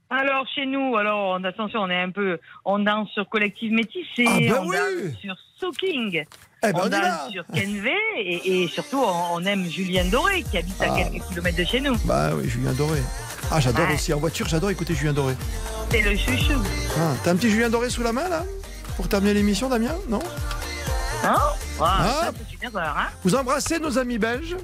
Alors 0.10 0.46
chez 0.54 0.66
nous, 0.66 0.96
alors 0.98 1.40
on- 1.40 1.44
attention, 1.46 1.80
on 1.80 1.90
est 1.90 2.00
un 2.02 2.12
peu, 2.12 2.38
on 2.66 2.80
danse 2.80 3.10
sur 3.12 3.28
collective 3.30 3.72
métissé, 3.72 4.26
Ah, 4.28 4.38
ben 4.40 4.54
on 4.62 4.68
oui. 4.68 4.76
danse 4.76 5.20
sur 5.22 5.36
Soaking, 5.60 6.26
Eh 6.64 6.74
ben, 6.74 6.80
on 6.84 6.90
danse 6.90 7.32
sur 7.32 7.46
Kenvé 7.48 7.96
et, 8.18 8.64
et 8.64 8.68
surtout 8.68 9.00
on, 9.04 9.36
on 9.36 9.46
aime 9.46 9.64
Julien 9.66 10.06
Doré 10.06 10.44
qui 10.44 10.58
habite 10.58 10.80
à 10.82 10.88
Ah. 10.94 10.96
quelques 10.98 11.26
kilomètres 11.30 11.58
de 11.58 11.64
chez 11.64 11.80
nous. 11.82 11.96
Bah 12.06 12.32
oui, 12.36 12.48
Julien 12.50 12.74
Doré. 12.74 13.00
Ah, 13.52 13.60
j'adore 13.60 13.88
Ouais. 13.88 13.96
aussi. 13.96 14.14
En 14.14 14.20
voiture, 14.20 14.48
j'adore 14.48 14.70
écouter 14.70 14.94
Julien 14.94 15.14
Doré. 15.14 15.34
C'est 15.90 16.02
le 16.02 16.16
chouchou. 16.18 16.60
Ah, 17.00 17.14
T'as 17.24 17.32
un 17.32 17.36
petit 17.38 17.50
Julien 17.50 17.70
Doré 17.70 17.90
sous 17.90 18.04
la 18.04 18.12
main 18.12 18.28
là? 18.30 18.44
Pour 18.98 19.08
terminer 19.10 19.34
l'émission, 19.34 19.70
Damien? 19.70 19.96
Non? 20.10 20.20
Hein 21.26 21.36
Ah, 21.80 21.98
Ah. 22.00 22.08
ça, 22.26 22.32
c'est 22.50 22.56
une 22.56 22.64
erreur, 22.74 22.96
hein 22.98 23.08
Vous 23.24 23.36
embrassez 23.36 23.80
nos 23.80 23.98
amis 23.98 24.18
belges 24.18 24.56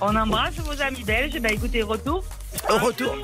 On 0.00 0.16
embrasse 0.16 0.54
vos 0.56 0.80
amis 0.82 1.04
belges. 1.04 1.38
Ben 1.40 1.52
écoutez, 1.52 1.82
retour. 1.82 2.24
Au 2.68 2.78
retour. 2.78 3.14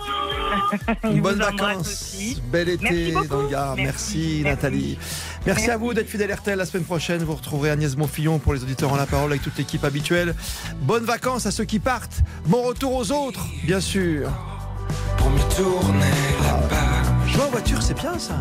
Embrassent 1.02 1.34
vacances. 1.36 2.16
Bel 2.52 2.68
été 2.68 3.12
dans 3.12 3.42
le 3.42 3.48
Gard. 3.48 3.74
Merci, 3.76 4.42
Nathalie. 4.44 4.98
Merci, 5.46 5.70
à 5.70 5.76
vous 5.76 5.94
d'être 5.94 6.08
fidèle 6.08 6.32
RTL. 6.32 6.56
La 6.58 6.66
semaine 6.66 6.84
prochaine, 6.84 7.22
vous 7.24 7.34
retrouverez 7.34 7.70
Agnès 7.70 7.96
Monfillon 7.96 8.38
pour 8.38 8.52
les 8.54 8.62
auditeurs 8.62 8.92
en 8.92 8.96
la 8.96 9.06
parole 9.06 9.30
avec 9.32 9.42
toute 9.42 9.56
l'équipe 9.56 9.84
habituelle. 9.84 10.34
Bonnes 10.82 11.04
vacances 11.04 11.46
à 11.46 11.50
ceux 11.50 11.64
qui 11.64 11.78
partent. 11.78 12.20
Bon 12.44 12.62
retour 12.62 12.94
aux 12.94 13.10
autres, 13.10 13.44
bien 13.64 13.80
sûr. 13.80 14.30
Pour 15.16 15.30
m'y 15.30 15.40
tourner 15.56 16.04
la 16.44 16.54
page. 16.68 17.32
Jouer 17.32 17.42
en 17.42 17.48
voiture, 17.50 17.82
c'est 17.82 17.94
bien 17.98 18.18
ça. 18.18 18.34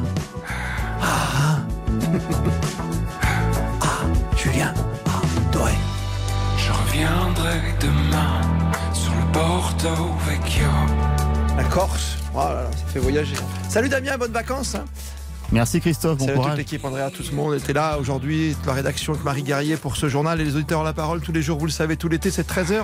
Ah, 1.02 1.06
ah 1.06 1.60
reviendrai 6.96 7.62
demain 7.82 8.42
sur 8.94 9.12
le 9.14 9.32
Porto 9.34 9.90
Vecchio. 10.28 10.66
La 11.58 11.64
Corse. 11.66 12.18
Oh 12.34 12.38
là 12.40 12.54
là, 12.64 12.72
ça 12.72 12.86
fait 12.94 13.00
voyager. 13.00 13.36
Salut 13.68 13.90
Damien, 13.90 14.18
bonnes 14.18 14.32
vacances. 14.32 14.76
hein. 14.76 14.86
Merci 15.52 15.80
Christophe, 15.80 16.18
bon 16.20 16.26
Salut 16.26 16.40
à 16.40 16.44
toute 16.44 16.58
l'équipe, 16.58 16.84
Andrea, 16.86 17.12
tout 17.12 17.24
le 17.30 17.36
monde 17.36 17.54
était 17.54 17.74
là 17.74 18.00
aujourd'hui, 18.00 18.56
toute 18.58 18.66
la 18.66 18.74
rédaction 18.74 19.14
avec 19.14 19.24
Marie 19.24 19.44
Guerrier 19.44 19.78
pour 19.78 19.96
ce 19.96 20.10
journal 20.10 20.42
et 20.42 20.44
les 20.44 20.56
auditeurs 20.56 20.80
ont 20.80 20.84
la 20.84 20.94
parole 20.94 21.22
tous 21.22 21.32
les 21.34 21.44
jours, 21.44 21.60
vous 21.60 21.68
le 21.68 21.72
savez, 21.72 21.98
tout 21.98 22.10
l'été, 22.10 22.32
c'est 22.32 22.50
13h. 22.50 22.84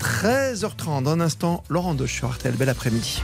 13h30, 0.00 1.02
dans 1.02 1.10
un 1.10 1.20
instant, 1.20 1.62
Laurent 1.68 1.94
Doche 1.94 2.14
sur 2.14 2.30
RTL, 2.32 2.54
bel 2.54 2.70
après-midi. 2.70 3.22